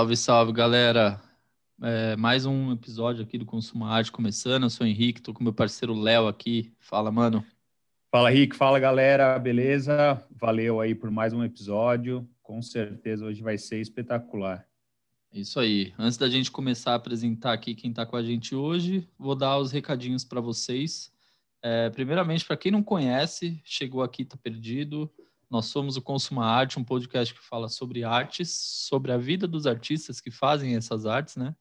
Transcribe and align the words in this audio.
Salve, 0.00 0.16
salve, 0.16 0.52
galera. 0.52 1.20
É, 1.82 2.16
mais 2.16 2.46
um 2.46 2.72
episódio 2.72 3.22
aqui 3.22 3.36
do 3.36 3.44
Consumo 3.44 3.84
Arte 3.84 4.10
começando. 4.10 4.62
Eu 4.62 4.70
sou 4.70 4.86
o 4.86 4.88
Henrique, 4.88 5.20
tô 5.20 5.34
com 5.34 5.44
meu 5.44 5.52
parceiro 5.52 5.92
Léo 5.92 6.26
aqui. 6.26 6.72
Fala, 6.78 7.12
mano. 7.12 7.44
Fala, 8.10 8.32
Henrique. 8.32 8.56
Fala, 8.56 8.78
galera. 8.78 9.38
Beleza? 9.38 10.26
Valeu 10.30 10.80
aí 10.80 10.94
por 10.94 11.10
mais 11.10 11.34
um 11.34 11.44
episódio. 11.44 12.26
Com 12.42 12.62
certeza 12.62 13.26
hoje 13.26 13.42
vai 13.42 13.58
ser 13.58 13.78
espetacular. 13.78 14.66
Isso 15.34 15.60
aí. 15.60 15.92
Antes 15.98 16.16
da 16.16 16.30
gente 16.30 16.50
começar 16.50 16.92
a 16.92 16.94
apresentar 16.94 17.52
aqui 17.52 17.74
quem 17.74 17.90
está 17.90 18.06
com 18.06 18.16
a 18.16 18.22
gente 18.22 18.54
hoje, 18.54 19.06
vou 19.18 19.34
dar 19.34 19.58
os 19.58 19.70
recadinhos 19.70 20.24
para 20.24 20.40
vocês. 20.40 21.12
É, 21.62 21.90
primeiramente, 21.90 22.46
para 22.46 22.56
quem 22.56 22.72
não 22.72 22.82
conhece, 22.82 23.60
chegou 23.62 24.02
aqui, 24.02 24.22
está 24.22 24.38
perdido. 24.38 25.12
Nós 25.50 25.66
somos 25.66 25.96
o 25.96 26.02
Consuma 26.02 26.46
Arte, 26.46 26.78
um 26.78 26.84
podcast 26.84 27.34
que 27.34 27.40
fala 27.40 27.68
sobre 27.68 28.04
artes, 28.04 28.50
sobre 28.52 29.10
a 29.10 29.16
vida 29.18 29.48
dos 29.48 29.66
artistas 29.66 30.20
que 30.20 30.30
fazem 30.30 30.76
essas 30.76 31.06
artes, 31.06 31.36
né? 31.36 31.56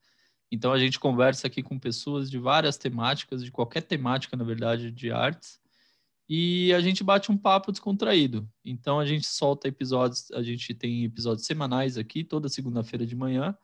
Então 0.52 0.72
a 0.72 0.80
gente 0.80 1.00
conversa 1.00 1.48
aqui 1.48 1.64
com 1.64 1.80
pessoas 1.80 2.30
de 2.30 2.38
várias 2.38 2.78
temáticas, 2.78 3.44
de 3.44 3.52
qualquer 3.52 3.82
temática, 3.82 4.38
na 4.38 4.44
verdade, 4.44 4.92
de 4.92 5.12
artes, 5.12 5.60
e 6.28 6.72
a 6.74 6.80
gente 6.80 7.04
bate 7.04 7.32
um 7.32 7.38
papo 7.38 7.72
descontraído. 7.72 8.48
Então 8.64 9.00
a 9.00 9.06
gente 9.06 9.26
solta 9.26 9.68
episódios, 9.68 10.30
a 10.32 10.44
gente 10.44 10.76
tem 10.76 11.04
episódios 11.04 11.48
semanais 11.48 11.98
aqui, 11.98 12.24
toda 12.24 12.48
segunda-feira 12.48 13.06
de 13.06 13.16
manhã, 13.16 13.58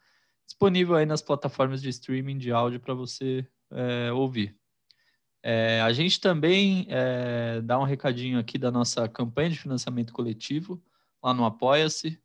disponível 0.47 0.95
aí 0.95 1.05
nas 1.05 1.21
plataformas 1.21 1.81
de 1.81 1.89
streaming 1.89 2.39
de 2.39 2.51
áudio 2.51 2.79
para 2.79 2.95
você 2.95 3.47
é, 3.71 4.11
ouvir. 4.11 4.57
É, 5.47 5.79
a 5.81 5.93
gente 5.93 6.19
também 6.19 6.87
é, 6.89 7.61
dá 7.61 7.77
um 7.77 7.83
recadinho 7.83 8.39
aqui 8.39 8.57
da 8.57 8.71
nossa 8.71 9.07
campanha 9.07 9.51
de 9.51 9.59
financiamento 9.59 10.11
coletivo 10.11 10.83
lá 11.21 11.35
no 11.35 11.45
Apoia-se. 11.45 12.19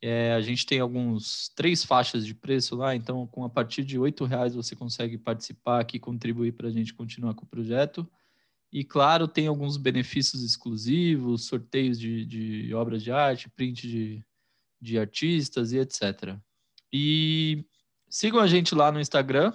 É, 0.00 0.32
a 0.32 0.40
gente 0.40 0.64
tem 0.64 0.80
alguns 0.80 1.50
três 1.50 1.84
faixas 1.84 2.24
de 2.24 2.34
preço 2.34 2.74
lá, 2.74 2.96
então 2.96 3.26
com 3.26 3.44
a 3.44 3.50
partir 3.50 3.84
de 3.84 3.98
oito 3.98 4.24
reais 4.24 4.54
você 4.54 4.74
consegue 4.74 5.18
participar 5.18 5.78
aqui, 5.78 5.98
contribuir 5.98 6.52
para 6.52 6.68
a 6.68 6.70
gente 6.70 6.94
continuar 6.94 7.34
com 7.34 7.44
o 7.44 7.48
projeto. 7.48 8.10
E 8.72 8.82
claro, 8.82 9.28
tem 9.28 9.46
alguns 9.46 9.76
benefícios 9.76 10.42
exclusivos, 10.42 11.44
sorteios 11.44 12.00
de, 12.00 12.24
de 12.24 12.72
obras 12.72 13.02
de 13.02 13.12
arte, 13.12 13.50
print 13.50 13.86
de, 13.86 14.24
de 14.80 14.98
artistas 14.98 15.70
e 15.70 15.80
etc. 15.80 16.38
E 16.90 17.62
sigam 18.08 18.40
a 18.40 18.46
gente 18.46 18.74
lá 18.74 18.90
no 18.90 19.02
Instagram, 19.02 19.52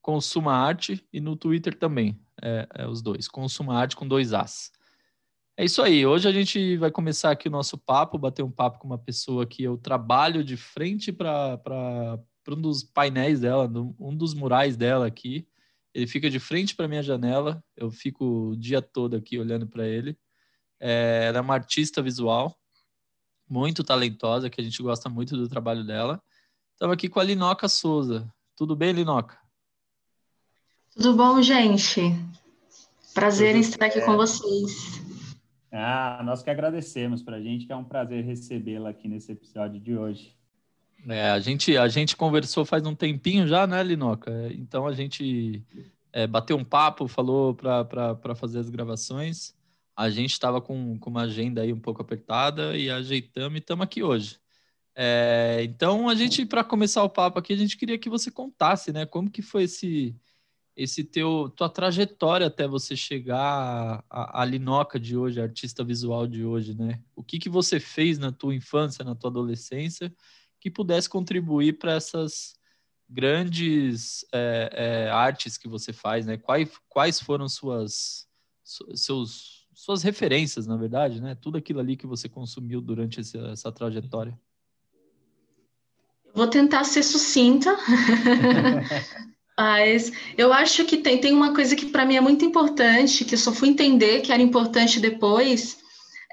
Consuma 0.00 0.52
Arte, 0.52 1.04
e 1.12 1.20
no 1.20 1.34
Twitter 1.34 1.76
também, 1.76 2.16
é, 2.42 2.68
é 2.74 2.86
os 2.86 3.02
dois. 3.02 3.28
Consuma 3.28 3.78
Arte 3.78 3.96
com 3.96 4.06
dois 4.06 4.32
As. 4.32 4.70
É 5.56 5.64
isso 5.64 5.80
aí. 5.80 6.04
Hoje 6.04 6.28
a 6.28 6.32
gente 6.32 6.76
vai 6.76 6.90
começar 6.90 7.30
aqui 7.30 7.48
o 7.48 7.50
nosso 7.50 7.78
papo, 7.78 8.18
bater 8.18 8.42
um 8.42 8.50
papo 8.50 8.78
com 8.78 8.86
uma 8.86 8.98
pessoa 8.98 9.46
que 9.46 9.62
eu 9.62 9.78
trabalho 9.78 10.44
de 10.44 10.56
frente 10.56 11.10
para 11.10 12.20
um 12.48 12.60
dos 12.60 12.82
painéis 12.82 13.40
dela, 13.40 13.70
um 13.98 14.14
dos 14.14 14.34
murais 14.34 14.76
dela 14.76 15.06
aqui. 15.06 15.48
Ele 15.94 16.06
fica 16.06 16.28
de 16.28 16.38
frente 16.38 16.76
para 16.76 16.86
minha 16.86 17.02
janela. 17.02 17.64
Eu 17.74 17.90
fico 17.90 18.50
o 18.50 18.56
dia 18.56 18.82
todo 18.82 19.16
aqui 19.16 19.38
olhando 19.38 19.66
para 19.66 19.86
ele. 19.86 20.18
É, 20.78 21.24
ela 21.28 21.38
é 21.38 21.40
uma 21.40 21.54
artista 21.54 22.02
visual, 22.02 22.54
muito 23.48 23.82
talentosa, 23.82 24.50
que 24.50 24.60
a 24.60 24.64
gente 24.64 24.82
gosta 24.82 25.08
muito 25.08 25.38
do 25.38 25.48
trabalho 25.48 25.84
dela. 25.84 26.22
Estamos 26.74 26.92
aqui 26.92 27.08
com 27.08 27.18
a 27.18 27.24
Linoca 27.24 27.66
Souza. 27.66 28.30
Tudo 28.54 28.76
bem, 28.76 28.92
Linoca? 28.92 29.45
Tudo 30.96 31.14
bom, 31.14 31.42
gente? 31.42 32.00
Prazer 33.12 33.48
Tudo 33.48 33.58
em 33.58 33.60
estar 33.60 33.84
aqui 33.84 34.00
com 34.00 34.16
vocês. 34.16 35.02
Ah, 35.70 36.22
nós 36.24 36.42
que 36.42 36.48
agradecemos 36.48 37.22
para 37.22 37.36
a 37.36 37.40
gente, 37.40 37.66
que 37.66 37.72
é 37.72 37.76
um 37.76 37.84
prazer 37.84 38.24
recebê-la 38.24 38.88
aqui 38.88 39.06
nesse 39.06 39.30
episódio 39.30 39.78
de 39.78 39.94
hoje. 39.94 40.34
É, 41.06 41.28
a 41.28 41.38
gente, 41.38 41.76
a 41.76 41.86
gente 41.86 42.16
conversou 42.16 42.64
faz 42.64 42.86
um 42.86 42.94
tempinho 42.94 43.46
já, 43.46 43.66
né, 43.66 43.82
Linoca? 43.82 44.48
Então 44.54 44.86
a 44.86 44.94
gente 44.94 45.62
é, 46.14 46.26
bateu 46.26 46.56
um 46.56 46.64
papo, 46.64 47.06
falou 47.06 47.54
para 47.54 48.34
fazer 48.34 48.58
as 48.58 48.70
gravações. 48.70 49.54
A 49.94 50.08
gente 50.08 50.32
estava 50.32 50.62
com, 50.62 50.98
com 50.98 51.10
uma 51.10 51.24
agenda 51.24 51.60
aí 51.60 51.74
um 51.74 51.80
pouco 51.80 52.00
apertada 52.00 52.74
e 52.74 52.90
ajeitamos 52.90 53.56
e 53.56 53.60
estamos 53.60 53.84
aqui 53.84 54.02
hoje. 54.02 54.40
É, 54.94 55.58
então 55.62 56.08
a 56.08 56.14
gente, 56.14 56.46
para 56.46 56.64
começar 56.64 57.02
o 57.02 57.10
papo 57.10 57.38
aqui, 57.38 57.52
a 57.52 57.56
gente 57.56 57.76
queria 57.76 57.98
que 57.98 58.08
você 58.08 58.30
contasse, 58.30 58.94
né, 58.94 59.04
como 59.04 59.30
que 59.30 59.42
foi 59.42 59.64
esse 59.64 60.16
esse 60.76 61.02
teu 61.02 61.50
tua 61.56 61.70
trajetória 61.70 62.48
até 62.48 62.68
você 62.68 62.94
chegar 62.94 64.04
à, 64.10 64.44
Linoca 64.44 65.00
de 65.00 65.16
hoje, 65.16 65.40
artista 65.40 65.82
visual 65.82 66.26
de 66.26 66.44
hoje, 66.44 66.74
né? 66.74 67.00
O 67.14 67.22
que 67.22 67.38
que 67.38 67.48
você 67.48 67.80
fez 67.80 68.18
na 68.18 68.30
tua 68.30 68.54
infância, 68.54 69.02
na 69.02 69.14
tua 69.14 69.30
adolescência, 69.30 70.14
que 70.60 70.70
pudesse 70.70 71.08
contribuir 71.08 71.78
para 71.78 71.94
essas 71.94 72.54
grandes 73.08 74.26
é, 74.32 74.70
é, 74.72 75.10
artes 75.10 75.56
que 75.56 75.66
você 75.66 75.94
faz, 75.94 76.26
né? 76.26 76.36
Quais, 76.36 76.70
quais 76.88 77.20
foram 77.20 77.48
suas 77.48 78.26
seus 78.94 79.64
suas 79.72 80.02
referências, 80.02 80.66
na 80.66 80.76
verdade, 80.76 81.20
né? 81.20 81.34
Tudo 81.34 81.58
aquilo 81.58 81.80
ali 81.80 81.96
que 81.96 82.06
você 82.06 82.28
consumiu 82.28 82.80
durante 82.80 83.20
essa, 83.20 83.38
essa 83.48 83.70
trajetória. 83.70 84.38
Vou 86.34 86.48
tentar 86.48 86.84
ser 86.84 87.02
sucinta. 87.02 87.76
Mas 89.58 90.12
eu 90.36 90.52
acho 90.52 90.84
que 90.84 90.98
tem, 90.98 91.18
tem 91.18 91.32
uma 91.32 91.54
coisa 91.54 91.74
que 91.74 91.86
para 91.86 92.04
mim 92.04 92.16
é 92.16 92.20
muito 92.20 92.44
importante, 92.44 93.24
que 93.24 93.34
eu 93.34 93.38
só 93.38 93.52
fui 93.52 93.68
entender 93.68 94.20
que 94.20 94.30
era 94.30 94.42
importante 94.42 95.00
depois, 95.00 95.78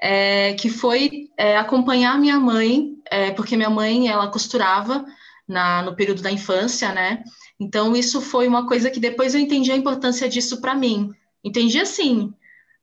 é, 0.00 0.52
que 0.54 0.68
foi 0.68 1.30
é, 1.38 1.56
acompanhar 1.56 2.18
minha 2.18 2.38
mãe, 2.38 2.94
é, 3.10 3.30
porque 3.30 3.56
minha 3.56 3.70
mãe 3.70 4.08
ela 4.08 4.28
costurava 4.28 5.06
na, 5.48 5.82
no 5.82 5.96
período 5.96 6.20
da 6.22 6.30
infância, 6.30 6.92
né? 6.92 7.24
Então 7.58 7.96
isso 7.96 8.20
foi 8.20 8.46
uma 8.46 8.66
coisa 8.66 8.90
que 8.90 9.00
depois 9.00 9.34
eu 9.34 9.40
entendi 9.40 9.72
a 9.72 9.76
importância 9.76 10.28
disso 10.28 10.60
para 10.60 10.74
mim. 10.74 11.10
Entendi 11.42 11.80
assim, 11.80 12.32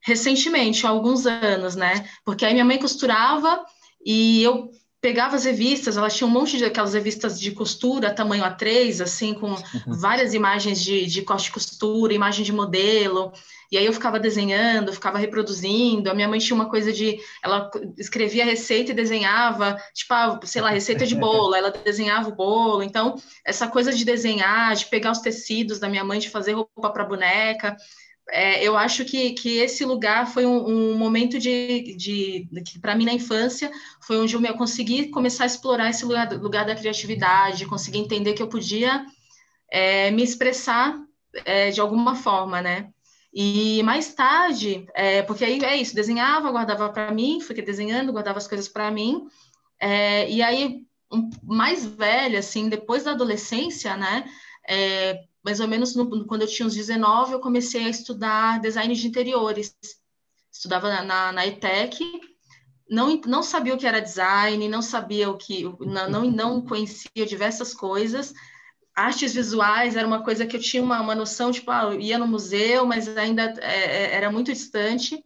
recentemente, 0.02 0.86
há 0.86 0.90
alguns 0.90 1.28
anos, 1.28 1.76
né? 1.76 2.06
Porque 2.26 2.46
aí 2.46 2.54
minha 2.54 2.66
mãe 2.66 2.80
costurava 2.80 3.64
e 4.04 4.42
eu 4.42 4.72
pegava 5.02 5.36
as 5.36 5.46
revistas, 5.46 5.98
ela 5.98 6.10
tinha 6.10 6.28
um 6.28 6.32
monte 6.32 6.58
de 6.58 6.64
aquelas 6.64 6.94
revistas 6.94 7.40
de 7.40 7.52
costura, 7.52 8.14
tamanho 8.14 8.44
A3, 8.44 9.02
assim, 9.02 9.34
com 9.34 9.56
várias 9.88 10.36
imagens 10.36 10.80
de, 10.80 11.08
de 11.08 11.24
corte 11.24 11.46
de 11.46 11.52
costura, 11.52 12.14
imagem 12.14 12.46
de 12.46 12.54
modelo, 12.54 13.34
e 13.72 13.78
aí 13.78 13.86
eu 13.86 13.94
ficava 13.94 14.20
desenhando, 14.20 14.94
ficava 14.94 15.18
reproduzindo, 15.18 16.12
a 16.12 16.14
minha 16.14 16.28
mãe 16.28 16.38
tinha 16.38 16.56
uma 16.56 16.70
coisa 16.70 16.94
de, 16.94 17.18
ela 17.44 17.72
escrevia 17.98 18.44
a 18.44 18.46
receita 18.46 18.92
e 18.92 18.96
desenhava, 18.96 19.76
tipo, 19.92 20.14
ah, 20.14 20.40
sei 20.44 20.62
lá, 20.62 20.70
receita 20.70 21.08
de 21.08 21.16
bolo, 21.16 21.56
ela 21.56 21.72
desenhava 21.72 22.30
o 22.30 22.36
bolo, 22.36 22.84
então, 22.84 23.16
essa 23.44 23.68
coisa 23.68 23.92
de 23.92 24.06
desenhar, 24.06 24.76
de 24.76 24.86
pegar 24.86 25.12
os 25.12 25.20
tecidos 25.20 25.80
da 25.80 25.90
minha 25.90 26.04
mãe, 26.04 26.20
de 26.20 26.30
fazer 26.30 26.54
roupa 26.54 26.92
para 26.92 27.06
boneca, 27.06 27.76
é, 28.32 28.64
eu 28.64 28.78
acho 28.78 29.04
que, 29.04 29.32
que 29.32 29.58
esse 29.58 29.84
lugar 29.84 30.26
foi 30.26 30.46
um, 30.46 30.66
um 30.66 30.98
momento 30.98 31.38
de, 31.38 31.96
de, 31.98 32.48
de 32.50 32.80
para 32.80 32.96
mim 32.96 33.06
na 33.06 33.14
infância 33.14 33.70
foi 34.00 34.18
onde 34.18 34.34
eu, 34.34 34.54
consegui 34.54 35.10
começar 35.10 35.44
a 35.44 35.48
explorar 35.48 35.90
esse 35.90 36.06
lugar, 36.06 36.32
lugar 36.34 36.66
da 36.66 36.76
criatividade, 36.76 37.66
conseguir 37.66 38.00
entender 38.00 38.34
que 38.34 38.42
eu 38.42 38.48
podia 38.48 39.06
é, 39.70 40.10
me 40.12 40.24
expressar 40.24 40.98
é, 41.46 41.72
de 41.72 41.82
alguma 41.82 42.16
forma, 42.16 42.62
né? 42.62 42.90
E 43.34 43.82
mais 43.84 44.14
tarde, 44.14 44.86
é, 44.94 45.22
porque 45.22 45.46
aí 45.46 45.64
é 45.64 45.76
isso, 45.78 45.96
desenhava, 45.96 46.52
guardava 46.52 46.90
para 46.90 47.12
mim, 47.12 47.40
fiquei 47.40 47.64
desenhando, 47.64 48.12
guardava 48.12 48.38
as 48.38 48.48
coisas 48.48 48.68
para 48.68 48.92
mim, 48.92 49.26
é, 49.80 50.30
e 50.30 50.42
aí 50.42 50.86
um, 51.12 51.30
mais 51.44 51.86
velha, 51.86 52.40
assim, 52.40 52.70
depois 52.70 53.04
da 53.04 53.12
adolescência, 53.12 53.96
né? 53.98 54.26
É, 54.68 55.24
mais 55.44 55.60
ou 55.60 55.68
menos 55.68 55.96
no, 55.96 56.26
quando 56.26 56.44
eu 56.44 56.48
tinha 56.48 56.66
uns 56.66 56.76
19, 56.76 57.34
eu 57.34 57.40
comecei 57.40 57.86
a 57.86 57.90
estudar 57.90 58.60
design 58.60 58.94
de 58.94 59.08
interiores. 59.08 59.76
Estudava 60.52 60.90
na, 60.90 61.04
na, 61.04 61.32
na 61.32 61.48
ETEC, 61.48 62.04
não, 62.90 63.20
não 63.26 63.42
sabia 63.42 63.74
o 63.74 63.78
que 63.78 63.88
era 63.88 64.02
design, 64.02 64.68
não 64.68 64.82
sabia 64.82 65.30
o 65.30 65.38
que, 65.38 65.64
não, 65.80 66.30
não, 66.30 66.62
conhecia 66.62 67.26
diversas 67.26 67.74
coisas. 67.74 68.34
Artes 68.94 69.34
visuais 69.34 69.96
era 69.96 70.06
uma 70.06 70.24
coisa 70.24 70.46
que 70.46 70.58
eu 70.58 70.62
tinha 70.62 70.84
uma, 70.84 71.00
uma 71.00 71.16
noção, 71.16 71.52
tipo, 71.52 71.72
ah, 71.72 71.96
ia 71.96 72.18
no 72.18 72.28
museu, 72.28 72.86
mas 72.86 73.08
ainda 73.18 73.54
é, 73.62 74.12
é 74.12 74.16
era 74.16 74.30
muito 74.30 74.52
distante. 74.52 75.24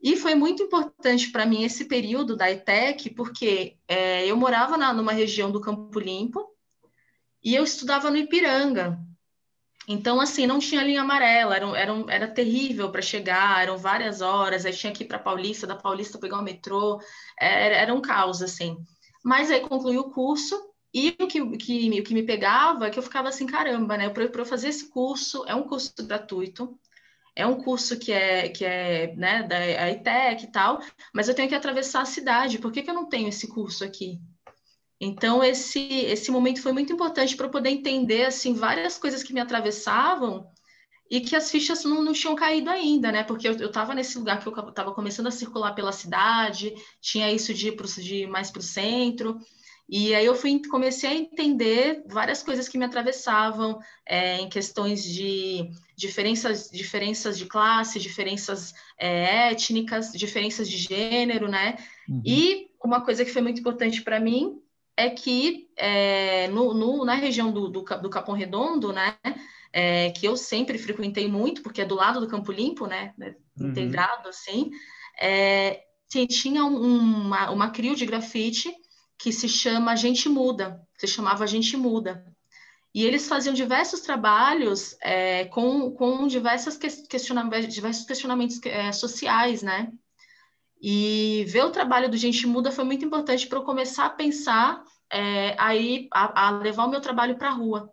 E 0.00 0.16
foi 0.16 0.34
muito 0.34 0.62
importante 0.62 1.32
para 1.32 1.46
mim 1.46 1.64
esse 1.64 1.86
período 1.86 2.36
da 2.36 2.50
ETEC, 2.50 3.10
porque 3.10 3.76
é, 3.88 4.24
eu 4.26 4.36
morava 4.36 4.76
na, 4.76 4.92
numa 4.92 5.12
região 5.12 5.50
do 5.50 5.60
Campo 5.60 5.98
Limpo 5.98 6.46
e 7.42 7.54
eu 7.54 7.64
estudava 7.64 8.10
no 8.10 8.16
Ipiranga. 8.16 8.98
Então, 9.86 10.20
assim, 10.20 10.46
não 10.46 10.58
tinha 10.58 10.82
linha 10.82 11.02
amarela, 11.02 11.54
era, 11.56 11.66
era, 11.78 12.04
era 12.08 12.28
terrível 12.28 12.90
para 12.90 13.02
chegar, 13.02 13.62
eram 13.62 13.76
várias 13.76 14.20
horas, 14.20 14.64
aí 14.64 14.72
tinha 14.72 14.92
que 14.92 15.04
ir 15.04 15.06
para 15.06 15.18
Paulista, 15.18 15.66
da 15.66 15.76
Paulista 15.76 16.18
pegar 16.18 16.38
o 16.38 16.42
metrô, 16.42 17.00
era, 17.38 17.76
era 17.76 17.94
um 17.94 18.00
caos, 18.00 18.40
assim. 18.42 18.76
Mas 19.22 19.50
aí 19.50 19.60
concluí 19.60 19.98
o 19.98 20.10
curso, 20.10 20.58
e 20.92 21.10
o 21.20 21.26
que, 21.26 21.56
que, 21.56 21.82
o 22.00 22.04
que 22.04 22.14
me 22.14 22.22
pegava 22.22 22.86
é 22.86 22.90
que 22.90 22.98
eu 22.98 23.02
ficava 23.02 23.28
assim, 23.28 23.46
caramba, 23.46 23.96
né? 23.96 24.08
Para 24.08 24.24
eu 24.24 24.46
fazer 24.46 24.68
esse 24.68 24.88
curso, 24.88 25.44
é 25.46 25.54
um 25.54 25.64
curso 25.64 25.92
gratuito, 26.06 26.78
é 27.36 27.46
um 27.46 27.60
curso 27.62 27.98
que 27.98 28.12
é, 28.12 28.48
que 28.48 28.64
é 28.64 29.14
né, 29.16 29.42
da 29.42 29.90
ITEC 29.90 30.44
e 30.44 30.52
tal, 30.52 30.80
mas 31.12 31.28
eu 31.28 31.34
tenho 31.34 31.48
que 31.48 31.54
atravessar 31.54 32.02
a 32.02 32.06
cidade, 32.06 32.58
por 32.58 32.72
que, 32.72 32.82
que 32.82 32.90
eu 32.90 32.94
não 32.94 33.08
tenho 33.08 33.28
esse 33.28 33.48
curso 33.48 33.84
aqui? 33.84 34.20
Então 35.00 35.42
esse 35.42 35.80
esse 35.80 36.30
momento 36.30 36.62
foi 36.62 36.72
muito 36.72 36.92
importante 36.92 37.36
para 37.36 37.46
eu 37.46 37.50
poder 37.50 37.70
entender 37.70 38.24
assim 38.24 38.54
várias 38.54 38.96
coisas 38.96 39.22
que 39.22 39.32
me 39.32 39.40
atravessavam 39.40 40.46
e 41.10 41.20
que 41.20 41.36
as 41.36 41.50
fichas 41.50 41.84
não, 41.84 42.02
não 42.02 42.12
tinham 42.12 42.34
caído 42.34 42.70
ainda, 42.70 43.12
né? 43.12 43.22
Porque 43.22 43.46
eu 43.46 43.52
estava 43.52 43.94
nesse 43.94 44.18
lugar 44.18 44.40
que 44.40 44.48
eu 44.48 44.68
estava 44.68 44.92
começando 44.92 45.26
a 45.26 45.30
circular 45.30 45.72
pela 45.74 45.92
cidade, 45.92 46.74
tinha 47.00 47.30
isso 47.30 47.52
de 47.52 47.68
ir, 47.68 47.76
pro, 47.76 47.86
de 47.86 48.22
ir 48.22 48.26
mais 48.26 48.50
para 48.50 48.60
o 48.60 48.62
centro, 48.62 49.38
e 49.88 50.14
aí 50.14 50.24
eu 50.24 50.34
fui, 50.34 50.60
comecei 50.68 51.10
a 51.10 51.14
entender 51.14 52.02
várias 52.06 52.42
coisas 52.42 52.68
que 52.68 52.78
me 52.78 52.86
atravessavam 52.86 53.78
é, 54.06 54.40
em 54.40 54.48
questões 54.48 55.04
de 55.04 55.70
diferenças, 55.94 56.70
diferenças 56.70 57.36
de 57.36 57.44
classe, 57.44 58.00
diferenças 58.00 58.72
é, 58.98 59.50
étnicas, 59.50 60.10
diferenças 60.12 60.68
de 60.68 60.78
gênero, 60.78 61.48
né? 61.48 61.76
Uhum. 62.08 62.22
E 62.24 62.70
uma 62.82 63.02
coisa 63.02 63.24
que 63.24 63.30
foi 63.30 63.42
muito 63.42 63.60
importante 63.60 64.02
para 64.02 64.18
mim 64.18 64.58
é 64.96 65.10
que 65.10 65.68
é, 65.76 66.48
no, 66.48 66.72
no, 66.74 67.04
na 67.04 67.14
região 67.14 67.52
do, 67.52 67.68
do, 67.68 67.82
do 67.82 68.10
Capão 68.10 68.34
Redondo, 68.34 68.92
né? 68.92 69.16
É, 69.72 70.10
que 70.12 70.24
eu 70.24 70.36
sempre 70.36 70.78
frequentei 70.78 71.26
muito, 71.26 71.60
porque 71.60 71.82
é 71.82 71.84
do 71.84 71.96
lado 71.96 72.20
do 72.20 72.28
Campo 72.28 72.52
Limpo, 72.52 72.86
né? 72.86 73.12
Uhum. 73.58 73.70
Integrado, 73.70 74.28
assim. 74.28 74.70
É, 75.20 75.82
tinha 76.08 76.64
uma, 76.64 77.50
uma 77.50 77.70
crio 77.70 77.96
de 77.96 78.06
grafite 78.06 78.72
que 79.18 79.32
se 79.32 79.48
chama 79.48 79.96
Gente 79.96 80.28
Muda, 80.28 80.80
se 80.96 81.08
chamava 81.08 81.46
Gente 81.46 81.76
Muda. 81.76 82.24
E 82.94 83.04
eles 83.04 83.26
faziam 83.26 83.52
diversos 83.52 84.00
trabalhos 84.00 84.96
é, 85.02 85.46
com, 85.46 85.90
com 85.90 86.28
diversas 86.28 86.76
questionamentos, 86.76 87.74
diversos 87.74 88.04
questionamentos 88.04 88.60
é, 88.64 88.92
sociais, 88.92 89.62
né? 89.62 89.92
E 90.86 91.46
ver 91.46 91.64
o 91.64 91.70
trabalho 91.70 92.10
do 92.10 92.16
Gente 92.18 92.46
Muda 92.46 92.70
foi 92.70 92.84
muito 92.84 93.02
importante 93.02 93.46
para 93.46 93.58
eu 93.58 93.62
começar 93.62 94.04
a 94.04 94.10
pensar 94.10 94.84
é, 95.10 95.56
aí 95.58 96.08
a, 96.12 96.48
a, 96.48 96.50
levar 96.58 96.84
o 96.84 96.90
meu 96.90 97.00
trabalho 97.00 97.38
para 97.38 97.48
a 97.48 97.54
rua. 97.54 97.90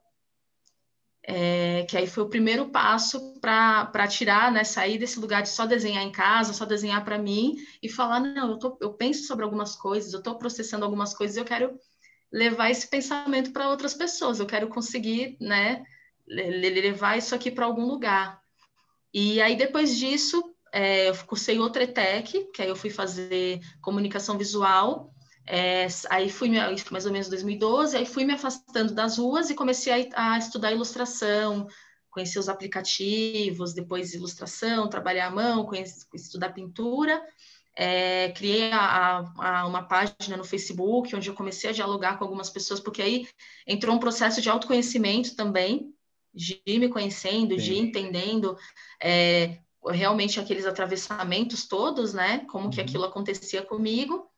É, 1.24 1.86
que 1.88 1.96
aí 1.96 2.06
foi 2.06 2.22
o 2.22 2.30
primeiro 2.30 2.70
passo 2.70 3.40
para 3.40 4.08
tirar, 4.10 4.52
né, 4.52 4.66
sair 4.66 4.98
desse 4.98 5.22
lugar 5.22 5.42
de 5.42 5.48
só 5.48 5.66
desenhar 5.66 6.04
em 6.04 6.12
casa, 6.12 6.52
só 6.52 6.66
desenhar 6.66 7.06
para 7.06 7.18
mim 7.18 7.56
e 7.82 7.88
falar, 7.88 8.20
não, 8.20 8.52
eu, 8.52 8.60
tô, 8.60 8.78
eu 8.82 8.94
penso 8.94 9.26
sobre 9.26 9.46
algumas 9.46 9.74
coisas, 9.74 10.12
eu 10.12 10.20
estou 10.20 10.38
processando 10.38 10.84
algumas 10.84 11.14
coisas, 11.14 11.38
eu 11.38 11.46
quero 11.46 11.80
levar 12.30 12.72
esse 12.72 12.90
pensamento 12.90 13.54
para 13.54 13.70
outras 13.70 13.94
pessoas, 13.94 14.42
eu 14.42 14.46
quero 14.46 14.68
conseguir, 14.68 15.38
né, 15.40 15.82
levar 16.28 17.18
isso 17.18 17.34
aqui 17.34 17.50
para 17.50 17.68
algum 17.68 17.86
lugar. 17.86 18.42
E 19.14 19.42
aí, 19.42 19.56
depois 19.56 19.98
disso, 19.98 20.52
é, 20.72 21.10
eu 21.10 21.16
cursei 21.26 21.60
outra 21.60 21.84
ETEC, 21.84 22.52
que 22.54 22.62
aí 22.62 22.70
eu 22.70 22.76
fui 22.76 22.90
fazer 22.90 23.60
comunicação 23.82 24.38
visual, 24.38 25.14
é, 25.46 25.88
aí 26.10 26.30
fui 26.30 26.50
mais 26.92 27.06
ou 27.06 27.12
menos 27.12 27.28
2012, 27.28 27.98
aí 27.98 28.06
fui 28.06 28.24
me 28.24 28.34
afastando 28.34 28.94
das 28.94 29.18
ruas 29.18 29.50
e 29.50 29.56
comecei 29.56 30.10
a, 30.14 30.34
a 30.34 30.38
estudar 30.38 30.72
ilustração, 30.72 31.68
conhecer 32.10 32.40
os 32.40 32.50
aplicativos, 32.50 33.74
depois 33.74 34.14
ilustração, 34.14 34.88
trabalhar 34.88 35.28
à 35.28 35.32
mão, 35.32 35.66
conhecer, 35.66 36.06
estudar 36.14 36.54
pintura. 36.54 37.22
É, 37.74 38.32
criei 38.32 38.70
a, 38.72 39.32
a, 39.38 39.66
uma 39.66 39.84
página 39.84 40.36
no 40.36 40.44
Facebook, 40.44 41.16
onde 41.16 41.30
eu 41.30 41.34
comecei 41.34 41.70
a 41.70 41.74
dialogar 41.74 42.18
com 42.18 42.26
algumas 42.26 42.50
pessoas, 42.50 42.82
porque 42.82 43.02
aí 43.02 43.28
entrou 43.66 43.96
um 43.96 44.00
processo 44.00 44.42
de 44.42 44.50
autoconhecimento 44.50 45.36
também, 45.36 45.94
de 46.34 46.62
me 46.68 46.90
conhecendo, 46.90 47.58
Sim. 47.58 47.62
de 47.62 47.78
entendendo 47.78 48.58
é, 49.02 49.58
realmente 49.90 50.40
aqueles 50.40 50.66
atravessamentos 50.66 51.68
todos, 51.68 52.14
né? 52.14 52.46
Como 52.50 52.66
uhum. 52.66 52.72
que 52.72 52.82
aquilo 52.82 53.06
acontecia 53.06 53.62
comigo. 53.64 54.30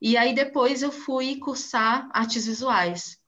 E 0.00 0.16
aí 0.16 0.34
depois 0.34 0.82
eu 0.82 0.92
fui 0.92 1.36
cursar 1.36 2.08
artes 2.12 2.46
visuais. 2.46 3.18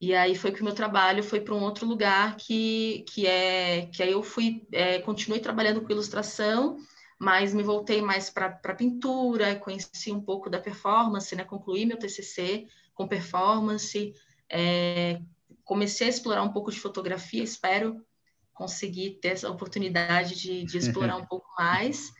E 0.00 0.14
aí 0.14 0.34
foi 0.34 0.50
que 0.50 0.60
o 0.60 0.64
meu 0.64 0.74
trabalho 0.74 1.22
foi 1.22 1.40
para 1.40 1.54
um 1.54 1.62
outro 1.62 1.86
lugar 1.86 2.36
que, 2.36 3.04
que 3.08 3.24
é 3.24 3.86
que 3.86 4.02
aí 4.02 4.10
eu 4.10 4.22
fui 4.22 4.66
é, 4.72 4.98
continuei 4.98 5.40
trabalhando 5.40 5.80
com 5.80 5.92
ilustração, 5.92 6.76
mas 7.20 7.54
me 7.54 7.62
voltei 7.62 8.02
mais 8.02 8.28
para 8.28 8.50
pintura, 8.74 9.54
conheci 9.54 10.10
um 10.10 10.20
pouco 10.20 10.50
da 10.50 10.58
performance, 10.58 11.34
né? 11.36 11.44
Concluí 11.44 11.86
meu 11.86 11.96
TCC 11.96 12.66
com 12.94 13.06
performance, 13.06 14.12
é, 14.50 15.20
comecei 15.62 16.08
a 16.08 16.10
explorar 16.10 16.42
um 16.42 16.52
pouco 16.52 16.72
de 16.72 16.80
fotografia, 16.80 17.44
espero 17.44 18.04
conseguir 18.52 19.18
ter 19.20 19.28
essa 19.28 19.50
oportunidade 19.50 20.34
de, 20.36 20.64
de 20.64 20.78
explorar 20.78 21.16
um 21.16 21.26
pouco 21.26 21.46
mais. 21.58 22.12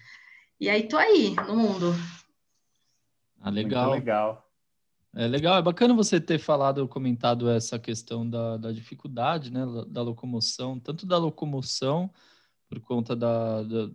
E 0.60 0.68
aí 0.68 0.86
tô 0.88 0.96
aí 0.96 1.34
no 1.34 1.56
mundo. 1.56 1.94
Ah, 3.40 3.50
legal. 3.50 3.90
Muito 3.90 4.00
legal. 4.00 4.52
É 5.14 5.26
legal, 5.26 5.58
é 5.58 5.62
bacana 5.62 5.92
você 5.92 6.18
ter 6.18 6.38
falado, 6.38 6.88
comentado 6.88 7.50
essa 7.50 7.78
questão 7.78 8.28
da, 8.28 8.56
da 8.56 8.72
dificuldade, 8.72 9.52
né, 9.52 9.60
da 9.88 10.00
locomoção, 10.00 10.80
tanto 10.80 11.04
da 11.04 11.18
locomoção 11.18 12.10
por 12.66 12.80
conta 12.80 13.14
da, 13.14 13.62
da 13.62 13.90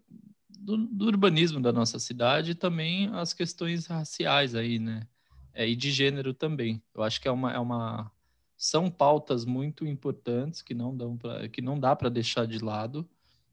do, 0.48 0.78
do, 0.78 1.06
urbanismo 1.06 1.60
da 1.60 1.72
nossa 1.72 1.98
cidade 1.98 2.52
e 2.52 2.56
também 2.56 3.10
as 3.16 3.34
questões 3.34 3.88
raciais 3.88 4.54
aí, 4.54 4.78
né, 4.78 5.08
é, 5.56 5.68
e 5.68 5.76
de 5.76 5.92
gênero 5.92 6.36
também. 6.36 6.84
Eu 6.94 7.02
acho 7.02 7.20
que 7.20 7.28
é 7.28 7.32
uma, 7.32 7.52
é 7.52 7.58
uma 7.58 8.12
são 8.58 8.90
pautas 8.90 9.46
muito 9.46 9.86
importantes 9.86 10.62
que 10.62 10.74
não 10.74 10.96
dão 10.96 11.16
pra, 11.16 11.48
que 11.48 11.62
não 11.62 11.80
dá 11.80 11.96
para 11.96 12.10
deixar 12.10 12.46
de 12.48 12.58
lado 12.58 13.08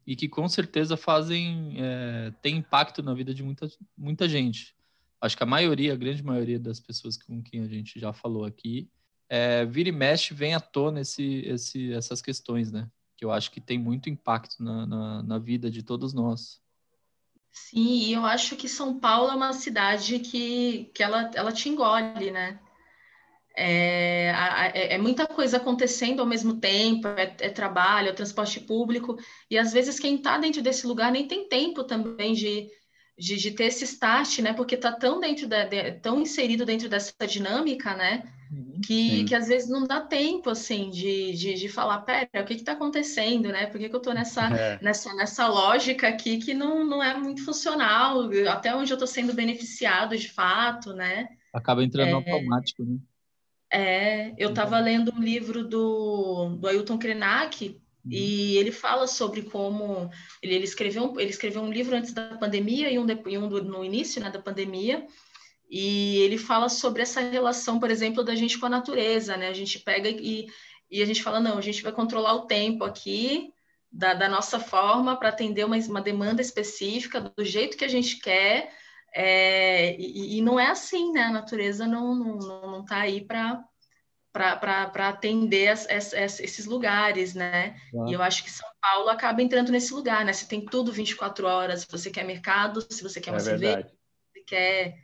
e 0.05 0.15
que 0.15 0.27
com 0.27 0.47
certeza 0.49 0.97
fazem 0.97 1.75
é, 1.77 2.33
tem 2.41 2.57
impacto 2.57 3.03
na 3.03 3.13
vida 3.13 3.33
de 3.33 3.43
muita, 3.43 3.67
muita 3.97 4.27
gente 4.27 4.75
acho 5.25 5.35
que 5.35 5.43
a 5.43 5.47
maioria, 5.47 5.93
a 5.93 5.97
grande 5.97 6.23
maioria 6.23 6.59
das 6.59 6.79
pessoas 6.79 7.17
com 7.17 7.41
quem 7.41 7.61
a 7.61 7.67
gente 7.67 7.99
já 7.99 8.13
falou 8.13 8.45
aqui, 8.45 8.89
é, 9.27 9.65
vira 9.65 9.89
e 9.89 9.91
mexe 9.91 10.33
vem 10.33 10.53
à 10.53 10.59
tona 10.59 11.01
esse, 11.01 11.41
esse, 11.45 11.91
essas 11.93 12.21
questões, 12.21 12.71
né? 12.71 12.89
Que 13.17 13.25
eu 13.25 13.31
acho 13.31 13.51
que 13.51 13.61
tem 13.61 13.79
muito 13.79 14.09
impacto 14.09 14.61
na, 14.63 14.85
na, 14.85 15.23
na 15.23 15.39
vida 15.39 15.69
de 15.71 15.81
todos 15.81 16.13
nós. 16.13 16.61
Sim, 17.51 18.07
e 18.07 18.13
eu 18.13 18.25
acho 18.25 18.55
que 18.55 18.67
São 18.67 18.99
Paulo 18.99 19.31
é 19.31 19.35
uma 19.35 19.53
cidade 19.53 20.19
que, 20.19 20.91
que 20.93 21.01
ela, 21.01 21.31
ela 21.33 21.51
te 21.51 21.69
engole, 21.69 22.29
né? 22.29 22.59
É, 23.57 24.31
é, 24.73 24.95
é, 24.95 24.97
muita 24.97 25.25
coisa 25.25 25.57
acontecendo 25.57 26.19
ao 26.19 26.25
mesmo 26.25 26.59
tempo, 26.59 27.07
é, 27.07 27.33
é, 27.39 27.49
trabalho, 27.49 28.09
é 28.09 28.13
transporte 28.13 28.59
público, 28.59 29.17
e 29.49 29.57
às 29.57 29.71
vezes 29.71 29.97
quem 29.97 30.15
está 30.15 30.37
dentro 30.37 30.61
desse 30.61 30.85
lugar 30.85 31.11
nem 31.11 31.25
tem 31.25 31.47
tempo 31.47 31.83
também 31.85 32.33
de, 32.33 32.67
de, 33.17 33.37
de, 33.37 33.51
ter 33.51 33.65
esse 33.65 33.85
start, 33.85 34.39
né? 34.39 34.51
Porque 34.51 34.75
tá 34.75 34.91
tão 34.91 35.21
dentro 35.21 35.47
da, 35.47 35.63
de, 35.63 35.93
tão 36.01 36.21
inserido 36.21 36.65
dentro 36.65 36.89
dessa 36.89 37.13
dinâmica, 37.25 37.95
né? 37.95 38.23
Uhum. 38.51 38.81
Que, 38.85 39.23
que 39.23 39.33
às 39.33 39.47
vezes 39.47 39.69
não 39.69 39.85
dá 39.85 40.01
tempo 40.01 40.49
assim 40.49 40.89
de, 40.89 41.31
de, 41.31 41.53
de 41.53 41.69
falar, 41.69 42.01
pera, 42.01 42.29
o 42.41 42.45
que 42.45 42.53
está 42.55 42.73
acontecendo, 42.73 43.49
né? 43.49 43.67
Por 43.67 43.79
que, 43.79 43.87
que 43.87 43.95
eu 43.95 43.99
estou 43.99 44.13
nessa, 44.13 44.47
é. 44.53 44.79
nessa, 44.81 45.13
nessa 45.13 45.47
lógica 45.47 46.09
aqui 46.09 46.39
que 46.39 46.53
não, 46.53 46.83
não 46.85 47.01
é 47.01 47.15
muito 47.17 47.43
funcional, 47.45 48.29
até 48.49 48.75
onde 48.75 48.91
eu 48.91 48.95
estou 48.95 49.07
sendo 49.07 49.33
beneficiado 49.33 50.17
de 50.17 50.27
fato, 50.27 50.93
né? 50.93 51.29
Acaba 51.53 51.81
entrando 51.85 52.09
é, 52.09 52.13
automático, 52.13 52.83
né? 52.83 52.97
É, 53.77 54.33
eu 54.37 54.51
estava 54.51 54.77
uhum. 54.77 54.83
lendo 54.85 55.13
um 55.13 55.21
livro 55.21 55.61
do, 55.61 56.55
do 56.57 56.65
Ailton 56.65 56.97
Krenak, 56.97 57.77
e 58.09 58.55
ele 58.55 58.71
fala 58.71 59.05
sobre 59.05 59.41
como 59.41 60.09
ele, 60.41 60.55
ele, 60.55 60.63
escreveu, 60.63 61.19
ele 61.19 61.31
escreveu 61.31 61.61
um 61.61 61.71
livro 61.71 61.93
antes 61.93 62.13
da 62.13 62.37
pandemia 62.37 62.89
e 62.89 62.97
um, 62.97 63.05
de, 63.05 63.19
e 63.25 63.37
um 63.37 63.49
do, 63.49 63.61
no 63.61 63.83
início 63.83 64.21
né, 64.21 64.29
da 64.29 64.39
pandemia. 64.39 65.05
E 65.69 66.19
ele 66.19 66.37
fala 66.37 66.69
sobre 66.69 67.01
essa 67.01 67.19
relação, 67.19 67.77
por 67.77 67.91
exemplo, 67.91 68.23
da 68.23 68.33
gente 68.33 68.57
com 68.57 68.67
a 68.67 68.69
natureza, 68.69 69.35
né? 69.35 69.49
A 69.49 69.53
gente 69.53 69.79
pega 69.79 70.07
e, 70.07 70.45
e 70.89 71.01
a 71.01 71.05
gente 71.05 71.21
fala, 71.21 71.41
não, 71.41 71.57
a 71.57 71.61
gente 71.61 71.83
vai 71.83 71.91
controlar 71.91 72.35
o 72.35 72.45
tempo 72.45 72.85
aqui 72.85 73.51
da, 73.91 74.13
da 74.13 74.29
nossa 74.29 74.57
forma 74.57 75.17
para 75.17 75.29
atender 75.29 75.65
uma, 75.65 75.77
uma 75.77 76.01
demanda 76.01 76.41
específica, 76.41 77.19
do 77.19 77.43
jeito 77.43 77.75
que 77.75 77.83
a 77.83 77.89
gente 77.89 78.19
quer, 78.19 78.71
é, 79.17 79.95
e, 79.95 80.37
e, 80.37 80.41
não 80.41 80.59
é 80.59 80.67
assim, 80.67 81.13
né? 81.13 81.21
A 81.23 81.31
natureza 81.31 81.87
não 81.87 82.35
está 82.35 82.45
não, 82.47 82.71
não, 82.71 82.85
tá 82.85 82.97
aí 82.97 83.23
para 83.23 83.63
para 84.33 85.07
atender 85.07 85.69
as, 85.69 85.87
as, 85.89 86.41
esses 86.41 86.65
lugares, 86.65 87.33
né? 87.33 87.77
E 88.05 88.11
eu 88.11 88.21
acho 88.21 88.43
que 88.43 88.51
São 88.51 88.67
Paulo 88.81 89.07
acaba 89.07 89.41
entrando 89.41 89.71
nesse 89.71 89.93
lugar, 89.93 90.25
né? 90.25 90.33
Você 90.33 90.45
tem 90.45 90.65
tudo 90.65 90.91
24 90.91 91.47
horas, 91.47 91.81
se 91.81 91.87
você 91.89 92.11
quer 92.11 92.25
mercado, 92.25 92.81
se 92.81 93.01
você 93.01 93.21
quer 93.21 93.31
uma 93.31 93.37
é 93.37 93.39
cerveja, 93.39 93.89
se 94.33 94.43
quer, 94.43 94.97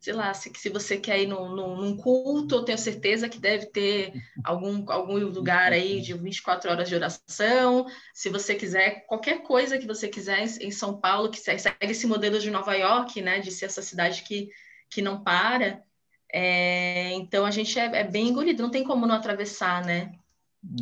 sei 0.00 0.12
lá, 0.12 0.32
se, 0.32 0.52
se 0.54 0.68
você 0.68 0.96
quer 0.96 1.22
ir 1.22 1.26
num, 1.26 1.54
num, 1.54 1.96
culto, 1.96 2.54
eu 2.54 2.64
tenho 2.64 2.78
certeza 2.78 3.28
que 3.28 3.38
deve 3.38 3.66
ter 3.66 4.12
algum, 4.44 4.84
algum 4.90 5.18
lugar 5.18 5.72
aí 5.72 6.00
de 6.00 6.14
24 6.14 6.70
horas 6.70 6.88
de 6.88 6.94
oração. 6.94 7.86
Se 8.14 8.30
você 8.30 8.54
quiser, 8.54 9.06
qualquer 9.06 9.42
coisa 9.42 9.78
que 9.78 9.86
você 9.86 10.08
quiser 10.08 10.44
em 10.60 10.70
São 10.70 11.00
Paulo, 11.00 11.30
que 11.30 11.38
segue 11.38 11.68
esse 11.80 12.06
modelo 12.06 12.38
de 12.38 12.50
Nova 12.50 12.74
York, 12.74 13.20
né? 13.20 13.40
De 13.40 13.50
ser 13.50 13.66
essa 13.66 13.82
cidade 13.82 14.22
que, 14.22 14.48
que 14.88 15.02
não 15.02 15.22
para. 15.22 15.82
É, 16.32 17.12
então 17.14 17.44
a 17.44 17.50
gente 17.50 17.78
é, 17.78 17.86
é, 18.00 18.04
bem 18.04 18.28
engolido, 18.28 18.62
não 18.62 18.70
tem 18.70 18.84
como 18.84 19.06
não 19.06 19.16
atravessar, 19.16 19.84
né? 19.84 20.12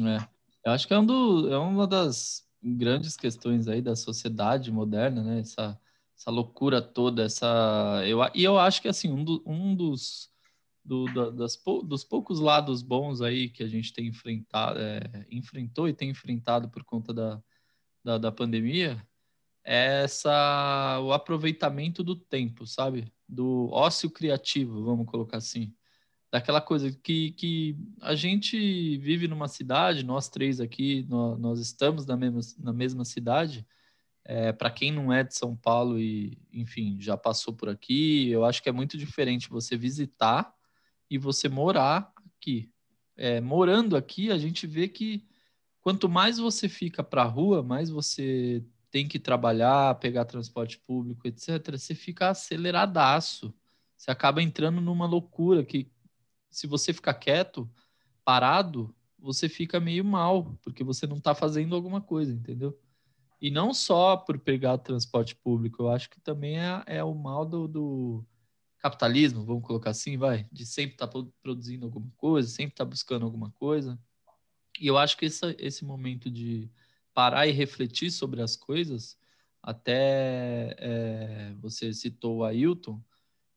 É. 0.00 0.28
Eu 0.64 0.73
acho 0.73 0.87
que 0.87 0.92
é, 0.92 0.99
um 0.99 1.06
do, 1.06 1.52
é 1.52 1.56
uma 1.56 1.87
das 1.87 2.44
grandes 2.62 3.16
questões 3.16 3.68
aí 3.68 3.80
da 3.80 3.96
sociedade 3.96 4.70
moderna, 4.70 5.23
né? 5.23 5.40
Essa, 5.40 5.78
essa 6.16 6.30
loucura 6.30 6.80
toda, 6.80 7.25
essa 7.25 8.02
eu, 8.06 8.18
e 8.35 8.42
eu 8.42 8.58
acho 8.58 8.80
que 8.80 8.88
assim 8.88 9.12
um, 9.12 9.23
do, 9.23 9.42
um 9.46 9.75
dos 9.75 10.30
do, 10.85 11.04
da, 11.12 11.30
das, 11.30 11.61
dos 11.85 12.04
poucos 12.04 12.40
lados 12.40 12.80
bons 12.82 13.20
aí 13.20 13.49
que 13.49 13.62
a 13.62 13.68
gente 13.68 13.92
tem 13.92 14.06
enfrentado, 14.06 14.78
é, 14.78 15.26
enfrentou 15.30 15.88
e 15.88 15.92
tem 15.92 16.11
enfrentado 16.11 16.68
por 16.70 16.85
conta 16.85 17.12
da, 17.12 17.42
da, 18.04 18.18
da 18.18 18.32
pandemia, 18.32 19.04
é 19.64 20.04
essa, 20.04 21.00
o 21.02 21.12
aproveitamento 21.12 22.04
do 22.04 22.14
tempo, 22.14 22.66
sabe? 22.66 23.12
Do 23.28 23.68
ócio 23.73 24.08
criativo, 24.08 24.85
vamos 24.85 25.06
colocar 25.06 25.38
assim. 25.38 25.75
Daquela 26.30 26.61
coisa 26.61 26.92
que, 26.92 27.32
que 27.32 27.76
a 28.00 28.14
gente 28.14 28.96
vive 28.99 29.26
numa 29.26 29.49
cidade, 29.49 30.04
nós 30.04 30.28
três 30.28 30.61
aqui, 30.61 31.04
nós, 31.08 31.38
nós 31.38 31.61
estamos 31.61 32.06
na 32.06 32.16
mesma, 32.16 32.40
na 32.58 32.73
mesma 32.73 33.04
cidade, 33.04 33.66
é, 34.28 34.52
para 34.52 34.73
quem 34.73 34.90
não 34.90 35.12
é 35.12 35.23
de 35.23 35.37
São 35.37 35.54
Paulo 35.54 36.00
e, 36.00 36.37
enfim, 36.52 37.00
já 37.00 37.16
passou 37.16 37.54
por 37.54 37.68
aqui, 37.68 38.28
eu 38.28 38.45
acho 38.45 38.61
que 38.61 38.68
é 38.68 38.73
muito 38.73 38.99
diferente 38.99 39.49
você 39.49 39.76
visitar 39.76 40.52
e 41.09 41.16
você 41.16 41.49
morar 41.49 42.12
aqui. 42.37 42.68
É, 43.16 43.40
morando 43.40 43.97
aqui, 43.97 44.33
a 44.33 44.37
gente 44.37 44.66
vê 44.66 44.88
que 44.88 45.25
quanto 45.80 46.09
mais 46.09 46.38
você 46.38 46.68
fica 46.68 47.04
para 47.04 47.23
a 47.23 47.26
rua, 47.26 47.62
mais 47.62 47.88
você 47.88 48.64
tem 48.90 49.06
que 49.06 49.21
trabalhar, 49.21 49.95
pegar 50.00 50.25
transporte 50.25 50.76
público, 50.76 51.28
etc., 51.28 51.78
você 51.78 51.95
fica 51.95 52.30
aceleradaço. 52.30 53.54
Você 53.97 54.11
acaba 54.11 54.42
entrando 54.42 54.80
numa 54.80 55.06
loucura 55.06 55.64
que, 55.64 55.88
se 56.50 56.66
você 56.66 56.92
ficar 56.92 57.14
quieto, 57.14 57.71
parado, 58.25 58.92
você 59.16 59.49
fica 59.49 59.78
meio 59.78 60.04
mal, 60.04 60.59
porque 60.62 60.83
você 60.83 61.06
não 61.06 61.18
está 61.18 61.33
fazendo 61.33 61.76
alguma 61.76 62.00
coisa, 62.00 62.33
entendeu? 62.33 62.76
E 63.40 63.50
não 63.50 63.74
só 63.74 64.16
por 64.16 64.38
pegar 64.38 64.78
transporte 64.78 65.34
público, 65.36 65.82
eu 65.82 65.90
acho 65.90 66.08
que 66.08 66.20
também 66.20 66.58
é, 66.58 66.82
é 66.86 67.04
o 67.04 67.14
mal 67.14 67.44
do, 67.44 67.68
do, 67.68 68.26
capitalismo, 68.78 69.44
vamos 69.44 69.64
colocar 69.64 69.90
assim, 69.90 70.16
vai, 70.16 70.46
de 70.52 70.64
sempre 70.64 70.94
estar 70.94 71.08
tá 71.08 71.18
produzindo 71.42 71.86
alguma 71.86 72.10
coisa, 72.16 72.48
sempre 72.48 72.72
estar 72.72 72.84
tá 72.84 72.90
buscando 72.90 73.24
alguma 73.24 73.50
coisa. 73.52 73.98
E 74.80 74.86
eu 74.86 74.96
acho 74.96 75.16
que 75.16 75.26
esse, 75.26 75.56
esse 75.58 75.84
momento 75.84 76.30
de 76.30 76.70
parar 77.12 77.46
e 77.46 77.52
refletir 77.52 78.10
sobre 78.10 78.42
as 78.42 78.56
coisas, 78.56 79.18
até 79.62 80.76
é, 80.78 81.54
você 81.60 81.92
citou 81.92 82.38
o 82.38 82.44
Ailton, 82.44 83.02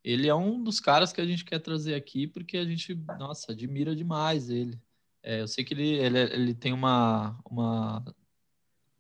ele 0.04 0.28
é 0.28 0.34
um 0.34 0.64
dos 0.64 0.80
caras 0.80 1.12
que 1.14 1.22
a 1.22 1.26
gente 1.26 1.46
quer 1.46 1.60
trazer 1.60 1.94
aqui 1.94 2.26
porque 2.26 2.58
a 2.58 2.66
gente, 2.66 2.96
nossa, 3.20 3.52
admira 3.52 3.96
demais 3.96 4.50
ele. 4.50 4.80
É, 5.22 5.42
eu 5.42 5.48
sei 5.48 5.64
que 5.64 5.74
ele, 5.74 5.90
ele, 5.90 6.20
ele 6.20 6.54
tem 6.56 6.74
uma, 6.74 7.38
uma 7.46 8.04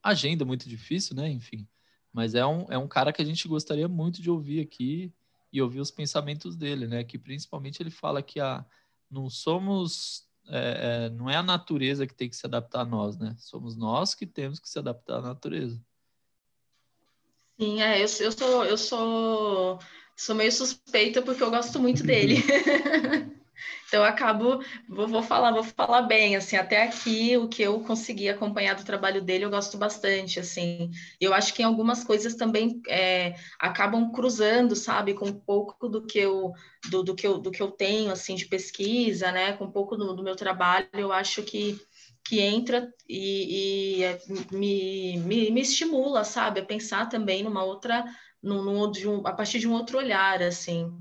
agenda 0.09 0.45
muito 0.45 0.67
difícil, 0.67 1.15
né? 1.15 1.29
Enfim. 1.29 1.67
Mas 2.11 2.35
é 2.35 2.45
um, 2.45 2.65
é 2.69 2.77
um 2.77 2.87
cara 2.87 3.13
que 3.13 3.21
a 3.21 3.25
gente 3.25 3.47
gostaria 3.47 3.87
muito 3.87 4.21
de 4.21 4.29
ouvir 4.29 4.61
aqui 4.61 5.13
e 5.51 5.61
ouvir 5.61 5.79
os 5.79 5.91
pensamentos 5.91 6.55
dele, 6.55 6.87
né? 6.87 7.03
Que 7.03 7.17
principalmente 7.17 7.81
ele 7.81 7.91
fala 7.91 8.21
que 8.21 8.39
a, 8.39 8.65
não 9.09 9.29
somos. 9.29 10.27
É, 10.51 11.05
é, 11.05 11.09
não 11.11 11.29
é 11.29 11.35
a 11.35 11.43
natureza 11.43 12.07
que 12.07 12.13
tem 12.13 12.27
que 12.27 12.35
se 12.35 12.45
adaptar 12.45 12.81
a 12.81 12.85
nós, 12.85 13.17
né? 13.17 13.35
Somos 13.37 13.75
nós 13.75 14.15
que 14.15 14.25
temos 14.25 14.59
que 14.59 14.67
se 14.67 14.79
adaptar 14.79 15.19
à 15.19 15.21
natureza. 15.21 15.79
Sim, 17.59 17.81
é, 17.81 17.97
eu, 17.97 18.07
eu 18.19 18.31
sou 18.31 18.65
eu 18.65 18.77
sou 18.77 19.79
sou 20.15 20.35
meio 20.35 20.51
suspeita 20.51 21.21
porque 21.21 21.43
eu 21.43 21.51
gosto 21.51 21.79
muito 21.79 22.03
dele. 22.03 22.37
Então, 23.87 24.01
eu 24.01 24.05
acabo, 24.05 24.63
vou, 24.87 25.07
vou, 25.07 25.23
falar, 25.23 25.51
vou 25.51 25.63
falar 25.63 26.03
bem, 26.03 26.35
assim, 26.35 26.55
até 26.55 26.83
aqui 26.83 27.35
o 27.37 27.47
que 27.47 27.61
eu 27.63 27.79
consegui 27.81 28.29
acompanhar 28.29 28.75
do 28.75 28.83
trabalho 28.83 29.21
dele, 29.21 29.45
eu 29.45 29.49
gosto 29.49 29.77
bastante, 29.77 30.39
assim. 30.39 30.91
Eu 31.19 31.33
acho 31.33 31.53
que 31.53 31.61
em 31.61 31.65
algumas 31.65 32.03
coisas 32.03 32.35
também 32.35 32.81
é, 32.87 33.35
acabam 33.59 34.11
cruzando, 34.11 34.75
sabe, 34.75 35.13
com 35.13 35.27
um 35.27 35.39
pouco 35.39 35.87
do 35.89 36.05
que 36.05 36.19
eu, 36.19 36.51
do, 36.89 37.03
do, 37.03 37.15
que 37.15 37.25
eu, 37.25 37.39
do 37.39 37.51
que 37.51 37.61
eu 37.61 37.71
tenho, 37.71 38.11
assim, 38.11 38.35
de 38.35 38.45
pesquisa, 38.45 39.31
né, 39.31 39.53
com 39.53 39.65
um 39.65 39.71
pouco 39.71 39.95
do, 39.97 40.13
do 40.13 40.23
meu 40.23 40.35
trabalho, 40.35 40.87
eu 40.93 41.11
acho 41.11 41.43
que 41.43 41.79
que 42.29 42.39
entra 42.41 42.93
e, 43.07 43.97
e 43.97 44.03
é, 44.03 44.19
me, 44.51 45.17
me, 45.17 45.49
me, 45.49 45.61
estimula, 45.61 46.23
sabe, 46.23 46.59
a 46.59 46.65
pensar 46.65 47.09
também 47.09 47.41
numa 47.41 47.63
outra, 47.63 48.05
num, 48.41 48.61
num, 48.63 49.25
a 49.25 49.33
partir 49.33 49.57
de 49.57 49.67
um 49.67 49.73
outro 49.73 49.97
olhar, 49.97 50.39
assim. 50.43 50.91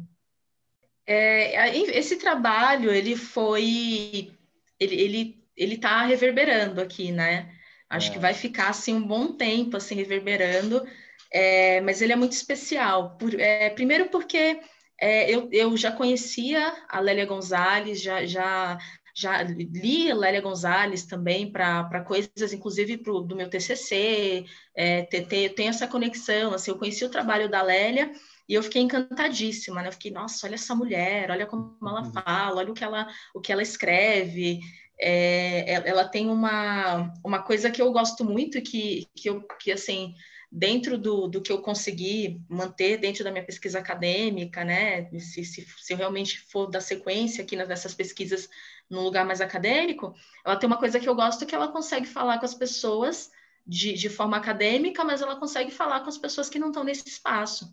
É, 1.10 1.74
esse 1.96 2.16
trabalho 2.16 2.92
ele 2.92 3.16
foi 3.16 4.30
ele 4.78 4.94
ele 4.94 5.44
ele 5.56 5.74
está 5.76 6.04
reverberando 6.04 6.82
aqui, 6.82 7.10
né? 7.10 7.50
Acho 7.88 8.10
é. 8.10 8.12
que 8.12 8.18
vai 8.18 8.34
ficar 8.34 8.68
assim 8.68 8.94
um 8.94 9.06
bom 9.06 9.32
tempo 9.32 9.78
assim 9.78 9.94
reverberando, 9.94 10.86
é, 11.32 11.80
mas 11.80 12.02
ele 12.02 12.12
é 12.12 12.16
muito 12.16 12.32
especial. 12.32 13.16
Por, 13.16 13.40
é, 13.40 13.70
primeiro 13.70 14.10
porque 14.10 14.60
é, 15.00 15.30
eu, 15.34 15.48
eu 15.50 15.74
já 15.78 15.90
conhecia 15.90 16.74
a 16.86 17.00
Lélia 17.00 17.24
Gonzalez, 17.24 18.02
já, 18.02 18.26
já, 18.26 18.76
já 19.14 19.42
li 19.42 20.10
a 20.10 20.14
Lélia 20.14 20.42
Gonzalez 20.42 21.06
também 21.06 21.50
para 21.50 22.04
coisas, 22.04 22.52
inclusive 22.52 22.98
pro, 22.98 23.22
do 23.22 23.34
meu 23.34 23.48
TCC, 23.48 24.44
é, 24.76 25.04
ter, 25.04 25.26
ter, 25.26 25.54
tem 25.54 25.68
essa 25.68 25.88
conexão. 25.88 26.52
Assim, 26.52 26.70
eu 26.70 26.78
conheci 26.78 27.02
o 27.02 27.10
trabalho 27.10 27.48
da 27.48 27.62
Lélia 27.62 28.12
e 28.48 28.54
eu 28.54 28.62
fiquei 28.62 28.80
encantadíssima, 28.80 29.82
né? 29.82 29.88
Eu 29.88 29.92
fiquei, 29.92 30.10
nossa, 30.10 30.46
olha 30.46 30.54
essa 30.54 30.74
mulher, 30.74 31.30
olha 31.30 31.46
como 31.46 31.76
ela 31.82 32.02
uhum. 32.02 32.12
fala, 32.12 32.56
olha 32.56 32.70
o 32.70 32.74
que 32.74 32.82
ela, 32.82 33.06
o 33.34 33.40
que 33.40 33.52
ela 33.52 33.62
escreve. 33.62 34.60
É, 35.00 35.88
ela 35.88 36.08
tem 36.08 36.28
uma, 36.28 37.12
uma 37.24 37.42
coisa 37.42 37.70
que 37.70 37.80
eu 37.80 37.92
gosto 37.92 38.24
muito, 38.24 38.60
que, 38.62 39.06
que, 39.14 39.28
eu, 39.28 39.42
que 39.60 39.70
assim, 39.70 40.14
dentro 40.50 40.96
do, 40.96 41.28
do 41.28 41.42
que 41.42 41.52
eu 41.52 41.60
consegui 41.60 42.40
manter 42.48 42.96
dentro 42.96 43.22
da 43.22 43.30
minha 43.30 43.44
pesquisa 43.44 43.78
acadêmica, 43.78 44.64
né? 44.64 45.10
Se, 45.18 45.44
se, 45.44 45.66
se 45.66 45.92
eu 45.92 45.98
realmente 45.98 46.40
for 46.40 46.66
da 46.66 46.80
sequência 46.80 47.44
aqui 47.44 47.54
nessas 47.54 47.94
pesquisas 47.94 48.48
num 48.88 49.02
lugar 49.02 49.26
mais 49.26 49.42
acadêmico, 49.42 50.14
ela 50.44 50.56
tem 50.56 50.66
uma 50.66 50.78
coisa 50.78 50.98
que 50.98 51.08
eu 51.08 51.14
gosto 51.14 51.44
que 51.44 51.54
ela 51.54 51.68
consegue 51.68 52.06
falar 52.06 52.38
com 52.38 52.46
as 52.46 52.54
pessoas 52.54 53.30
de, 53.66 53.92
de 53.92 54.08
forma 54.08 54.38
acadêmica, 54.38 55.04
mas 55.04 55.20
ela 55.20 55.36
consegue 55.36 55.70
falar 55.70 56.00
com 56.00 56.08
as 56.08 56.16
pessoas 56.16 56.48
que 56.48 56.58
não 56.58 56.68
estão 56.68 56.82
nesse 56.82 57.06
espaço. 57.06 57.70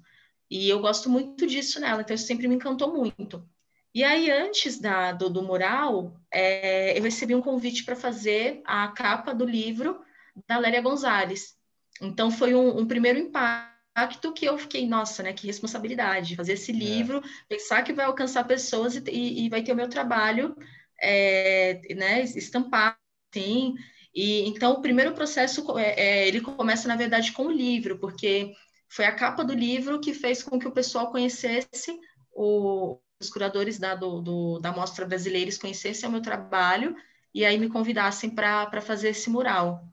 E 0.50 0.70
eu 0.70 0.80
gosto 0.80 1.10
muito 1.10 1.48
disso 1.48 1.80
nela, 1.80 2.02
então 2.02 2.16
isso 2.16 2.28
sempre 2.28 2.48
me 2.48 2.56
encantou 2.56 2.94
muito. 2.94 3.48
E 3.96 4.04
aí, 4.04 4.30
antes 4.30 4.78
da, 4.78 5.14
do, 5.14 5.30
do 5.30 5.42
mural, 5.42 6.20
é, 6.30 6.98
eu 6.98 7.02
recebi 7.02 7.34
um 7.34 7.42
convite 7.42 7.86
para 7.86 7.96
fazer 7.96 8.62
a 8.66 8.90
capa 8.90 9.34
do 9.34 9.46
livro 9.46 10.02
da 10.46 10.58
Lélia 10.58 10.82
Gonzalez. 10.82 11.56
Então, 12.02 12.30
foi 12.30 12.54
um, 12.54 12.80
um, 12.80 12.86
primeiro 12.86 13.18
impacto 13.18 14.34
que 14.34 14.46
eu 14.46 14.58
fiquei, 14.58 14.86
nossa, 14.86 15.24
né, 15.24 15.32
que 15.32 15.48
responsabilidade, 15.48 16.36
fazer 16.36 16.54
esse 16.54 16.72
é. 16.72 16.76
livro, 16.76 17.20
é. 17.20 17.56
pensar 17.56 17.84
que 17.84 17.94
vai 17.94 18.06
alcançar 18.06 18.44
pessoas 18.44 18.98
e, 18.98 19.04
e, 19.10 19.46
e 19.46 19.50
vai 19.50 19.64
ter 19.64 19.72
o 19.72 19.76
meu 19.76 19.88
trabalho 19.88 20.54
é, 21.02 21.80
né, 21.96 22.22
estampado, 22.24 22.98
sim. 23.34 23.76
E, 24.14 24.48
então, 24.48 24.74
o 24.74 24.82
primeiro 24.82 25.14
processo, 25.14 25.78
é, 25.80 26.00
é, 26.02 26.28
ele 26.28 26.42
começa, 26.42 26.88
na 26.88 26.98
verdade, 26.98 27.32
com 27.32 27.48
o 27.48 27.52
livro, 27.52 27.98
porque 27.98 28.54
foi 28.96 29.04
a 29.04 29.12
capa 29.12 29.44
do 29.44 29.54
livro 29.54 30.00
que 30.00 30.14
fez 30.14 30.42
com 30.42 30.58
que 30.58 30.68
o 30.70 30.72
pessoal 30.72 31.12
conhecesse, 31.12 32.00
o, 32.32 32.98
os 33.20 33.30
curadores 33.30 33.78
da, 33.78 33.94
do, 33.94 34.22
do, 34.22 34.60
da 34.60 34.72
Mostra 34.72 35.06
Brasileiros 35.06 35.58
conhecessem 35.58 36.08
o 36.08 36.12
meu 36.14 36.22
trabalho 36.22 36.96
e 37.34 37.44
aí 37.44 37.58
me 37.58 37.68
convidassem 37.68 38.30
para 38.30 38.80
fazer 38.80 39.10
esse 39.10 39.30
mural. 39.30 39.86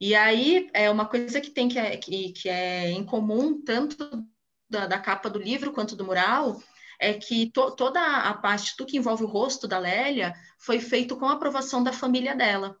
E 0.00 0.12
aí, 0.12 0.68
é 0.74 0.90
uma 0.90 1.06
coisa 1.06 1.40
que 1.40 1.50
tem 1.50 1.68
que 1.68 1.78
é, 1.78 1.96
que, 1.96 2.32
que 2.32 2.48
é 2.48 2.90
em 2.90 3.04
comum, 3.04 3.62
tanto 3.62 4.26
da, 4.68 4.88
da 4.88 4.98
capa 4.98 5.30
do 5.30 5.38
livro 5.38 5.72
quanto 5.72 5.94
do 5.94 6.04
mural, 6.04 6.60
é 6.98 7.14
que 7.14 7.52
to, 7.52 7.76
toda 7.76 8.00
a 8.00 8.34
parte, 8.34 8.76
tudo 8.76 8.88
que 8.88 8.96
envolve 8.96 9.22
o 9.22 9.28
rosto 9.28 9.68
da 9.68 9.78
Lélia, 9.78 10.34
foi 10.58 10.80
feito 10.80 11.16
com 11.16 11.26
a 11.26 11.34
aprovação 11.34 11.80
da 11.80 11.92
família 11.92 12.34
dela. 12.34 12.76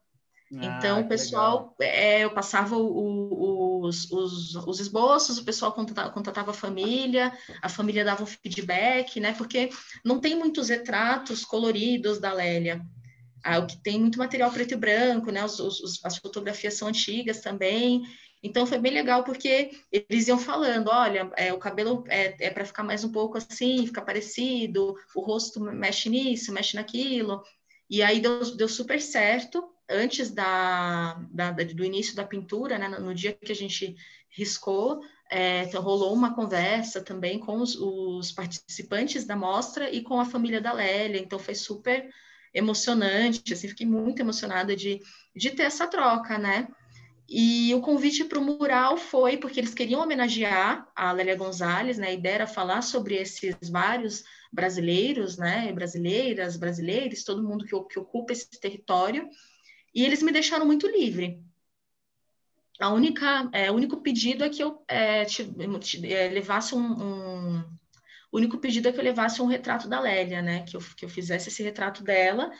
Então, 0.50 0.98
ah, 0.98 1.00
o 1.00 1.08
pessoal, 1.08 1.74
é, 1.80 2.24
eu 2.24 2.30
passava 2.30 2.76
o, 2.76 2.86
o 2.86 3.68
os, 3.80 4.10
os, 4.10 4.54
os 4.54 4.80
esboços, 4.80 5.38
o 5.38 5.44
pessoal 5.44 5.72
contatava, 5.72 6.10
contatava, 6.10 6.50
a 6.50 6.54
família, 6.54 7.32
a 7.62 7.68
família 7.68 8.04
dava 8.04 8.22
um 8.22 8.26
feedback, 8.26 9.20
né? 9.20 9.32
Porque 9.32 9.70
não 10.04 10.20
tem 10.20 10.36
muitos 10.36 10.68
retratos 10.68 11.44
coloridos 11.44 12.18
da 12.18 12.32
Lélia. 12.32 12.84
Ah, 13.42 13.58
o 13.58 13.66
que 13.66 13.80
tem 13.82 14.00
muito 14.00 14.18
material 14.18 14.50
preto 14.50 14.74
e 14.74 14.76
branco, 14.76 15.30
né? 15.30 15.44
Os, 15.44 15.58
os, 15.58 16.04
as 16.04 16.16
fotografias 16.18 16.74
são 16.74 16.88
antigas 16.88 17.40
também. 17.40 18.02
Então 18.42 18.66
foi 18.66 18.78
bem 18.78 18.92
legal 18.92 19.24
porque 19.24 19.70
eles 19.90 20.28
iam 20.28 20.38
falando, 20.38 20.88
olha, 20.88 21.30
é, 21.36 21.52
o 21.52 21.58
cabelo 21.58 22.04
é, 22.08 22.36
é 22.46 22.50
para 22.50 22.64
ficar 22.64 22.84
mais 22.84 23.02
um 23.02 23.10
pouco 23.10 23.36
assim, 23.36 23.86
ficar 23.86 24.02
parecido, 24.02 24.94
o 25.14 25.20
rosto 25.20 25.60
mexe 25.60 26.08
nisso, 26.08 26.52
mexe 26.52 26.76
naquilo. 26.76 27.42
E 27.90 28.02
aí 28.02 28.20
deu, 28.20 28.56
deu 28.56 28.68
super 28.68 29.00
certo 29.00 29.64
antes 29.88 30.30
da, 30.30 31.14
da, 31.30 31.50
do 31.50 31.84
início 31.84 32.14
da 32.14 32.24
pintura, 32.24 32.78
né, 32.78 32.88
no 32.88 33.14
dia 33.14 33.32
que 33.32 33.52
a 33.52 33.54
gente 33.54 33.96
riscou, 34.30 35.00
é, 35.30 35.64
então 35.64 35.82
rolou 35.82 36.12
uma 36.14 36.34
conversa 36.34 37.00
também 37.00 37.38
com 37.38 37.58
os, 37.58 37.74
os, 37.76 38.32
participantes 38.32 39.24
da 39.24 39.36
mostra 39.36 39.90
e 39.90 40.02
com 40.02 40.20
a 40.20 40.24
família 40.24 40.60
da 40.60 40.72
Lélia, 40.72 41.20
então 41.20 41.38
foi 41.38 41.54
super 41.54 42.08
emocionante, 42.52 43.52
assim, 43.52 43.68
fiquei 43.68 43.86
muito 43.86 44.20
emocionada 44.20 44.74
de, 44.74 45.00
de 45.34 45.50
ter 45.50 45.64
essa 45.64 45.86
troca, 45.86 46.38
né? 46.38 46.68
E 47.28 47.74
o 47.74 47.82
convite 47.82 48.24
para 48.24 48.38
o 48.38 48.42
mural 48.42 48.96
foi 48.96 49.36
porque 49.36 49.60
eles 49.60 49.74
queriam 49.74 50.00
homenagear 50.00 50.90
a 50.96 51.12
Lélia 51.12 51.36
Gonzalez, 51.36 51.98
né? 51.98 52.08
A 52.08 52.12
ideia 52.12 52.34
era 52.36 52.46
falar 52.46 52.80
sobre 52.80 53.16
esses 53.16 53.54
vários 53.68 54.24
brasileiros, 54.50 55.36
né, 55.36 55.70
brasileiras, 55.72 56.56
brasileiros, 56.56 57.22
todo 57.22 57.46
mundo 57.46 57.66
que, 57.66 57.78
que 57.92 57.98
ocupa 57.98 58.32
esse 58.32 58.48
território, 58.58 59.28
e 59.94 60.04
eles 60.04 60.22
me 60.22 60.32
deixaram 60.32 60.66
muito 60.66 60.86
livre. 60.86 61.42
A 62.80 62.90
única, 62.90 63.48
é, 63.52 63.70
o 63.70 63.74
único 63.74 64.00
pedido 64.00 64.44
é 64.44 64.48
que 64.48 64.62
eu 64.62 64.84
é, 64.86 65.24
te, 65.24 65.44
te, 65.80 66.12
é, 66.12 66.28
levasse 66.28 66.74
um, 66.74 66.78
um, 66.78 67.64
o 68.30 68.36
único 68.36 68.58
pedido 68.58 68.88
é 68.88 68.92
que 68.92 69.00
eu 69.00 69.04
levasse 69.04 69.42
um 69.42 69.46
retrato 69.46 69.88
da 69.88 69.98
Lélia, 69.98 70.40
né, 70.40 70.62
que 70.62 70.76
eu, 70.76 70.80
que 70.96 71.04
eu 71.04 71.08
fizesse 71.08 71.48
esse 71.48 71.62
retrato 71.62 72.04
dela 72.04 72.52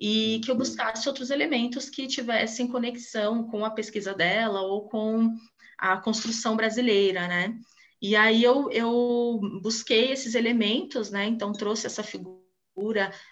e 0.00 0.40
que 0.44 0.50
eu 0.50 0.56
buscasse 0.56 1.08
outros 1.08 1.30
elementos 1.30 1.90
que 1.90 2.06
tivessem 2.06 2.68
conexão 2.68 3.44
com 3.48 3.64
a 3.64 3.70
pesquisa 3.70 4.14
dela 4.14 4.62
ou 4.62 4.88
com 4.88 5.34
a 5.78 5.96
construção 5.98 6.56
brasileira, 6.56 7.26
né? 7.26 7.58
E 8.00 8.14
aí 8.14 8.42
eu, 8.42 8.70
eu 8.70 9.40
busquei 9.62 10.12
esses 10.12 10.34
elementos, 10.34 11.10
né? 11.10 11.26
Então 11.26 11.52
trouxe 11.52 11.86
essa 11.86 12.02
figura 12.02 12.45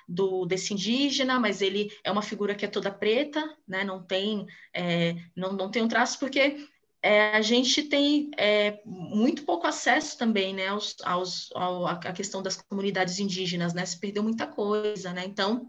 do 0.09 0.47
desse 0.47 0.73
indígena, 0.73 1.39
mas 1.39 1.61
ele 1.61 1.91
é 2.03 2.11
uma 2.11 2.23
figura 2.23 2.55
que 2.55 2.65
é 2.65 2.69
toda 2.69 2.91
preta, 2.91 3.43
né? 3.67 3.85
Não 3.85 4.03
tem 4.03 4.47
é, 4.73 5.17
não, 5.37 5.53
não 5.53 5.71
tem 5.71 5.83
um 5.83 5.89
traço 5.89 6.19
porque 6.19 6.57
é, 7.05 7.37
a 7.37 7.43
gente 7.43 7.83
tem 7.83 8.31
é, 8.35 8.81
muito 8.87 9.45
pouco 9.45 9.67
acesso 9.67 10.17
também, 10.17 10.55
né, 10.55 10.69
aos, 10.69 10.97
aos, 11.05 11.51
ao, 11.55 11.87
a 11.87 11.99
questão 11.99 12.43
das 12.43 12.57
comunidades 12.57 13.19
indígenas, 13.19 13.75
né, 13.75 13.85
se 13.85 14.01
perdeu 14.01 14.23
muita 14.23 14.47
coisa, 14.47 15.13
né, 15.13 15.23
então, 15.27 15.69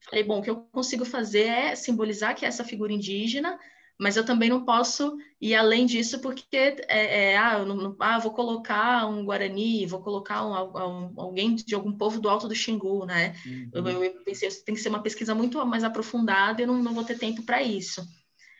falei, 0.00 0.24
bom, 0.24 0.40
o 0.40 0.42
que 0.42 0.50
eu 0.50 0.56
consigo 0.72 1.04
fazer 1.04 1.46
é 1.46 1.76
simbolizar 1.76 2.34
que 2.34 2.44
é 2.44 2.48
essa 2.48 2.64
figura 2.64 2.92
indígena, 2.92 3.60
mas 3.98 4.16
eu 4.16 4.24
também 4.24 4.48
não 4.48 4.64
posso 4.64 5.16
ir 5.40 5.54
além 5.54 5.86
disso 5.86 6.20
porque 6.20 6.56
é, 6.56 7.32
é 7.32 7.36
ah, 7.36 7.58
eu 7.58 7.66
não, 7.66 7.96
ah, 8.00 8.18
vou 8.18 8.32
colocar 8.32 9.06
um 9.06 9.24
Guarani, 9.24 9.86
vou 9.86 10.00
colocar 10.00 10.44
um, 10.44 10.52
um, 10.52 11.20
alguém 11.20 11.54
de 11.54 11.74
algum 11.74 11.92
povo 11.92 12.20
do 12.20 12.28
Alto 12.28 12.48
do 12.48 12.54
Xingu, 12.54 13.06
né? 13.06 13.34
Uhum. 13.46 13.70
Eu, 13.72 14.04
eu, 14.04 14.24
pensei, 14.24 14.48
tem 14.50 14.74
que 14.74 14.80
ser 14.80 14.88
uma 14.88 15.02
pesquisa 15.02 15.34
muito 15.34 15.64
mais 15.64 15.84
aprofundada 15.84 16.60
e 16.60 16.64
eu 16.64 16.68
não, 16.68 16.82
não 16.82 16.94
vou 16.94 17.04
ter 17.04 17.18
tempo 17.18 17.42
para 17.42 17.62
isso. 17.62 18.04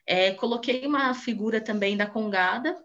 É, 0.06 0.32
coloquei 0.32 0.86
uma 0.86 1.14
figura 1.14 1.60
também 1.60 1.96
da 1.96 2.06
Congada, 2.06 2.76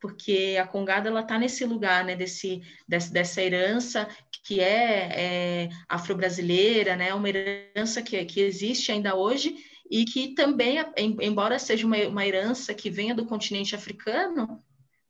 porque 0.00 0.56
a 0.60 0.66
Congada 0.66 1.08
ela 1.08 1.20
está 1.20 1.38
nesse 1.38 1.64
lugar, 1.64 2.04
né, 2.04 2.14
desse, 2.14 2.62
desse, 2.86 3.12
dessa 3.12 3.42
herança 3.42 4.08
que 4.44 4.60
é, 4.60 5.10
é 5.12 5.68
afro-brasileira, 5.88 6.94
né, 6.94 7.12
uma 7.12 7.28
herança 7.28 8.00
que, 8.02 8.24
que 8.24 8.40
existe 8.40 8.92
ainda 8.92 9.16
hoje 9.16 9.56
e 9.90 10.04
que 10.04 10.34
também, 10.34 10.78
embora 11.20 11.58
seja 11.58 11.86
uma, 11.86 11.96
uma 12.08 12.26
herança 12.26 12.74
que 12.74 12.90
venha 12.90 13.14
do 13.14 13.26
continente 13.26 13.74
africano, 13.74 14.62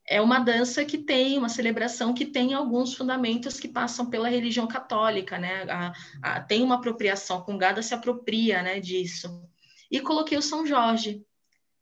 é 0.08 0.20
uma 0.20 0.38
dança 0.38 0.84
que 0.84 0.98
tem, 0.98 1.36
uma 1.36 1.48
celebração 1.48 2.14
que 2.14 2.26
tem 2.26 2.54
alguns 2.54 2.94
fundamentos 2.94 3.58
que 3.58 3.66
passam 3.66 4.08
pela 4.08 4.28
religião 4.28 4.66
católica, 4.66 5.36
né? 5.36 5.64
A, 5.68 5.92
a, 6.22 6.40
tem 6.40 6.62
uma 6.62 6.76
apropriação, 6.76 7.38
a 7.38 7.42
Congada 7.42 7.82
se 7.82 7.92
apropria 7.92 8.62
né, 8.62 8.78
disso. 8.78 9.42
E 9.90 10.00
coloquei 10.00 10.38
o 10.38 10.42
São 10.42 10.64
Jorge, 10.64 11.24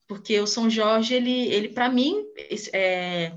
porque 0.06 0.40
o 0.40 0.46
São 0.46 0.70
Jorge, 0.70 1.14
ele, 1.14 1.48
ele 1.48 1.68
para 1.68 1.88
mim, 1.88 2.24
é, 2.72 3.34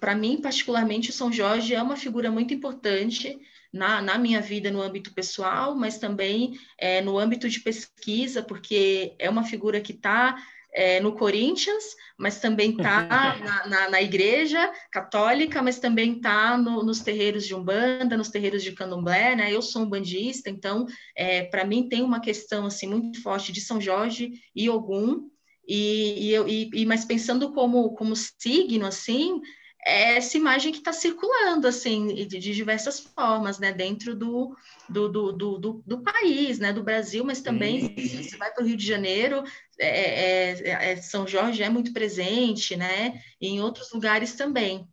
para 0.00 0.14
mim 0.14 0.40
particularmente, 0.40 1.10
o 1.10 1.12
São 1.12 1.30
Jorge 1.32 1.74
é 1.74 1.82
uma 1.82 1.96
figura 1.96 2.30
muito 2.30 2.52
importante 2.52 3.38
na, 3.72 4.00
na 4.00 4.18
minha 4.18 4.40
vida 4.40 4.70
no 4.70 4.80
âmbito 4.80 5.12
pessoal, 5.12 5.74
mas 5.74 5.98
também 5.98 6.58
é, 6.78 7.00
no 7.00 7.18
âmbito 7.18 7.48
de 7.48 7.60
pesquisa, 7.60 8.42
porque 8.42 9.14
é 9.18 9.28
uma 9.28 9.44
figura 9.44 9.80
que 9.80 9.92
está 9.92 10.36
é, 10.72 11.00
no 11.00 11.12
Corinthians, 11.12 11.96
mas 12.16 12.40
também 12.40 12.70
está 12.70 13.02
na, 13.42 13.66
na, 13.66 13.90
na, 13.90 14.02
igreja 14.02 14.70
católica, 14.90 15.62
mas 15.62 15.78
também 15.78 16.16
está 16.16 16.56
no, 16.56 16.82
nos 16.82 17.00
terreiros 17.00 17.46
de 17.46 17.54
Umbanda, 17.54 18.16
nos 18.16 18.28
terreiros 18.28 18.62
de 18.62 18.72
Candomblé, 18.72 19.34
né? 19.34 19.52
Eu 19.52 19.62
sou 19.62 19.82
um 19.82 19.88
bandista, 19.88 20.50
então, 20.50 20.86
é, 21.16 21.42
para 21.44 21.64
mim 21.64 21.88
tem 21.88 22.02
uma 22.02 22.20
questão, 22.20 22.66
assim, 22.66 22.86
muito 22.86 23.22
forte 23.22 23.52
de 23.52 23.60
São 23.60 23.80
Jorge 23.80 24.32
e 24.54 24.68
Ogum, 24.68 25.28
e, 25.66 26.34
e, 26.34 26.70
e, 26.72 26.86
mas 26.86 27.04
pensando 27.04 27.52
como, 27.52 27.94
como 27.94 28.16
signo, 28.16 28.86
assim, 28.86 29.38
é 29.84 30.16
essa 30.16 30.36
imagem 30.36 30.72
que 30.72 30.78
está 30.78 30.92
circulando, 30.92 31.66
assim, 31.66 32.08
de, 32.08 32.26
de, 32.26 32.54
diversas 32.54 33.00
formas, 33.00 33.58
né, 33.58 33.72
dentro 33.72 34.14
do, 34.14 34.56
do, 34.88 35.08
do, 35.08 35.32
do, 35.32 35.82
do 35.86 36.02
país, 36.02 36.58
né, 36.58 36.72
do 36.72 36.82
Brasil, 36.82 37.24
mas 37.24 37.40
também, 37.40 37.96
se 37.96 38.24
você 38.24 38.36
vai 38.36 38.52
para 38.52 38.62
o 38.62 38.66
Rio 38.66 38.76
de 38.76 38.86
Janeiro, 38.86 39.42
é, 39.78 40.50
é, 40.60 40.92
é, 40.92 40.96
São 40.96 41.26
Jorge 41.26 41.62
é 41.62 41.68
muito 41.68 41.92
presente, 41.92 42.76
né, 42.76 43.22
e 43.40 43.48
em 43.48 43.60
outros 43.60 43.92
lugares 43.92 44.34
também. 44.34 44.86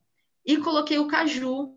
E 0.46 0.58
coloquei 0.58 1.00
o 1.00 1.08
caju, 1.08 1.76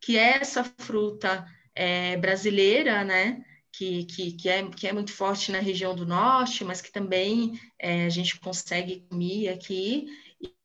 que 0.00 0.18
é 0.18 0.36
essa 0.36 0.62
fruta 0.78 1.46
é, 1.74 2.16
brasileira, 2.18 3.02
né, 3.04 3.42
que, 3.72 4.04
que, 4.04 4.32
que, 4.32 4.48
é, 4.48 4.68
que 4.68 4.86
é 4.86 4.92
muito 4.92 5.12
forte 5.12 5.50
na 5.50 5.58
região 5.58 5.94
do 5.94 6.06
norte, 6.06 6.62
mas 6.62 6.80
que 6.80 6.92
também 6.92 7.58
é, 7.78 8.04
a 8.04 8.10
gente 8.10 8.38
consegue 8.38 9.04
comer 9.08 9.48
aqui, 9.48 10.06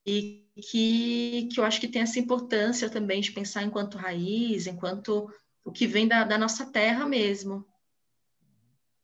e 0.06 0.49
que, 0.60 1.50
que 1.52 1.60
eu 1.60 1.64
acho 1.64 1.80
que 1.80 1.88
tem 1.88 2.02
essa 2.02 2.20
importância 2.20 2.90
também 2.90 3.22
de 3.22 3.32
pensar 3.32 3.64
enquanto 3.64 3.98
raiz, 3.98 4.68
enquanto 4.68 5.32
o 5.64 5.72
que 5.72 5.88
vem 5.88 6.08
da, 6.08 6.24
da 6.24 6.38
nossa 6.38 6.66
terra 6.66 7.06
mesmo. 7.06 7.66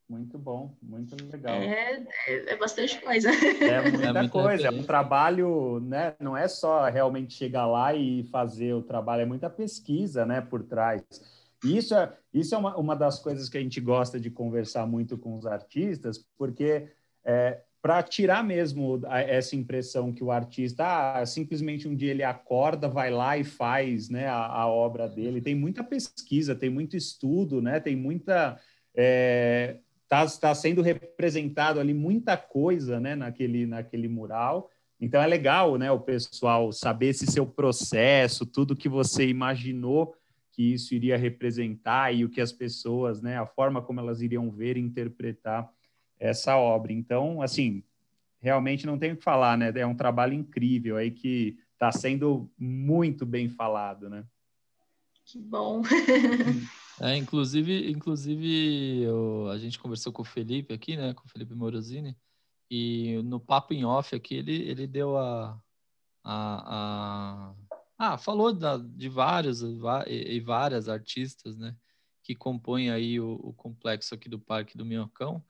Muito 0.08 0.38
bom, 0.38 0.76
muito 0.80 1.16
legal. 1.30 1.56
É, 1.56 2.06
é, 2.28 2.52
é 2.52 2.56
bastante 2.56 3.00
coisa. 3.00 3.28
É 3.30 3.80
muita 3.90 4.20
é 4.20 4.28
coisa, 4.28 4.68
é 4.68 4.70
um 4.70 4.84
trabalho, 4.84 5.80
né? 5.80 6.14
Não 6.20 6.36
é 6.36 6.46
só 6.46 6.88
realmente 6.88 7.34
chegar 7.34 7.66
lá 7.66 7.92
e 7.92 8.22
fazer 8.24 8.72
o 8.72 8.82
trabalho, 8.82 9.22
é 9.22 9.26
muita 9.26 9.50
pesquisa, 9.50 10.24
né, 10.24 10.40
por 10.40 10.62
trás. 10.62 11.02
Isso 11.64 11.94
é, 11.94 12.12
isso 12.32 12.54
é 12.54 12.58
uma, 12.58 12.76
uma 12.76 12.94
das 12.94 13.18
coisas 13.18 13.48
que 13.48 13.58
a 13.58 13.60
gente 13.60 13.80
gosta 13.80 14.20
de 14.20 14.30
conversar 14.30 14.86
muito 14.86 15.18
com 15.18 15.34
os 15.34 15.44
artistas, 15.44 16.24
porque 16.38 16.88
é, 17.24 17.62
para 17.86 18.02
tirar 18.02 18.42
mesmo 18.42 19.00
essa 19.08 19.54
impressão 19.54 20.12
que 20.12 20.24
o 20.24 20.32
artista, 20.32 21.20
ah, 21.20 21.24
simplesmente 21.24 21.86
um 21.86 21.94
dia 21.94 22.10
ele 22.10 22.24
acorda, 22.24 22.88
vai 22.88 23.12
lá 23.12 23.38
e 23.38 23.44
faz 23.44 24.10
né, 24.10 24.26
a, 24.26 24.44
a 24.44 24.66
obra 24.66 25.08
dele. 25.08 25.40
Tem 25.40 25.54
muita 25.54 25.84
pesquisa, 25.84 26.56
tem 26.56 26.68
muito 26.68 26.96
estudo, 26.96 27.62
né, 27.62 27.78
tem 27.78 27.94
muita. 27.94 28.58
É, 28.92 29.76
tá, 30.08 30.26
tá 30.26 30.52
sendo 30.52 30.82
representado 30.82 31.78
ali 31.78 31.94
muita 31.94 32.36
coisa 32.36 32.98
né, 32.98 33.14
naquele, 33.14 33.66
naquele 33.66 34.08
mural. 34.08 34.68
Então 35.00 35.22
é 35.22 35.26
legal 35.28 35.78
né, 35.78 35.88
o 35.92 36.00
pessoal 36.00 36.72
saber 36.72 37.10
esse 37.10 37.26
seu 37.28 37.46
processo, 37.46 38.44
tudo 38.44 38.74
que 38.74 38.88
você 38.88 39.28
imaginou 39.28 40.12
que 40.50 40.72
isso 40.72 40.92
iria 40.92 41.16
representar 41.16 42.12
e 42.12 42.24
o 42.24 42.28
que 42.28 42.40
as 42.40 42.50
pessoas, 42.50 43.22
né, 43.22 43.38
a 43.38 43.46
forma 43.46 43.80
como 43.80 44.00
elas 44.00 44.22
iriam 44.22 44.50
ver 44.50 44.76
e 44.76 44.80
interpretar 44.80 45.70
essa 46.18 46.56
obra. 46.56 46.92
Então, 46.92 47.42
assim, 47.42 47.82
realmente 48.40 48.86
não 48.86 48.98
tem 48.98 49.12
o 49.12 49.16
que 49.16 49.22
falar, 49.22 49.56
né? 49.56 49.72
É 49.74 49.86
um 49.86 49.96
trabalho 49.96 50.34
incrível 50.34 50.96
aí 50.96 51.10
que 51.10 51.58
está 51.72 51.92
sendo 51.92 52.50
muito 52.58 53.26
bem 53.26 53.48
falado, 53.48 54.08
né? 54.08 54.24
Que 55.24 55.38
bom. 55.38 55.82
é, 57.00 57.16
inclusive, 57.16 57.90
inclusive 57.90 59.02
eu, 59.02 59.48
a 59.50 59.58
gente 59.58 59.78
conversou 59.78 60.12
com 60.12 60.22
o 60.22 60.24
Felipe 60.24 60.72
aqui, 60.72 60.96
né? 60.96 61.12
Com 61.14 61.26
o 61.26 61.28
Felipe 61.28 61.54
Morosini, 61.54 62.16
e 62.70 63.20
no 63.24 63.38
papo 63.38 63.74
em 63.74 63.84
off 63.84 64.14
aqui 64.14 64.34
ele, 64.34 64.62
ele 64.68 64.86
deu 64.86 65.16
a, 65.16 65.60
a, 66.24 67.52
a 67.52 67.54
ah, 67.98 68.18
falou 68.18 68.52
da, 68.52 68.76
de 68.76 69.08
vários 69.08 69.62
e 69.62 70.40
várias 70.40 70.88
artistas, 70.88 71.56
né, 71.56 71.74
que 72.22 72.34
compõem 72.34 72.90
aí 72.90 73.18
o, 73.18 73.40
o, 73.42 73.52
complexo 73.54 74.14
aqui 74.14 74.28
do 74.28 74.38
Parque 74.38 74.76
do 74.76 74.84
Minhocão, 74.84 75.42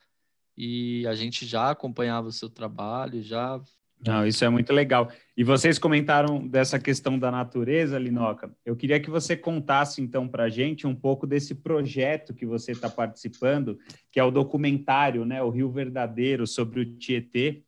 e 0.56 1.06
a 1.06 1.14
gente 1.14 1.44
já 1.44 1.70
acompanhava 1.70 2.28
o 2.28 2.32
seu 2.32 2.48
trabalho, 2.48 3.22
já... 3.22 3.60
Não, 4.06 4.26
isso 4.26 4.44
é 4.44 4.48
muito 4.48 4.72
legal. 4.72 5.10
E 5.36 5.42
vocês 5.42 5.78
comentaram 5.78 6.46
dessa 6.46 6.78
questão 6.78 7.18
da 7.18 7.30
natureza, 7.30 7.98
Linoca. 7.98 8.54
Eu 8.64 8.76
queria 8.76 9.00
que 9.00 9.10
você 9.10 9.34
contasse, 9.34 10.02
então, 10.02 10.28
para 10.28 10.44
a 10.44 10.48
gente 10.50 10.86
um 10.86 10.94
pouco 10.94 11.26
desse 11.26 11.54
projeto 11.54 12.34
que 12.34 12.44
você 12.44 12.72
está 12.72 12.90
participando, 12.90 13.78
que 14.12 14.20
é 14.20 14.24
o 14.24 14.30
documentário, 14.30 15.24
né, 15.24 15.42
O 15.42 15.48
Rio 15.48 15.70
Verdadeiro, 15.70 16.46
sobre 16.46 16.80
o 16.80 16.96
Tietê, 16.98 17.62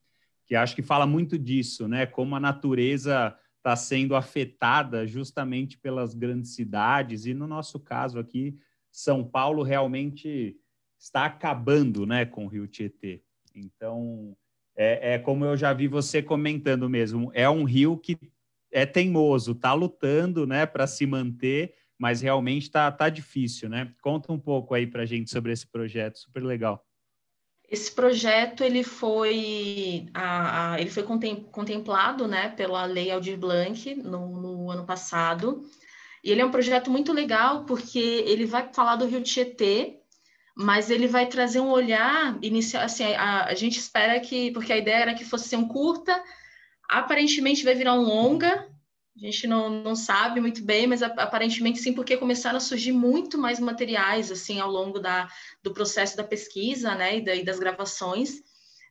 que 0.47 0.55
acho 0.55 0.75
que 0.75 0.83
fala 0.83 1.07
muito 1.07 1.39
disso, 1.39 1.89
né, 1.89 2.07
como 2.07 2.37
a 2.37 2.41
natureza 2.41 3.35
está 3.59 3.77
sendo 3.77 4.17
afetada 4.17 5.07
justamente 5.07 5.77
pelas 5.77 6.15
grandes 6.15 6.55
cidades 6.55 7.27
e 7.27 7.35
no 7.35 7.47
nosso 7.47 7.79
caso 7.79 8.19
aqui 8.19 8.57
São 8.91 9.23
Paulo 9.23 9.63
realmente 9.63 10.57
está 10.99 11.27
acabando, 11.27 12.07
né, 12.07 12.25
com 12.27 12.45
o 12.45 12.49
Rio 12.49 12.67
Tietê. 12.67 13.23
Então 13.55 14.37
é, 14.77 15.15
é 15.15 15.19
como 15.19 15.45
eu 15.45 15.57
já 15.57 15.73
vi 15.73 15.89
você 15.89 16.23
comentando 16.23 16.89
mesmo, 16.89 17.31
é 17.35 17.49
um 17.49 17.65
rio 17.65 17.99
que 17.99 18.17
é 18.71 18.87
teimoso, 18.87 19.53
está 19.53 19.73
lutando, 19.73 20.47
né, 20.47 20.67
para 20.67 20.87
se 20.87 21.07
manter, 21.07 21.75
mas 21.99 22.21
realmente 22.21 22.65
está 22.65 22.91
tá 22.93 23.09
difícil, 23.09 23.69
né? 23.69 23.93
Conta 24.01 24.33
um 24.33 24.39
pouco 24.39 24.75
aí 24.75 24.87
para 24.87 25.05
gente 25.05 25.31
sobre 25.31 25.53
esse 25.53 25.67
projeto, 25.67 26.19
super 26.19 26.45
legal. 26.45 26.85
Esse 27.69 27.93
projeto 27.93 28.63
ele 28.63 28.83
foi, 28.83 30.07
a, 30.15 30.73
a, 30.73 30.81
ele 30.81 30.89
foi 30.89 31.03
contemplado 31.03 32.27
né, 32.27 32.49
pela 32.51 32.87
Lei 32.87 33.11
Aldir 33.11 33.37
Blanc 33.37 33.95
no, 33.97 34.41
no 34.41 34.71
ano 34.71 34.87
passado, 34.87 35.63
E 36.25 36.31
ele 36.31 36.41
é 36.41 36.47
um 36.47 36.51
projeto 36.51 36.91
muito 36.91 37.13
legal 37.13 37.65
porque 37.67 37.99
ele 37.99 38.47
vai 38.47 38.73
falar 38.73 38.97
do 38.97 39.07
Rio 39.07 39.23
Tietê, 39.23 39.98
mas 40.61 40.91
ele 40.91 41.07
vai 41.07 41.25
trazer 41.25 41.61
um 41.61 41.71
olhar 41.71 42.37
inicial. 42.43 42.83
Assim, 42.83 43.05
a, 43.15 43.45
a 43.45 43.55
gente 43.55 43.79
espera 43.79 44.19
que, 44.19 44.51
porque 44.51 44.73
a 44.73 44.77
ideia 44.77 44.97
era 44.97 45.15
que 45.15 45.25
fosse 45.25 45.49
ser 45.49 45.55
um 45.55 45.69
curta, 45.69 46.21
aparentemente 46.91 47.63
vai 47.63 47.77
virar 47.77 47.95
um 47.95 48.03
longa. 48.03 48.69
A 49.17 49.21
gente 49.21 49.47
não, 49.47 49.71
não 49.71 49.95
sabe 49.95 50.41
muito 50.41 50.65
bem, 50.65 50.89
mas 50.89 51.01
aparentemente 51.01 51.79
sim, 51.79 51.93
porque 51.93 52.17
começaram 52.17 52.57
a 52.57 52.61
surgir 52.61 52.91
muito 52.91 53.39
mais 53.39 53.61
materiais 53.61 54.33
assim 54.33 54.59
ao 54.59 54.69
longo 54.69 54.99
da, 54.99 55.29
do 55.63 55.73
processo 55.73 56.17
da 56.17 56.25
pesquisa, 56.25 56.93
né, 56.97 57.19
e, 57.19 57.25
da, 57.25 57.37
e 57.37 57.45
das 57.45 57.61
gravações. 57.61 58.43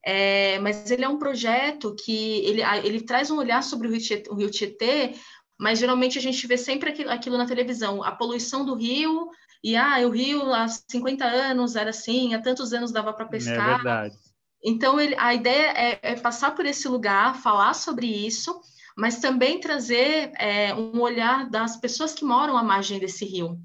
É, 0.05 0.57
mas 0.59 0.89
ele 0.89 1.03
é 1.03 1.09
um 1.09 1.19
projeto 1.19 1.93
que 1.95 2.45
ele, 2.45 2.61
ele 2.85 3.01
traz 3.01 3.29
um 3.29 3.37
olhar 3.37 3.61
sobre 3.61 3.89
o 3.89 3.91
Rio 3.91 3.99
Tietê, 3.99 4.29
o 4.29 4.35
Rio 4.35 4.49
Tietê 4.49 5.15
mas 5.57 5.79
geralmente 5.79 6.17
a 6.17 6.21
gente 6.21 6.45
vê 6.45 6.57
sempre 6.57 6.89
aquilo, 6.89 7.09
aquilo, 7.09 7.37
na 7.37 7.45
televisão, 7.45 8.03
a 8.03 8.11
poluição 8.11 8.65
do 8.65 8.75
rio, 8.75 9.29
e 9.63 9.75
ah, 9.75 9.99
o 10.05 10.09
rio 10.09 10.53
há 10.53 10.67
50 10.67 11.25
anos 11.25 11.75
era 11.75 11.89
assim, 11.89 12.33
há 12.33 12.41
tantos 12.41 12.73
anos 12.73 12.91
dava 12.91 13.11
para 13.13 13.25
é 13.25 13.29
pescar. 13.29 13.69
É 13.69 13.75
verdade. 13.75 14.15
Então, 14.63 14.99
ele, 14.99 15.15
a 15.17 15.33
ideia 15.33 15.71
é, 15.75 15.99
é, 16.01 16.15
passar 16.15 16.55
por 16.55 16.65
esse 16.65 16.87
lugar, 16.87 17.41
falar 17.41 17.73
sobre 17.73 18.07
isso, 18.07 18.59
mas 18.95 19.19
também 19.19 19.59
trazer 19.59 20.31
é, 20.37 20.73
um 20.73 20.99
olhar 20.99 21.49
das 21.49 21.77
pessoas 21.77 22.13
que 22.13 22.25
moram 22.25 22.57
à 22.57 22.63
margem 22.63 22.99
desse 22.99 23.23
rio, 23.25 23.59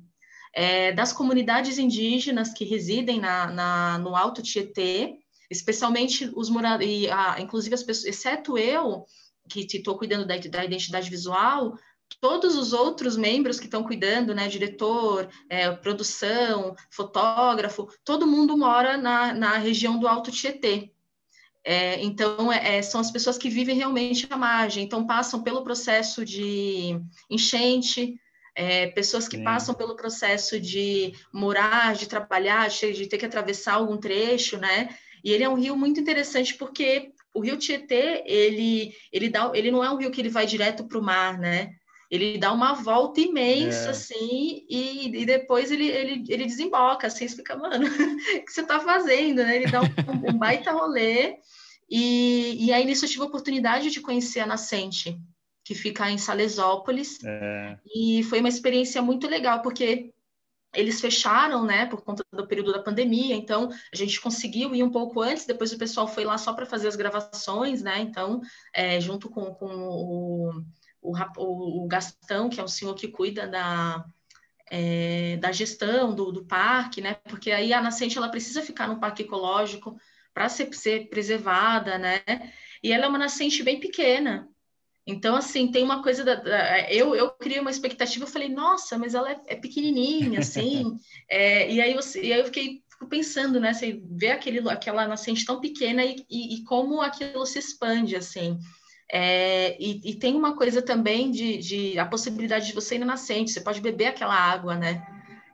é, 0.55 0.92
das 0.92 1.12
comunidades 1.12 1.78
indígenas 1.78 2.52
que 2.52 2.64
residem 2.64 3.18
na, 3.18 3.46
na 3.46 3.98
no 3.98 4.14
Alto 4.14 4.42
Tietê, 4.42 5.14
especialmente 5.50 6.31
os 6.35 6.48
moradores, 6.50 7.09
inclusive 7.38 7.74
as 7.74 7.83
pessoas, 7.83 8.07
exceto 8.07 8.59
eu, 8.59 9.05
que 9.48 9.66
estou 9.76 9.96
cuidando 9.96 10.26
da, 10.26 10.37
da, 10.37 10.64
identidade 10.64 11.11
visual, 11.11 11.76
todos 12.20 12.57
os 12.57 12.72
outros 12.72 13.16
membros 13.16 13.59
que 13.59 13.66
estão 13.66 13.83
cuidando, 13.83 14.35
né, 14.35 14.48
diretor, 14.48 15.28
é, 15.48 15.70
produção, 15.70 16.74
fotógrafo, 16.90 17.88
todo 18.05 18.26
mundo 18.26 18.57
mora 18.57 18.96
na, 18.96 19.33
na 19.33 19.59
região 19.59 19.98
do 19.98 20.07
Alto 20.07 20.31
Tietê. 20.31 20.92
É, 21.64 22.02
então, 22.02 22.52
é, 22.52 22.78
é, 22.78 22.83
são 22.83 23.00
as 23.00 23.11
pessoas 23.11 23.38
que 23.38 23.48
vivem 23.48 23.76
realmente 23.76 24.26
à 24.31 24.37
margem, 24.37 24.83
então 24.83 25.07
passam 25.07 25.42
pelo 25.42 25.62
processo 25.62 26.24
de 26.24 27.00
enchente, 27.31 28.18
é, 28.55 28.88
pessoas 28.88 29.28
que 29.28 29.37
Sim. 29.37 29.44
passam 29.44 29.74
pelo 29.74 29.96
processo 29.96 30.61
de 30.61 31.12
morar, 31.33 31.94
de 31.94 32.07
trabalhar, 32.07 32.68
de, 32.68 32.92
de 32.92 33.07
ter 33.07 33.16
que 33.16 33.26
atravessar 33.26 33.74
algum 33.74 33.96
trecho, 33.96 34.59
né? 34.59 34.88
E 35.24 35.31
ele 35.31 35.44
é 35.44 35.48
um 35.48 35.55
rio 35.55 35.76
muito 35.76 36.00
interessante 36.00 36.55
porque 36.55 37.12
o 37.34 37.40
rio 37.40 37.56
Tietê, 37.56 38.22
ele, 38.26 38.94
ele, 39.12 39.28
dá, 39.28 39.50
ele 39.54 39.70
não 39.70 39.82
é 39.82 39.90
um 39.90 39.96
rio 39.96 40.10
que 40.10 40.20
ele 40.20 40.28
vai 40.28 40.46
direto 40.46 40.84
para 40.84 40.98
o 40.98 41.02
mar, 41.02 41.38
né? 41.38 41.70
Ele 42.10 42.36
dá 42.36 42.52
uma 42.52 42.74
volta 42.74 43.22
imensa, 43.22 43.86
é. 43.86 43.90
assim, 43.90 44.66
e, 44.68 45.22
e 45.22 45.24
depois 45.24 45.70
ele, 45.70 45.88
ele, 45.88 46.24
ele 46.28 46.44
desemboca, 46.44 47.06
assim, 47.06 47.26
você 47.26 47.36
fica, 47.36 47.56
mano, 47.56 47.86
o 48.36 48.44
que 48.44 48.52
você 48.52 48.60
está 48.60 48.78
fazendo, 48.80 49.42
né? 49.42 49.56
Ele 49.56 49.70
dá 49.70 49.80
um, 49.80 50.30
um 50.30 50.38
baita 50.38 50.72
rolê, 50.72 51.38
e, 51.90 52.66
e 52.66 52.72
aí 52.72 52.84
nisso 52.84 53.06
eu 53.06 53.08
tive 53.08 53.22
a 53.22 53.26
oportunidade 53.26 53.90
de 53.90 54.00
conhecer 54.00 54.40
a 54.40 54.46
Nascente, 54.46 55.18
que 55.64 55.74
fica 55.74 56.10
em 56.10 56.18
Salesópolis, 56.18 57.18
é. 57.24 57.78
e 57.94 58.22
foi 58.24 58.40
uma 58.40 58.48
experiência 58.48 59.00
muito 59.00 59.26
legal, 59.26 59.62
porque 59.62 60.12
eles 60.74 61.00
fecharam, 61.00 61.64
né, 61.64 61.87
por 61.87 62.02
conta 62.02 62.24
do 62.32 62.46
período 62.46 62.72
da 62.72 62.82
pandemia, 62.82 63.35
então 63.35 63.70
a 63.92 63.96
gente 63.96 64.20
conseguiu 64.20 64.74
ir 64.74 64.82
um 64.82 64.90
pouco 64.90 65.20
antes, 65.20 65.44
depois 65.44 65.72
o 65.72 65.78
pessoal 65.78 66.08
foi 66.08 66.24
lá 66.24 66.38
só 66.38 66.52
para 66.52 66.66
fazer 66.66 66.88
as 66.88 66.96
gravações, 66.96 67.82
né, 67.82 68.00
então, 68.00 68.40
é, 68.74 69.00
junto 69.00 69.28
com, 69.28 69.54
com 69.54 69.66
o, 69.66 70.50
o, 71.02 71.85
o, 71.85 71.87
Gastão, 71.87 72.48
que 72.48 72.61
é 72.61 72.64
o 72.64 72.68
senhor 72.68 72.94
que 72.94 73.08
cuida 73.08 73.46
da, 73.46 74.04
é, 74.70 75.37
da 75.37 75.52
gestão 75.52 76.14
do, 76.14 76.32
do 76.32 76.44
parque, 76.46 77.02
né, 77.02 77.14
porque 77.24 77.52
aí 77.52 77.72
a 77.72 77.82
nascente, 77.82 78.16
ela 78.16 78.30
precisa 78.30 78.62
ficar 78.62 78.88
no 78.88 78.98
parque 78.98 79.22
ecológico 79.22 79.96
para 80.32 80.48
ser, 80.48 80.72
ser 80.72 81.11
preservada, 81.11 81.98
né, 81.98 82.22
e 82.82 82.92
ela 82.92 83.04
é 83.04 83.08
uma 83.08 83.18
nascente 83.18 83.62
bem 83.62 83.78
pequena, 83.78 84.48
então, 85.06 85.34
assim, 85.34 85.70
tem 85.70 85.82
uma 85.82 86.02
coisa 86.02 86.24
da, 86.24 86.36
da, 86.36 86.90
eu, 86.90 87.14
eu 87.14 87.30
criei 87.32 87.58
uma 87.58 87.70
expectativa, 87.70 88.24
eu 88.24 88.28
falei, 88.28 88.48
nossa, 88.48 88.96
mas 88.96 89.14
ela 89.14 89.32
é, 89.32 89.40
é 89.48 89.56
pequenininha, 89.56 90.40
assim, 90.40 90.96
é, 91.28 91.70
e, 91.70 91.80
aí 91.80 91.94
você, 91.94 92.22
e 92.22 92.32
aí 92.32 92.38
eu 92.38 92.44
fiquei 92.44 92.82
pensando, 93.08 93.58
né, 93.58 93.74
você 93.74 94.00
vê 94.10 94.30
aquele, 94.30 94.68
aquela 94.70 95.08
nascente 95.08 95.44
tão 95.44 95.60
pequena 95.60 96.04
e, 96.04 96.24
e, 96.30 96.54
e 96.54 96.64
como 96.64 97.00
aquilo 97.00 97.44
se 97.44 97.58
expande, 97.58 98.14
assim, 98.14 98.58
é, 99.10 99.76
e, 99.78 100.00
e, 100.04 100.14
tem 100.14 100.36
uma 100.36 100.56
coisa 100.56 100.80
também 100.80 101.32
de, 101.32 101.58
de, 101.58 101.98
a 101.98 102.06
possibilidade 102.06 102.66
de 102.66 102.72
você 102.72 102.94
ir 102.94 103.00
na 103.00 103.06
nascente, 103.06 103.50
você 103.50 103.60
pode 103.60 103.80
beber 103.80 104.06
aquela 104.06 104.36
água, 104.36 104.76
né, 104.76 105.04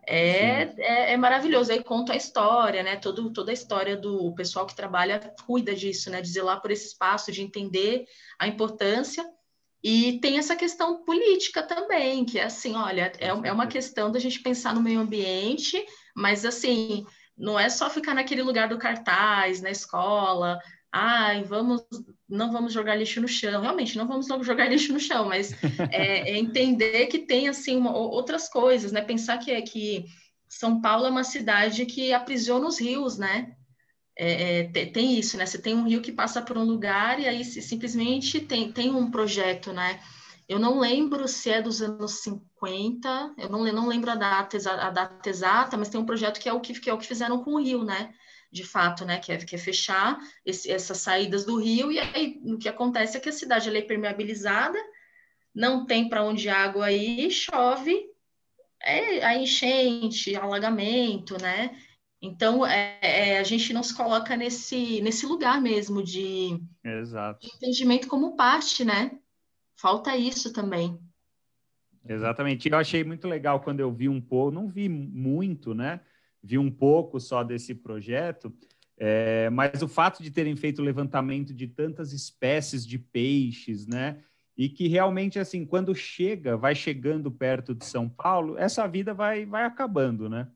é, 0.06 0.74
é, 0.78 1.12
é, 1.12 1.16
maravilhoso, 1.16 1.72
aí 1.72 1.82
conta 1.82 2.12
a 2.12 2.16
história, 2.16 2.82
né, 2.82 2.96
Todo, 2.96 3.32
toda 3.32 3.50
a 3.50 3.54
história 3.54 3.96
do 3.96 4.34
pessoal 4.34 4.66
que 4.66 4.76
trabalha 4.76 5.18
cuida 5.46 5.74
disso, 5.74 6.11
né, 6.11 6.20
de 6.20 6.28
zelar 6.28 6.61
por 6.61 6.70
esse 6.70 6.88
espaço, 6.88 7.32
de 7.32 7.40
entender 7.40 8.04
a 8.38 8.46
importância, 8.46 9.24
e 9.90 10.20
tem 10.20 10.37
essa 10.37 10.55
questão 10.55 11.03
política 11.03 11.62
também, 11.62 12.22
que 12.22 12.38
é 12.38 12.44
assim, 12.44 12.77
olha, 12.77 13.11
é, 13.18 13.29
é 13.29 13.51
uma 13.51 13.66
questão 13.66 14.12
da 14.12 14.18
gente 14.18 14.42
pensar 14.42 14.74
no 14.74 14.83
meio 14.83 15.01
ambiente, 15.01 15.83
mas 16.14 16.44
assim, 16.44 17.07
não 17.35 17.59
é 17.59 17.70
só 17.70 17.88
ficar 17.88 18.12
naquele 18.12 18.42
lugar 18.42 18.68
do 18.68 18.77
cartaz, 18.77 19.62
na 19.62 19.70
escola, 19.70 20.59
ai, 20.92 21.42
vamos, 21.42 21.83
não 22.29 22.53
vamos 22.53 22.70
jogar 22.70 22.96
lixo 22.96 23.18
no 23.18 23.27
chão. 23.27 23.62
Realmente, 23.62 23.96
não 23.96 24.07
vamos 24.07 24.27
jogar 24.44 24.68
lixo 24.68 24.92
no 24.92 25.01
chão, 25.01 25.24
mas 25.24 25.55
é, 25.90 26.33
é 26.33 26.38
entender 26.38 27.07
que 27.07 27.20
tem 27.20 27.48
assim 27.48 27.74
uma, 27.74 27.96
outras 27.96 28.46
coisas, 28.46 28.92
né? 28.92 29.01
Pensar 29.01 29.38
que 29.38 29.51
é 29.51 29.62
que 29.62 30.05
São 30.46 30.83
Paulo 30.83 31.07
é 31.07 31.11
uma 31.11 31.24
cidade 31.24 31.87
que 31.87 32.12
aprisiona 32.12 32.66
os 32.66 32.79
rios, 32.79 33.16
né? 33.16 33.57
É, 34.18 34.61
é 34.61 34.87
tem 34.87 35.18
isso, 35.18 35.37
né? 35.37 35.46
Você 35.46 35.59
tem 35.59 35.74
um 35.74 35.85
rio 35.85 36.02
que 36.02 36.12
passa 36.12 36.42
por 36.42 36.59
um 36.59 36.64
lugar 36.64 37.20
e 37.20 37.28
aí 37.28 37.44
simplesmente 37.44 38.40
tem, 38.40 38.72
tem 38.72 38.90
um 38.90 39.11
projeto, 39.11 39.72
né? 39.72 40.00
Eu 40.48 40.59
não 40.59 40.81
lembro 40.81 41.28
se 41.28 41.50
é 41.50 41.61
dos 41.61 41.83
anos 41.83 42.22
50, 42.22 43.35
eu 43.37 43.50
não, 43.50 43.64
não 43.72 43.87
lembro 43.87 44.11
a 44.11 44.14
data, 44.14 44.57
a 44.81 44.90
data 44.90 45.28
exata, 45.28 45.76
mas 45.76 45.90
tem 45.90 46.00
um 46.00 46.07
projeto 46.07 46.40
que 46.40 46.48
é 46.48 46.52
o 46.52 46.61
que, 46.61 46.81
que 46.81 46.88
é 46.88 46.92
o 46.92 46.98
que 46.98 47.07
fizeram 47.07 47.44
com 47.44 47.52
o 47.52 47.61
rio, 47.61 47.85
né? 47.85 48.14
De 48.50 48.64
fato, 48.64 49.04
né? 49.04 49.18
Que 49.18 49.33
é, 49.33 49.37
que 49.37 49.54
é 49.54 49.59
fechar 49.59 50.18
esse, 50.44 50.70
essas 50.70 50.98
saídas 50.98 51.44
do 51.44 51.57
rio, 51.57 51.92
e 51.92 51.98
aí 51.98 52.40
o 52.44 52.57
que 52.57 52.68
acontece 52.68 53.16
é 53.16 53.20
que 53.20 53.28
a 53.28 53.33
cidade 53.33 53.74
é 53.74 53.83
permeabilizada, 53.83 54.78
não 55.54 55.85
tem 55.85 56.09
para 56.09 56.24
onde 56.24 56.48
água 56.48 56.90
ir, 56.90 57.31
chove, 57.31 58.07
é 58.81 59.24
a 59.24 59.37
enchente, 59.37 60.35
alagamento, 60.35 61.40
né? 61.40 61.76
Então, 62.20 62.66
é, 62.66 62.98
é, 63.00 63.38
a 63.38 63.44
gente 63.44 63.72
não 63.72 63.83
se 63.83 63.94
coloca 63.94 64.37
nesse, 64.37 65.00
nesse 65.00 65.24
lugar 65.24 65.61
mesmo 65.61 66.02
de, 66.02 66.61
de, 66.83 67.54
entendimento 67.54 68.09
como 68.09 68.37
parte, 68.37 68.85
né? 68.85 69.16
Falta 69.76 70.16
isso 70.16 70.52
também. 70.52 70.98
Exatamente. 72.04 72.68
Eu 72.68 72.76
achei 72.76 73.04
muito 73.04 73.28
legal 73.28 73.61
quando 73.61 73.81
eu 73.81 73.92
vi 73.92 74.09
um 74.09 74.20
pouco, 74.20 74.50
não 74.50 74.68
vi 74.68 74.88
muito, 74.88 75.74
né? 75.74 76.00
Vi 76.42 76.59
um 76.59 76.70
pouco 76.70 77.20
só 77.20 77.44
desse 77.44 77.74
projeto, 77.74 78.52
é, 78.96 79.48
mas 79.50 79.81
o 79.81 79.88
fato 79.88 80.20
de 80.20 80.31
terem 80.31 80.57
feito 80.57 80.81
o 80.81 80.85
levantamento 80.85 81.54
de 81.54 81.68
tantas 81.68 82.12
espécies 82.12 82.85
de 82.85 82.98
peixes, 82.98 83.87
né? 83.87 84.24
E 84.57 84.68
que 84.68 84.88
realmente, 84.88 85.38
assim, 85.38 85.64
quando 85.64 85.94
chega, 85.94 86.57
vai 86.57 86.74
chegando 86.74 87.31
perto 87.31 87.76
de 87.76 87.85
São 87.85 88.09
Paulo, 88.09 88.59
essa 88.59 88.88
vida 88.88 89.14
vai, 89.14 89.46
vai 89.46 89.64
acabando, 89.64 90.28
né? 90.28 90.48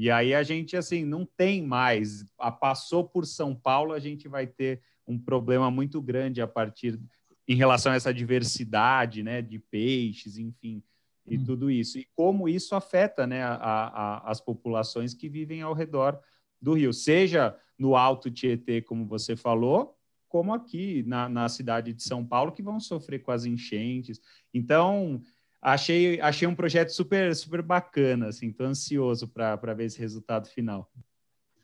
E 0.00 0.10
aí 0.10 0.34
a 0.34 0.42
gente, 0.42 0.78
assim, 0.78 1.04
não 1.04 1.26
tem 1.26 1.62
mais. 1.62 2.24
A, 2.38 2.50
passou 2.50 3.06
por 3.06 3.26
São 3.26 3.54
Paulo, 3.54 3.92
a 3.92 3.98
gente 3.98 4.28
vai 4.28 4.46
ter 4.46 4.80
um 5.06 5.18
problema 5.18 5.70
muito 5.70 6.00
grande 6.00 6.40
a 6.40 6.46
partir 6.46 6.98
em 7.46 7.54
relação 7.54 7.92
a 7.92 7.96
essa 7.96 8.14
diversidade, 8.14 9.22
né, 9.22 9.42
de 9.42 9.58
peixes, 9.58 10.38
enfim, 10.38 10.82
e 11.26 11.36
hum. 11.36 11.44
tudo 11.44 11.70
isso. 11.70 11.98
E 11.98 12.08
como 12.16 12.48
isso 12.48 12.74
afeta, 12.74 13.26
né, 13.26 13.42
a, 13.42 13.56
a, 13.56 14.30
as 14.30 14.40
populações 14.40 15.12
que 15.12 15.28
vivem 15.28 15.60
ao 15.60 15.74
redor 15.74 16.18
do 16.58 16.72
rio, 16.72 16.94
seja 16.94 17.54
no 17.78 17.94
Alto 17.94 18.30
Tietê, 18.30 18.80
como 18.80 19.04
você 19.04 19.36
falou, 19.36 19.94
como 20.30 20.54
aqui 20.54 21.02
na, 21.06 21.28
na 21.28 21.46
cidade 21.46 21.92
de 21.92 22.02
São 22.02 22.24
Paulo, 22.24 22.52
que 22.52 22.62
vão 22.62 22.80
sofrer 22.80 23.18
com 23.18 23.32
as 23.32 23.44
enchentes. 23.44 24.18
Então, 24.54 25.20
achei, 25.60 26.20
achei 26.20 26.48
um 26.48 26.54
projeto 26.54 26.90
super, 26.90 27.34
super 27.34 27.62
bacana, 27.62 28.28
assim, 28.28 28.52
tô 28.52 28.64
ansioso 28.64 29.28
para 29.28 29.74
ver 29.74 29.84
esse 29.84 29.98
resultado 29.98 30.48
final. 30.48 30.90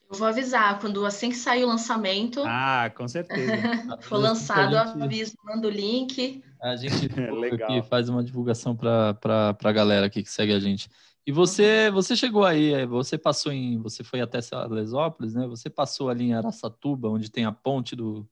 Eu 0.08 0.16
vou 0.16 0.28
avisar, 0.28 0.78
quando 0.78 1.04
assim 1.04 1.30
que 1.30 1.36
sair 1.36 1.64
o 1.64 1.68
lançamento. 1.68 2.40
Ah, 2.46 2.92
com 2.96 3.08
certeza. 3.08 3.52
for 4.02 4.18
lançado, 4.18 4.76
gente... 4.92 5.02
aviso, 5.02 5.34
manda 5.44 5.66
o 5.66 5.70
link. 5.70 6.44
A 6.62 6.76
gente 6.76 7.06
aqui 7.60 7.82
faz 7.88 8.08
uma 8.08 8.22
divulgação 8.22 8.76
para 8.76 9.18
a 9.64 9.72
galera 9.72 10.06
aqui 10.06 10.22
que 10.22 10.30
segue 10.30 10.52
a 10.52 10.60
gente. 10.60 10.88
E 11.26 11.32
você, 11.32 11.90
você 11.90 12.14
chegou 12.14 12.44
aí, 12.44 12.86
você 12.86 13.18
passou 13.18 13.50
em, 13.50 13.78
você 13.78 14.04
foi 14.04 14.20
até 14.20 14.40
Salesópolis, 14.40 15.34
né? 15.34 15.44
Você 15.48 15.68
passou 15.68 16.08
ali 16.08 16.26
em 16.26 16.34
Araçatuba, 16.34 17.08
onde 17.08 17.28
tem 17.28 17.44
a 17.44 17.50
ponte 17.50 17.96
do 17.96 18.24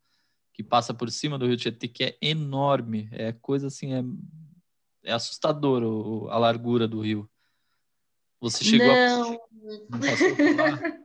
que 0.53 0.63
passa 0.63 0.95
por 0.95 1.11
cima 1.11 1.37
do 1.37 1.47
Rio 1.47 1.57
Tietê, 1.57 1.89
que 1.89 2.05
é 2.05 2.17
enorme, 2.23 3.09
é 3.11 3.33
coisa 3.33 3.67
assim, 3.67 3.93
é 3.93 4.05
é 5.05 5.13
assustador 5.13 5.83
o, 5.83 6.29
a 6.31 6.39
largura 6.39 6.89
do 6.89 7.01
rio. 7.01 7.29
Você 8.41 8.65
chegou 8.65 8.89
não. 8.89 9.33
a. 9.33 9.99
Não? 9.99 11.05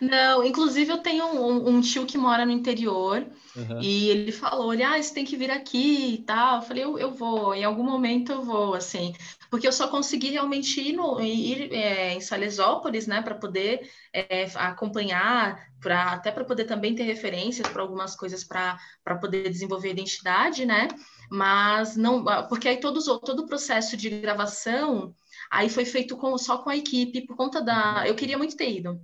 Não, 0.00 0.44
inclusive 0.44 0.90
eu 0.90 0.98
tenho 0.98 1.24
um, 1.26 1.68
um, 1.68 1.80
tio 1.80 2.06
que 2.06 2.16
mora 2.16 2.44
no 2.46 2.52
interior 2.52 3.26
uhum. 3.56 3.80
e 3.80 4.08
ele 4.08 4.32
falou, 4.32 4.72
ele, 4.72 4.82
ah, 4.82 5.00
você 5.00 5.12
tem 5.12 5.24
que 5.24 5.36
vir 5.36 5.50
aqui 5.50 6.14
e 6.14 6.18
tal. 6.18 6.56
Eu 6.56 6.62
falei, 6.62 6.84
eu, 6.84 6.98
eu 6.98 7.10
vou, 7.12 7.54
em 7.54 7.64
algum 7.64 7.82
momento 7.82 8.32
eu 8.32 8.42
vou, 8.42 8.74
assim, 8.74 9.14
porque 9.50 9.66
eu 9.66 9.72
só 9.72 9.88
consegui 9.88 10.30
realmente 10.30 10.80
ir, 10.80 10.92
no, 10.92 11.20
ir 11.20 11.72
é, 11.72 12.14
em 12.14 12.20
Salesópolis, 12.20 13.06
né, 13.06 13.22
para 13.22 13.34
poder 13.34 13.90
é, 14.12 14.44
acompanhar, 14.54 15.68
pra, 15.80 16.12
até 16.12 16.30
para 16.30 16.44
poder 16.44 16.64
também 16.64 16.94
ter 16.94 17.04
referências 17.04 17.68
para 17.68 17.82
algumas 17.82 18.14
coisas 18.14 18.44
para 18.44 18.78
poder 19.20 19.48
desenvolver 19.50 19.90
identidade, 19.90 20.64
né, 20.64 20.88
mas 21.30 21.96
não, 21.96 22.24
porque 22.48 22.68
aí 22.68 22.78
todos, 22.78 23.06
todo 23.06 23.40
o 23.40 23.46
processo 23.46 23.96
de 23.96 24.08
gravação 24.10 25.14
aí 25.50 25.68
foi 25.68 25.84
feito 25.84 26.16
com, 26.16 26.36
só 26.36 26.58
com 26.58 26.70
a 26.70 26.76
equipe, 26.76 27.26
por 27.26 27.36
conta 27.36 27.60
da. 27.60 28.06
Eu 28.06 28.14
queria 28.14 28.38
muito 28.38 28.56
ter 28.56 28.70
ido, 28.70 29.00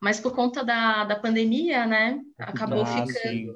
mas 0.00 0.20
por 0.20 0.34
conta 0.34 0.64
da, 0.64 1.04
da 1.04 1.16
pandemia, 1.16 1.86
né? 1.86 2.20
Acabou 2.38 2.82
ah, 2.82 2.86
ficando. 2.86 3.54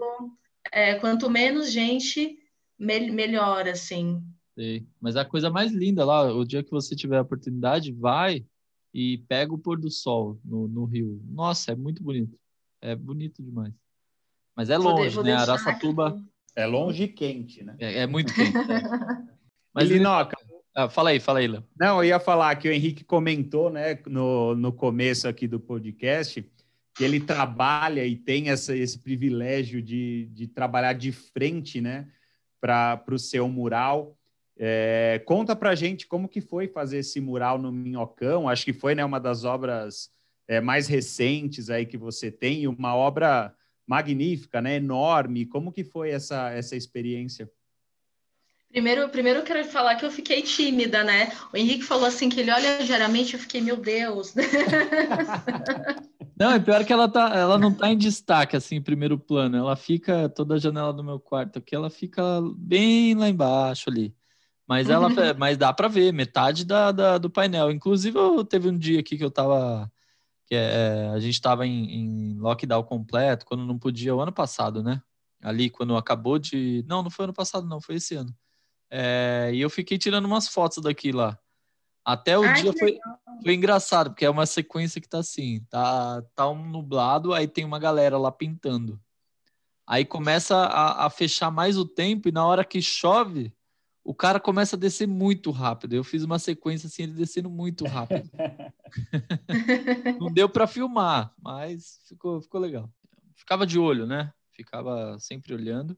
É, 0.70 0.94
quanto 0.96 1.28
menos 1.28 1.70
gente, 1.70 2.38
me, 2.78 3.10
melhor, 3.10 3.68
assim. 3.68 4.22
Sim. 4.58 4.86
Mas 5.00 5.16
a 5.16 5.24
coisa 5.24 5.50
mais 5.50 5.72
linda 5.72 6.04
lá, 6.04 6.32
o 6.32 6.44
dia 6.44 6.62
que 6.62 6.70
você 6.70 6.94
tiver 6.94 7.18
a 7.18 7.22
oportunidade, 7.22 7.92
vai 7.92 8.44
e 8.92 9.18
pega 9.28 9.54
o 9.54 9.58
pôr 9.58 9.78
do 9.78 9.90
sol 9.90 10.38
no, 10.44 10.68
no 10.68 10.84
rio. 10.84 11.20
Nossa, 11.24 11.72
é 11.72 11.74
muito 11.74 12.02
bonito. 12.02 12.38
É 12.80 12.94
bonito 12.94 13.42
demais. 13.42 13.72
Mas 14.54 14.68
é 14.68 14.76
longe, 14.76 15.14
vou, 15.14 15.24
vou 15.24 15.24
né? 15.24 15.34
Araçatuba. 15.34 16.08
Aqui. 16.08 16.31
É 16.54 16.66
longe 16.66 17.04
e 17.04 17.08
quente, 17.08 17.64
né? 17.64 17.76
É, 17.78 18.00
é 18.00 18.06
muito 18.06 18.32
quente. 18.34 18.56
É. 18.56 18.82
Mas 19.74 19.88
Linoca, 19.88 20.36
ah, 20.74 20.88
fala 20.88 21.10
aí, 21.10 21.20
fala 21.20 21.40
aí, 21.40 21.46
Léo. 21.46 21.64
Não, 21.78 21.98
eu 21.98 22.04
ia 22.04 22.20
falar 22.20 22.54
que 22.56 22.68
o 22.68 22.72
Henrique 22.72 23.04
comentou, 23.04 23.70
né, 23.70 23.98
no, 24.06 24.54
no 24.54 24.72
começo 24.72 25.28
aqui 25.28 25.46
do 25.46 25.60
podcast, 25.60 26.42
que 26.94 27.04
ele 27.04 27.20
trabalha 27.20 28.06
e 28.06 28.16
tem 28.16 28.48
essa, 28.48 28.74
esse 28.74 28.98
privilégio 28.98 29.82
de, 29.82 30.30
de 30.32 30.46
trabalhar 30.46 30.94
de 30.94 31.12
frente, 31.12 31.80
né, 31.80 32.08
para 32.58 33.02
o 33.10 33.18
seu 33.18 33.48
mural. 33.48 34.16
É, 34.58 35.20
conta 35.26 35.54
para 35.54 35.74
gente 35.74 36.06
como 36.06 36.28
que 36.28 36.40
foi 36.40 36.68
fazer 36.68 36.98
esse 36.98 37.20
mural 37.20 37.58
no 37.58 37.70
Minhocão. 37.70 38.48
Acho 38.48 38.64
que 38.64 38.72
foi, 38.72 38.94
né, 38.94 39.04
uma 39.04 39.20
das 39.20 39.44
obras 39.44 40.10
é, 40.48 40.58
mais 40.60 40.86
recentes 40.86 41.68
aí 41.68 41.84
que 41.84 41.98
você 41.98 42.30
tem, 42.30 42.66
uma 42.66 42.94
obra 42.94 43.54
magnífica, 43.92 44.62
né, 44.62 44.76
enorme. 44.76 45.44
Como 45.44 45.70
que 45.70 45.84
foi 45.84 46.10
essa, 46.10 46.48
essa 46.50 46.74
experiência? 46.74 47.46
Primeiro, 48.70 49.06
primeiro 49.10 49.40
eu 49.40 49.44
quero 49.44 49.62
falar 49.66 49.96
que 49.96 50.04
eu 50.04 50.10
fiquei 50.10 50.40
tímida, 50.40 51.04
né? 51.04 51.30
O 51.52 51.58
Henrique 51.58 51.84
falou 51.84 52.06
assim 52.06 52.30
que 52.30 52.40
ele 52.40 52.50
olha 52.50 52.82
diariamente, 52.82 53.34
eu 53.34 53.40
fiquei, 53.40 53.60
meu 53.60 53.76
Deus. 53.76 54.32
Não, 56.34 56.52
é 56.52 56.58
pior 56.58 56.82
que 56.84 56.92
ela, 56.92 57.06
tá, 57.06 57.36
ela 57.36 57.56
não 57.56 57.72
tá 57.72 57.88
em 57.92 57.96
destaque, 57.96 58.56
assim, 58.56 58.76
em 58.76 58.82
primeiro 58.82 59.16
plano. 59.16 59.56
Ela 59.56 59.76
fica, 59.76 60.28
toda 60.28 60.54
a 60.54 60.58
janela 60.58 60.92
do 60.92 61.04
meu 61.04 61.20
quarto 61.20 61.58
aqui, 61.60 61.72
ela 61.72 61.88
fica 61.88 62.22
bem 62.56 63.14
lá 63.14 63.28
embaixo 63.28 63.88
ali. 63.88 64.12
Mas 64.66 64.90
ela, 64.90 65.08
mas 65.38 65.56
dá 65.56 65.72
para 65.72 65.86
ver 65.86 66.12
metade 66.12 66.64
da, 66.64 66.90
da, 66.90 67.18
do 67.18 67.30
painel. 67.30 67.70
Inclusive, 67.70 68.18
eu 68.18 68.44
teve 68.44 68.68
um 68.68 68.76
dia 68.76 68.98
aqui 68.98 69.16
que 69.16 69.24
eu 69.24 69.30
tava, 69.30 69.88
que 70.46 70.54
é, 70.54 71.10
a 71.14 71.18
gente 71.20 71.40
tava 71.40 71.66
em, 71.66 71.90
em 71.90 72.38
lockdown 72.38 72.82
completo, 72.84 73.46
quando 73.46 73.64
não 73.64 73.78
podia, 73.78 74.14
o 74.14 74.20
ano 74.20 74.32
passado, 74.32 74.82
né? 74.82 75.02
Ali, 75.42 75.70
quando 75.70 75.96
acabou 75.96 76.38
de... 76.38 76.84
Não, 76.86 77.02
não 77.02 77.10
foi 77.10 77.24
ano 77.24 77.34
passado, 77.34 77.66
não, 77.66 77.80
foi 77.80 77.96
esse 77.96 78.14
ano 78.14 78.34
é, 78.94 79.50
e 79.54 79.60
eu 79.62 79.70
fiquei 79.70 79.96
tirando 79.96 80.26
umas 80.26 80.46
fotos 80.46 80.82
daqui 80.84 81.12
lá. 81.12 81.38
Até 82.04 82.38
o 82.38 82.42
Ai, 82.42 82.60
dia 82.60 82.74
foi, 82.78 82.98
foi 83.42 83.54
engraçado, 83.54 84.10
porque 84.10 84.26
é 84.26 84.28
uma 84.28 84.44
sequência 84.44 85.00
que 85.00 85.08
tá 85.08 85.18
assim, 85.18 85.64
tá, 85.70 86.22
tá 86.34 86.50
um 86.50 86.68
nublado, 86.68 87.32
aí 87.32 87.48
tem 87.48 87.64
uma 87.64 87.78
galera 87.78 88.18
lá 88.18 88.30
pintando. 88.30 89.00
Aí 89.86 90.04
começa 90.04 90.56
a, 90.56 91.06
a 91.06 91.10
fechar 91.10 91.50
mais 91.50 91.78
o 91.78 91.86
tempo, 91.86 92.28
e 92.28 92.32
na 92.32 92.46
hora 92.46 92.64
que 92.64 92.82
chove, 92.82 93.50
o 94.04 94.14
cara 94.14 94.40
começa 94.40 94.76
a 94.76 94.78
descer 94.78 95.06
muito 95.06 95.50
rápido. 95.50 95.94
Eu 95.94 96.02
fiz 96.02 96.24
uma 96.24 96.38
sequência 96.38 96.86
assim, 96.86 97.04
ele 97.04 97.12
descendo 97.12 97.48
muito 97.48 97.84
rápido. 97.84 98.28
Não 100.20 100.32
deu 100.32 100.48
para 100.48 100.66
filmar, 100.66 101.32
mas 101.40 102.00
ficou, 102.08 102.40
ficou 102.40 102.60
legal. 102.60 102.90
Ficava 103.36 103.66
de 103.66 103.78
olho, 103.78 104.06
né? 104.06 104.32
Ficava 104.50 105.18
sempre 105.18 105.54
olhando. 105.54 105.96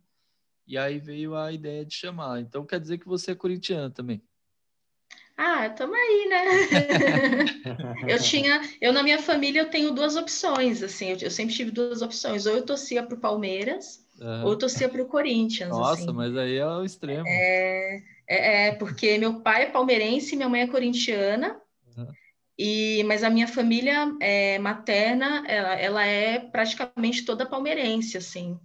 E 0.66 0.78
aí 0.78 0.98
veio 0.98 1.36
a 1.36 1.52
ideia 1.52 1.84
de 1.84 1.94
chamar. 1.94 2.40
Então 2.40 2.64
quer 2.64 2.80
dizer 2.80 2.98
que 2.98 3.08
você 3.08 3.32
é 3.32 3.34
corintiana 3.34 3.90
também. 3.90 4.22
Ah, 5.36 5.68
tamo 5.70 5.94
aí, 5.94 6.28
né? 6.28 6.44
eu 8.08 8.22
tinha, 8.22 8.60
eu 8.80 8.92
na 8.92 9.02
minha 9.02 9.20
família 9.20 9.62
eu 9.62 9.70
tenho 9.70 9.90
duas 9.92 10.14
opções, 10.14 10.80
assim, 10.80 11.10
eu, 11.10 11.18
eu 11.22 11.30
sempre 11.30 11.52
tive 11.52 11.72
duas 11.72 12.02
opções, 12.02 12.46
ou 12.46 12.54
eu 12.54 12.64
torcia 12.64 13.02
para 13.02 13.16
o 13.16 13.20
Palmeiras, 13.20 14.03
uhum. 14.20 14.44
ou 14.44 14.56
torcia 14.56 14.88
para 14.88 15.02
o 15.02 15.06
Corinthians. 15.06 15.70
Nossa, 15.70 16.02
assim. 16.02 16.12
mas 16.12 16.36
aí 16.36 16.56
é 16.56 16.66
o 16.66 16.84
extremo. 16.84 17.24
É, 17.26 18.02
é, 18.26 18.66
é, 18.68 18.72
porque 18.72 19.18
meu 19.18 19.40
pai 19.40 19.64
é 19.64 19.70
palmeirense, 19.70 20.36
minha 20.36 20.48
mãe 20.48 20.62
é 20.62 20.66
corintiana, 20.66 21.60
uhum. 21.96 22.06
e 22.58 23.04
mas 23.04 23.22
a 23.22 23.30
minha 23.30 23.48
família 23.48 24.14
é, 24.20 24.58
materna, 24.58 25.44
ela, 25.46 25.74
ela 25.74 26.04
é 26.04 26.38
praticamente 26.38 27.24
toda 27.24 27.46
palmeirense, 27.46 28.16
assim. 28.16 28.58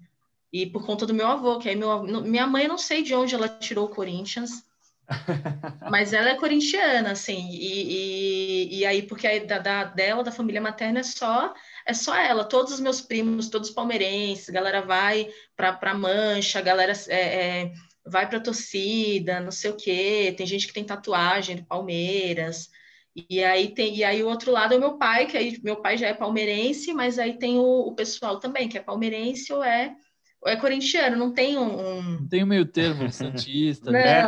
E 0.52 0.66
por 0.66 0.86
conta 0.86 1.06
do 1.06 1.14
meu 1.14 1.28
avô, 1.28 1.60
que 1.60 1.70
aí 1.70 1.76
meu, 1.76 2.04
minha 2.04 2.48
mãe, 2.48 2.68
não 2.68 2.78
sei 2.78 3.04
de 3.04 3.14
onde 3.14 3.36
ela 3.36 3.48
tirou 3.48 3.86
o 3.86 3.94
Corinthians, 3.94 4.64
mas 5.90 6.14
ela 6.14 6.30
é 6.30 6.36
corintiana, 6.36 7.12
assim, 7.12 7.50
e, 7.52 8.70
e, 8.70 8.80
e 8.80 8.86
aí, 8.86 9.04
porque 9.04 9.28
aí 9.28 9.46
da, 9.46 9.60
da, 9.60 9.84
dela, 9.84 10.24
da 10.24 10.32
família 10.32 10.62
materna, 10.62 11.00
é 11.00 11.04
só 11.04 11.54
é 11.86 11.94
só 11.94 12.16
ela. 12.16 12.44
Todos 12.44 12.74
os 12.74 12.80
meus 12.80 13.02
primos, 13.02 13.50
todos 13.50 13.70
palmeirenses, 13.70 14.50
a 14.50 14.54
galera 14.54 14.82
vai 14.82 15.30
para 15.56 15.94
Mancha, 15.94 16.60
a 16.60 16.62
galera 16.62 16.94
é, 17.08 17.16
é, 17.16 17.72
vai 18.06 18.28
para 18.28 18.40
torcida, 18.40 19.40
não 19.40 19.52
sei 19.52 19.72
o 19.72 19.76
quê. 19.76 20.34
Tem 20.38 20.46
gente 20.46 20.68
que 20.68 20.74
tem 20.74 20.84
tatuagem 20.84 21.58
do 21.58 21.66
Palmeiras. 21.66 22.70
E 23.30 23.44
aí 23.44 23.74
tem 23.74 23.96
e 23.96 24.04
aí 24.04 24.24
o 24.24 24.28
outro 24.28 24.52
lado 24.52 24.74
é 24.74 24.78
o 24.78 24.80
meu 24.80 24.98
pai, 24.98 25.26
que 25.26 25.38
aí 25.38 25.60
meu 25.64 25.82
pai 25.82 25.98
já 25.98 26.08
é 26.08 26.14
palmeirense, 26.14 26.94
mas 26.94 27.20
aí 27.20 27.38
tem 27.38 27.58
o, 27.58 27.64
o 27.64 27.96
pessoal 27.96 28.40
também 28.40 28.70
que 28.70 28.78
é 28.78 28.82
palmeirense 28.82 29.52
ou 29.52 29.64
é 29.64 29.96
é 30.46 30.56
corintiano, 30.56 31.18
não 31.18 31.34
tem 31.34 31.58
um. 31.58 32.02
Não 32.02 32.28
tem 32.28 32.44
um 32.44 32.48
meio 32.48 32.66
termo, 32.66 33.12
santista. 33.12 33.92
Né? 33.92 34.24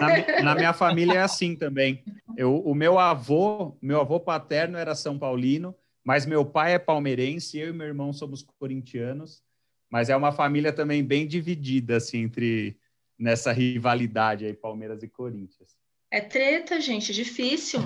Na, 0.00 0.42
na, 0.42 0.54
minha 0.54 0.72
família 0.72 1.14
é 1.14 1.22
assim 1.22 1.54
também. 1.54 2.02
Eu, 2.36 2.56
o 2.56 2.74
meu 2.74 2.98
avô, 2.98 3.76
meu 3.80 4.00
avô 4.00 4.18
paterno 4.18 4.76
era 4.76 4.94
São 4.94 5.18
Paulino, 5.18 5.74
mas 6.04 6.26
meu 6.26 6.44
pai 6.44 6.74
é 6.74 6.78
palmeirense, 6.78 7.58
eu 7.58 7.68
e 7.68 7.72
meu 7.72 7.86
irmão 7.86 8.12
somos 8.12 8.42
corintianos. 8.58 9.42
Mas 9.90 10.08
é 10.08 10.16
uma 10.16 10.32
família 10.32 10.72
também 10.72 11.04
bem 11.04 11.26
dividida, 11.26 11.96
assim, 11.96 12.22
entre 12.22 12.76
nessa 13.18 13.52
rivalidade 13.52 14.44
aí, 14.46 14.54
Palmeiras 14.54 15.02
e 15.02 15.08
Corinthians. 15.08 15.76
É 16.10 16.20
treta, 16.20 16.80
gente, 16.80 17.12
difícil. 17.12 17.80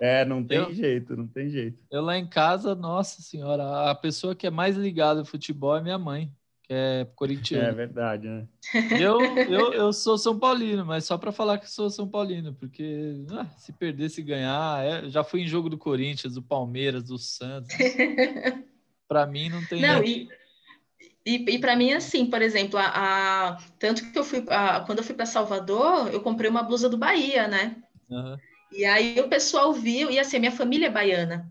é, 0.00 0.24
não 0.24 0.42
tem 0.42 0.58
eu, 0.58 0.72
jeito, 0.72 1.16
não 1.16 1.26
tem 1.26 1.48
jeito. 1.48 1.78
Eu 1.90 2.02
lá 2.02 2.18
em 2.18 2.26
casa, 2.26 2.74
nossa 2.74 3.22
senhora, 3.22 3.90
a 3.90 3.94
pessoa 3.94 4.34
que 4.34 4.46
é 4.46 4.50
mais 4.50 4.76
ligada 4.76 5.20
ao 5.20 5.26
futebol 5.26 5.76
é 5.76 5.82
minha 5.82 5.98
mãe, 5.98 6.32
que 6.64 6.72
é 6.72 7.06
corintiana. 7.14 7.68
É 7.68 7.72
verdade, 7.72 8.26
né? 8.26 8.48
Eu, 8.98 9.20
eu, 9.20 9.72
eu 9.72 9.92
sou 9.92 10.18
São 10.18 10.38
Paulino, 10.38 10.84
mas 10.84 11.04
só 11.04 11.16
para 11.16 11.30
falar 11.30 11.58
que 11.58 11.70
sou 11.70 11.90
São 11.90 12.08
Paulino, 12.08 12.54
porque 12.54 13.24
ah, 13.30 13.46
se 13.56 13.72
perder, 13.72 14.08
se 14.08 14.22
ganhar, 14.22 14.84
é, 14.84 15.08
já 15.08 15.22
fui 15.22 15.42
em 15.42 15.46
jogo 15.46 15.68
do 15.68 15.78
Corinthians, 15.78 16.34
do 16.34 16.42
Palmeiras, 16.42 17.04
do 17.04 17.18
Santos. 17.18 17.70
para 19.06 19.26
mim 19.26 19.50
não 19.50 19.64
tem. 19.66 19.82
Não, 19.82 20.02
e 20.02 20.28
e, 21.26 21.36
e 21.36 21.58
para 21.58 21.74
mim, 21.74 21.92
assim, 21.92 22.26
por 22.26 22.42
exemplo, 22.42 22.78
a, 22.78 22.86
a, 22.86 23.56
tanto 23.78 24.12
que 24.12 24.18
eu 24.18 24.24
fui, 24.24 24.44
a, 24.48 24.80
quando 24.80 24.98
eu 24.98 25.04
fui 25.04 25.14
para 25.14 25.24
Salvador, 25.24 26.12
eu 26.12 26.20
comprei 26.20 26.50
uma 26.50 26.62
blusa 26.62 26.88
do 26.88 26.98
Bahia, 26.98 27.48
né? 27.48 27.76
Uhum. 28.10 28.36
E 28.70 28.84
aí 28.84 29.18
o 29.20 29.28
pessoal 29.28 29.72
viu, 29.72 30.10
e 30.10 30.18
assim, 30.18 30.38
minha 30.38 30.52
família 30.52 30.88
é 30.88 30.90
baiana. 30.90 31.50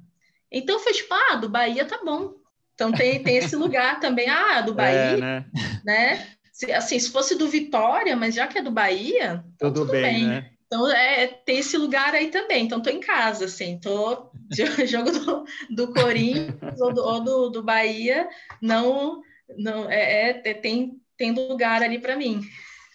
Então 0.51 0.79
foi 0.79 0.93
tipo, 0.93 1.11
ah, 1.11 1.35
do 1.37 1.49
Bahia 1.49 1.85
tá 1.85 1.99
bom. 2.03 2.35
Então 2.73 2.91
tem, 2.91 3.21
tem 3.21 3.37
esse 3.37 3.55
lugar 3.55 3.99
também, 3.99 4.29
ah, 4.29 4.61
do 4.61 4.73
Bahia, 4.73 4.97
é, 4.97 5.17
né? 5.17 5.45
né? 5.85 6.27
Se, 6.51 6.71
assim, 6.71 6.99
se 6.99 7.11
fosse 7.11 7.35
do 7.35 7.47
Vitória, 7.47 8.15
mas 8.15 8.35
já 8.35 8.47
que 8.47 8.59
é 8.59 8.61
do 8.61 8.71
Bahia, 8.71 9.43
então 9.55 9.71
tudo, 9.71 9.85
tudo 9.85 9.91
bem, 9.91 10.03
bem. 10.03 10.27
Né? 10.27 10.49
Então, 10.65 10.91
é, 10.91 11.27
tem 11.27 11.59
esse 11.59 11.77
lugar 11.77 12.15
aí 12.15 12.29
também. 12.31 12.65
Então, 12.65 12.81
tô 12.81 12.89
em 12.89 12.99
casa, 12.99 13.45
assim, 13.45 13.79
tô 13.79 14.31
jogo 14.87 15.11
do, 15.11 15.45
do 15.69 15.93
Corinthians 15.93 16.81
ou, 16.81 16.93
do, 16.93 17.01
ou 17.03 17.23
do, 17.23 17.49
do 17.49 17.63
Bahia, 17.63 18.27
não 18.61 19.21
não 19.57 19.89
é, 19.89 20.31
é, 20.31 20.49
é 20.49 20.53
tem, 20.53 20.99
tem 21.17 21.31
lugar 21.31 21.83
ali 21.83 21.99
para 21.99 22.15
mim. 22.15 22.41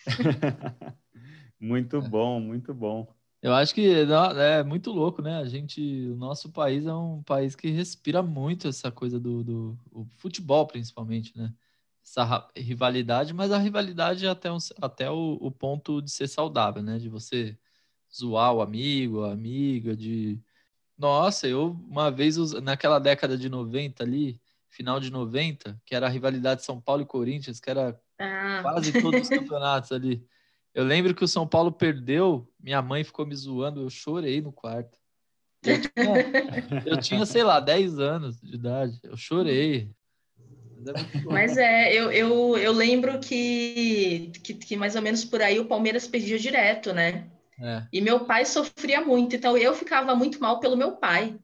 muito 1.61 2.01
bom, 2.03 2.41
muito 2.41 2.75
bom. 2.75 3.07
Eu 3.41 3.55
acho 3.55 3.75
que 3.75 3.89
é 4.37 4.63
muito 4.65 4.91
louco, 4.91 5.23
né? 5.23 5.39
A 5.39 5.45
gente, 5.45 5.81
o 6.11 6.17
nosso 6.17 6.51
país 6.51 6.87
é 6.87 6.95
um 6.95 7.23
país 7.23 7.55
que 7.55 7.71
respira 7.71 8.23
muito 8.23 8.69
essa 8.69 8.91
coisa 8.91 9.21
do, 9.21 9.45
do 9.45 9.79
futebol, 10.17 10.67
principalmente, 10.67 11.37
né? 11.37 11.53
essa 12.09 12.49
rivalidade, 12.57 13.35
mas 13.35 13.53
a 13.53 13.59
rivalidade 13.59 14.27
é 14.27 14.31
até, 14.31 14.51
um, 14.51 14.59
até 14.81 15.11
o, 15.11 15.39
o, 15.41 15.51
ponto 15.51 16.01
de 16.01 16.11
ser 16.11 16.27
saudável, 16.27 16.83
né? 16.83 16.99
De 16.99 17.09
você 17.09 17.57
zoar 18.15 18.55
o 18.55 18.63
amigo, 18.63 19.25
a 19.25 19.33
amiga, 19.33 19.95
de. 19.95 20.41
Nossa, 20.97 21.47
eu 21.47 21.73
uma 21.89 22.11
vez, 22.11 22.37
naquela 22.63 22.99
década 22.99 23.37
de 23.37 23.49
90 23.49 24.03
ali, 24.03 24.41
final 24.71 24.99
de 25.01 25.11
90, 25.11 25.81
que 25.85 25.95
era 25.95 26.07
a 26.07 26.11
rivalidade 26.11 26.65
São 26.65 26.81
Paulo 26.81 27.03
e 27.03 27.07
Corinthians, 27.07 27.61
que 27.61 27.71
era 27.71 28.01
ah. 28.19 28.61
quase 28.63 28.93
todos 29.01 29.23
os 29.23 29.29
campeonatos 29.29 29.93
ali. 29.93 30.27
Eu 30.79 30.85
lembro 30.85 31.13
que 31.13 31.25
o 31.25 31.29
São 31.29 31.45
Paulo 31.45 31.73
perdeu, 31.73 32.49
minha 32.61 32.81
mãe 32.81 33.03
ficou 33.03 33.27
me 33.27 33.35
zoando, 33.35 33.83
eu 33.83 33.91
chorei 33.91 34.41
no 34.41 34.53
quarto. 34.53 34.97
Eu 35.65 35.81
tinha, 35.81 36.87
eu 36.87 37.01
tinha 37.01 37.27
sei 37.27 37.43
lá, 37.43 37.59
10 37.59 37.99
anos 37.99 38.41
de 38.41 38.55
idade, 38.55 39.01
eu 39.03 39.17
chorei. 39.17 39.91
Mas 41.25 41.57
é, 41.57 41.93
eu, 41.93 42.13
eu, 42.13 42.57
eu 42.57 42.71
lembro 42.71 43.19
que, 43.19 44.31
que, 44.45 44.55
que, 44.55 44.77
mais 44.77 44.95
ou 44.95 45.03
menos 45.03 45.25
por 45.25 45.43
aí 45.43 45.59
o 45.59 45.67
Palmeiras 45.67 46.07
perdia 46.07 46.39
direto, 46.39 46.93
né? 46.93 47.29
É. 47.61 47.83
E 47.93 48.01
meu 48.01 48.25
pai 48.25 48.45
sofria 48.45 49.01
muito, 49.01 49.35
então 49.35 49.59
eu 49.59 49.75
ficava 49.75 50.15
muito 50.15 50.41
mal 50.41 50.61
pelo 50.61 50.77
meu 50.77 50.93
pai. 50.93 51.37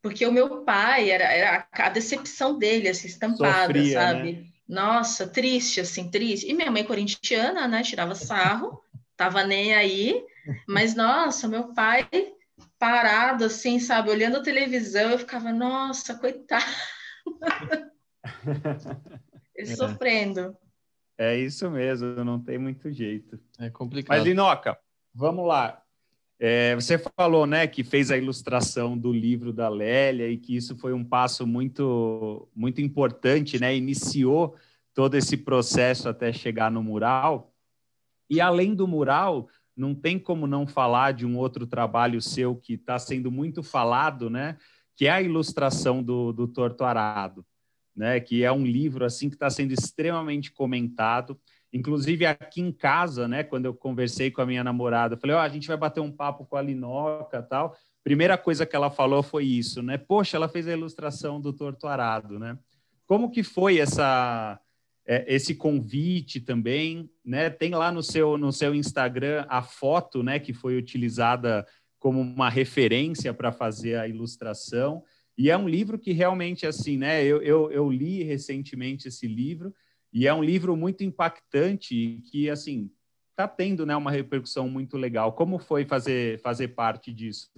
Porque 0.00 0.26
o 0.26 0.32
meu 0.32 0.64
pai 0.64 1.10
era, 1.10 1.24
era 1.24 1.68
a 1.70 1.90
decepção 1.90 2.58
dele, 2.58 2.88
assim, 2.88 3.06
estampada, 3.06 3.66
Sofria, 3.66 3.92
sabe? 3.92 4.32
Né? 4.32 4.51
Nossa, 4.72 5.28
triste, 5.28 5.82
assim, 5.82 6.10
triste. 6.10 6.48
E 6.48 6.54
minha 6.54 6.70
mãe 6.70 6.82
corintiana, 6.82 7.68
né? 7.68 7.82
Tirava 7.82 8.14
sarro, 8.14 8.82
tava 9.14 9.44
nem 9.44 9.74
aí. 9.74 10.24
Mas, 10.66 10.94
nossa, 10.94 11.46
meu 11.46 11.74
pai 11.74 12.08
parado, 12.78 13.44
assim, 13.44 13.78
sabe? 13.78 14.08
Olhando 14.08 14.38
a 14.38 14.42
televisão, 14.42 15.10
eu 15.10 15.18
ficava, 15.18 15.52
nossa, 15.52 16.14
coitado. 16.14 16.64
Ele 19.54 19.72
é. 19.72 19.76
sofrendo. 19.76 20.56
É 21.18 21.36
isso 21.36 21.70
mesmo, 21.70 22.24
não 22.24 22.42
tem 22.42 22.56
muito 22.56 22.90
jeito. 22.90 23.38
É 23.58 23.68
complicado. 23.68 24.16
Mas, 24.16 24.24
Linoca, 24.26 24.78
vamos 25.14 25.46
lá. 25.46 25.81
É, 26.44 26.74
você 26.74 26.98
falou, 26.98 27.46
né, 27.46 27.68
que 27.68 27.84
fez 27.84 28.10
a 28.10 28.18
ilustração 28.18 28.98
do 28.98 29.12
livro 29.12 29.52
da 29.52 29.68
Lélia 29.68 30.28
e 30.28 30.36
que 30.36 30.56
isso 30.56 30.76
foi 30.76 30.92
um 30.92 31.04
passo 31.04 31.46
muito, 31.46 32.48
muito 32.52 32.80
importante, 32.80 33.60
né? 33.60 33.76
Iniciou 33.76 34.56
todo 34.92 35.14
esse 35.14 35.36
processo 35.36 36.08
até 36.08 36.32
chegar 36.32 36.68
no 36.68 36.82
mural. 36.82 37.54
E 38.28 38.40
além 38.40 38.74
do 38.74 38.88
mural, 38.88 39.48
não 39.76 39.94
tem 39.94 40.18
como 40.18 40.48
não 40.48 40.66
falar 40.66 41.12
de 41.12 41.24
um 41.24 41.38
outro 41.38 41.64
trabalho 41.64 42.20
seu 42.20 42.56
que 42.56 42.72
está 42.72 42.98
sendo 42.98 43.30
muito 43.30 43.62
falado, 43.62 44.28
né? 44.28 44.56
Que 44.96 45.06
é 45.06 45.10
a 45.10 45.22
ilustração 45.22 46.02
do, 46.02 46.32
do 46.32 46.48
Torto 46.48 46.82
Arado, 46.82 47.46
né? 47.94 48.18
Que 48.18 48.42
é 48.42 48.50
um 48.50 48.66
livro 48.66 49.04
assim 49.04 49.28
que 49.28 49.36
está 49.36 49.48
sendo 49.48 49.70
extremamente 49.70 50.50
comentado. 50.50 51.40
Inclusive 51.72 52.26
aqui 52.26 52.60
em 52.60 52.70
casa, 52.70 53.26
né, 53.26 53.42
quando 53.42 53.64
eu 53.64 53.74
conversei 53.74 54.30
com 54.30 54.42
a 54.42 54.46
minha 54.46 54.62
namorada, 54.62 55.16
falei: 55.16 55.34
"Ó, 55.34 55.38
oh, 55.38 55.42
a 55.42 55.48
gente 55.48 55.66
vai 55.66 55.76
bater 55.76 56.00
um 56.00 56.12
papo 56.12 56.44
com 56.44 56.56
a 56.56 56.62
Linoca, 56.62 57.42
tal". 57.42 57.74
Primeira 58.04 58.36
coisa 58.36 58.66
que 58.66 58.76
ela 58.76 58.90
falou 58.90 59.22
foi 59.22 59.44
isso, 59.44 59.82
né? 59.82 59.96
Poxa, 59.96 60.36
ela 60.36 60.48
fez 60.48 60.68
a 60.68 60.72
ilustração 60.72 61.40
do 61.40 61.52
Torto 61.52 61.86
Arado, 61.86 62.38
né? 62.38 62.58
Como 63.06 63.30
que 63.30 63.42
foi 63.42 63.78
essa 63.78 64.60
é, 65.06 65.24
esse 65.34 65.54
convite 65.54 66.40
também, 66.40 67.08
né? 67.24 67.48
Tem 67.48 67.70
lá 67.70 67.90
no 67.90 68.02
seu 68.02 68.36
no 68.36 68.52
seu 68.52 68.74
Instagram 68.74 69.46
a 69.48 69.62
foto, 69.62 70.22
né, 70.22 70.38
que 70.38 70.52
foi 70.52 70.76
utilizada 70.76 71.66
como 71.98 72.20
uma 72.20 72.50
referência 72.50 73.32
para 73.32 73.52
fazer 73.52 73.96
a 73.96 74.08
ilustração. 74.08 75.02
E 75.38 75.50
é 75.50 75.56
um 75.56 75.68
livro 75.68 75.98
que 75.98 76.12
realmente 76.12 76.66
assim, 76.66 76.96
né? 76.98 77.24
Eu, 77.24 77.40
eu, 77.42 77.70
eu 77.70 77.90
li 77.90 78.22
recentemente 78.24 79.08
esse 79.08 79.26
livro 79.26 79.72
e 80.12 80.26
é 80.26 80.34
um 80.34 80.42
livro 80.42 80.76
muito 80.76 81.02
impactante 81.02 81.94
e 81.94 82.20
que, 82.22 82.50
assim, 82.50 82.90
está 83.30 83.48
tendo 83.48 83.86
né, 83.86 83.96
uma 83.96 84.10
repercussão 84.10 84.68
muito 84.68 84.96
legal. 84.96 85.32
Como 85.32 85.58
foi 85.58 85.84
fazer, 85.84 86.38
fazer 86.40 86.68
parte 86.68 87.12
disso? 87.12 87.50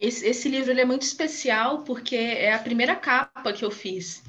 Esse, 0.00 0.26
esse 0.26 0.48
livro 0.48 0.72
é 0.72 0.84
muito 0.84 1.02
especial 1.02 1.82
porque 1.82 2.14
é 2.14 2.52
a 2.52 2.58
primeira 2.58 2.94
capa 2.94 3.52
que 3.52 3.64
eu 3.64 3.70
fiz 3.70 4.22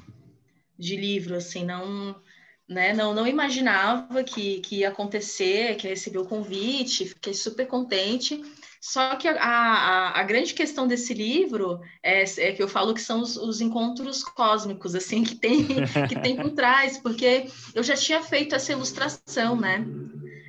de 0.78 0.96
livro, 0.96 1.36
assim, 1.36 1.64
não, 1.64 2.20
né, 2.68 2.92
não, 2.92 3.14
não 3.14 3.26
imaginava 3.26 4.22
que, 4.22 4.60
que 4.60 4.80
ia 4.80 4.90
acontecer, 4.90 5.76
que 5.76 5.86
ia 5.86 5.94
receber 5.94 6.18
o 6.18 6.26
convite, 6.26 7.08
fiquei 7.08 7.32
super 7.32 7.66
contente. 7.66 8.42
Só 8.80 9.16
que 9.16 9.26
a, 9.26 9.34
a, 9.34 10.20
a, 10.20 10.22
grande 10.22 10.54
questão 10.54 10.86
desse 10.86 11.12
livro 11.12 11.80
é, 12.02 12.22
é, 12.22 12.52
que 12.52 12.62
eu 12.62 12.68
falo 12.68 12.94
que 12.94 13.02
são 13.02 13.20
os, 13.20 13.36
os, 13.36 13.60
encontros 13.60 14.22
cósmicos, 14.22 14.94
assim, 14.94 15.24
que 15.24 15.34
tem, 15.34 15.66
que 16.08 16.20
tem 16.20 16.36
por 16.36 16.50
trás, 16.54 16.96
porque 16.96 17.48
eu 17.74 17.82
já 17.82 17.96
tinha 17.96 18.22
feito 18.22 18.54
essa 18.54 18.70
ilustração, 18.70 19.56
né? 19.56 19.84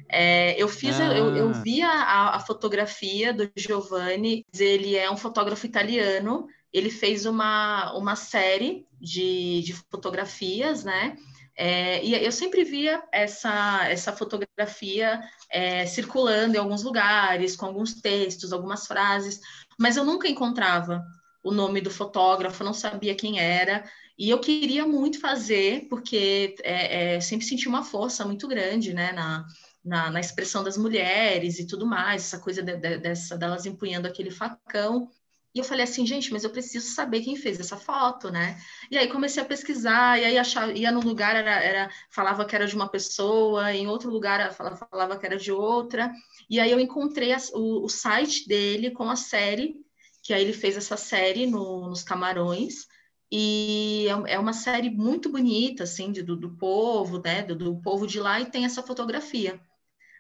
É, 0.08 0.62
eu 0.62 0.68
fiz, 0.68 1.00
ah. 1.00 1.16
eu, 1.16 1.36
eu 1.36 1.54
vi 1.54 1.82
a, 1.82 2.36
a, 2.36 2.40
fotografia 2.40 3.34
do 3.34 3.50
Giovanni, 3.56 4.46
ele 4.58 4.96
é 4.96 5.10
um 5.10 5.18
fotógrafo 5.18 5.66
italiano, 5.66 6.48
ele 6.72 6.90
fez 6.90 7.26
uma, 7.26 7.96
uma 7.96 8.16
série 8.16 8.86
de, 9.00 9.62
de 9.62 9.74
fotografias, 9.74 10.84
né? 10.84 11.16
É, 11.62 12.02
e 12.06 12.16
eu 12.24 12.32
sempre 12.32 12.64
via 12.64 13.04
essa, 13.12 13.86
essa 13.90 14.14
fotografia 14.14 15.20
é, 15.52 15.86
circulando 15.86 16.56
em 16.56 16.58
alguns 16.58 16.84
lugares, 16.84 17.54
com 17.58 17.66
alguns 17.66 17.96
textos, 17.96 18.54
algumas 18.54 18.88
frases, 18.88 19.42
mas 19.78 19.98
eu 19.98 20.06
nunca 20.06 20.30
encontrava 20.30 21.04
o 21.44 21.52
nome 21.52 21.82
do 21.82 21.92
fotógrafo, 21.92 22.64
não 22.64 22.74
sabia 22.74 23.14
quem 23.14 23.42
era, 23.42 23.84
e 24.18 24.30
eu 24.30 24.40
queria 24.40 24.88
muito 24.88 25.20
fazer, 25.20 25.86
porque 25.90 26.56
é, 26.64 27.16
é 27.16 27.20
sempre 27.20 27.46
senti 27.46 27.68
uma 27.68 27.84
força 27.84 28.24
muito 28.24 28.48
grande 28.48 28.94
né, 28.94 29.12
na, 29.12 29.46
na, 29.84 30.10
na, 30.12 30.20
expressão 30.22 30.64
das 30.64 30.78
mulheres 30.78 31.60
e 31.60 31.68
tudo 31.68 31.86
mais, 31.86 32.24
essa 32.24 32.40
coisa 32.40 32.64
de, 32.64 32.78
de, 32.78 33.00
dessa, 33.00 33.38
delas 33.38 33.66
empunhando 33.66 34.08
aquele 34.08 34.32
facão. 34.32 35.10
E 35.54 35.60
eu 35.60 35.64
falei 35.66 35.84
assim, 35.84 36.06
gente, 36.06 36.32
mas 36.32 36.44
eu 36.44 36.52
preciso 36.52 36.92
saber 36.92 37.22
quem 37.22 37.36
fez 37.36 37.60
essa 37.60 37.76
foto, 37.76 38.30
né? 38.30 38.60
E 38.92 38.98
aí 38.98 39.08
comecei 39.08 39.42
a 39.42 39.46
pesquisar, 39.46 40.20
e 40.20 40.26
aí 40.26 40.38
achava, 40.38 40.72
ia 40.74 40.92
no 40.92 41.00
lugar, 41.00 41.36
era, 41.36 41.52
era, 41.64 41.90
falava 42.12 42.46
que 42.46 42.56
era 42.56 42.68
de 42.68 42.76
uma 42.76 42.88
pessoa, 42.88 43.74
em 43.74 43.88
outro 43.88 44.12
lugar 44.12 44.54
falava, 44.54 44.76
falava 44.76 45.18
que 45.18 45.26
era 45.26 45.38
de 45.38 45.52
outra. 45.52 46.12
E 46.50 46.60
aí 46.60 46.70
eu 46.72 46.80
encontrei 46.80 47.34
a, 47.34 47.38
o, 47.54 47.86
o, 47.86 47.90
site 47.90 48.48
dele 48.48 48.92
com 48.92 49.10
a 49.10 49.16
série, 49.16 49.76
que 50.24 50.34
aí 50.34 50.42
ele 50.44 50.54
fez 50.54 50.78
essa 50.78 50.96
série 50.98 51.48
no, 51.48 51.90
nos 51.90 52.04
Camarões. 52.04 52.88
E 53.32 54.08
é, 54.28 54.34
é 54.34 54.40
uma 54.40 54.54
série 54.54 54.90
muito 54.90 55.32
bonita, 55.32 55.84
assim, 55.84 56.12
de, 56.12 56.22
do, 56.22 56.36
do 56.36 56.56
povo, 56.58 57.20
né? 57.24 57.42
Do, 57.44 57.56
do 57.56 57.82
povo 57.82 58.06
de 58.06 58.20
lá, 58.20 58.40
e 58.40 58.46
tem 58.46 58.66
essa 58.66 58.84
fotografia. 58.84 59.60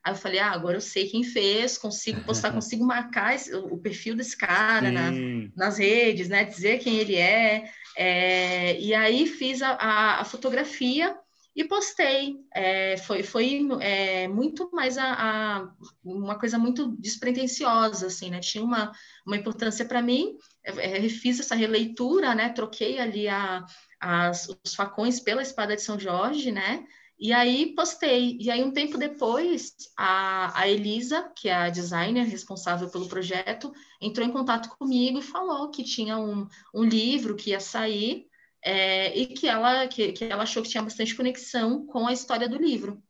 Aí 0.03 0.13
eu 0.13 0.17
falei, 0.17 0.39
ah, 0.39 0.51
agora 0.51 0.77
eu 0.77 0.81
sei 0.81 1.07
quem 1.07 1.23
fez, 1.23 1.77
consigo 1.77 2.21
postar, 2.23 2.51
consigo 2.53 2.85
marcar 2.85 3.35
esse, 3.35 3.53
o 3.53 3.77
perfil 3.77 4.15
desse 4.15 4.37
cara 4.37 4.91
na, 4.91 5.11
nas 5.55 5.77
redes, 5.77 6.29
né? 6.29 6.43
Dizer 6.43 6.79
quem 6.79 6.97
ele 6.97 7.15
é. 7.15 7.69
é 7.97 8.79
e 8.79 8.93
aí 8.93 9.27
fiz 9.27 9.61
a, 9.61 9.71
a, 9.71 10.21
a 10.21 10.25
fotografia 10.25 11.15
e 11.55 11.63
postei. 11.65 12.37
É, 12.53 12.95
foi 12.97 13.21
foi 13.21 13.67
é, 13.81 14.27
muito 14.27 14.69
mais 14.71 14.97
a, 14.97 15.13
a, 15.13 15.71
uma 16.03 16.39
coisa 16.39 16.57
muito 16.57 16.95
despretensiosa, 16.97 18.07
assim, 18.07 18.29
né? 18.29 18.39
Tinha 18.39 18.63
uma, 18.63 18.91
uma 19.25 19.35
importância 19.35 19.83
para 19.83 20.01
mim. 20.01 20.37
É, 20.63 21.05
é, 21.05 21.09
fiz 21.09 21.39
essa 21.39 21.55
releitura, 21.55 22.33
né? 22.33 22.49
Troquei 22.49 22.99
ali 22.99 23.27
a, 23.27 23.65
as, 23.99 24.47
os 24.63 24.73
facões 24.73 25.19
pela 25.19 25.41
espada 25.41 25.75
de 25.75 25.81
São 25.81 25.99
Jorge, 25.99 26.51
né? 26.51 26.85
E 27.19 27.33
aí 27.33 27.75
postei. 27.75 28.37
E 28.39 28.49
aí, 28.49 28.63
um 28.63 28.71
tempo 28.71 28.97
depois, 28.97 29.75
a, 29.97 30.57
a 30.57 30.69
Elisa, 30.69 31.29
que 31.35 31.49
é 31.49 31.53
a 31.53 31.69
designer 31.69 32.25
responsável 32.25 32.89
pelo 32.89 33.09
projeto, 33.09 33.73
entrou 33.99 34.25
em 34.25 34.31
contato 34.31 34.69
comigo 34.77 35.19
e 35.19 35.23
falou 35.23 35.69
que 35.69 35.83
tinha 35.83 36.17
um, 36.17 36.47
um 36.73 36.83
livro 36.83 37.35
que 37.35 37.49
ia 37.49 37.59
sair 37.59 38.27
é, 38.63 39.17
e 39.17 39.27
que 39.27 39.47
ela, 39.47 39.85
que, 39.87 40.13
que 40.13 40.23
ela 40.23 40.43
achou 40.43 40.63
que 40.63 40.69
tinha 40.69 40.83
bastante 40.83 41.13
conexão 41.13 41.85
com 41.85 42.07
a 42.07 42.13
história 42.13 42.47
do 42.47 42.57
livro. 42.57 43.03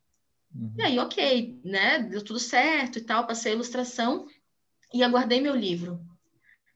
Uhum. 0.52 0.74
E 0.76 0.82
aí, 0.82 0.98
ok, 0.98 1.60
né? 1.64 2.00
Deu 2.00 2.24
tudo 2.24 2.40
certo 2.40 2.98
e 2.98 3.02
tal, 3.02 3.28
passei 3.28 3.52
a 3.52 3.54
ilustração 3.54 4.26
e 4.92 5.04
aguardei 5.04 5.40
meu 5.40 5.54
livro 5.54 6.00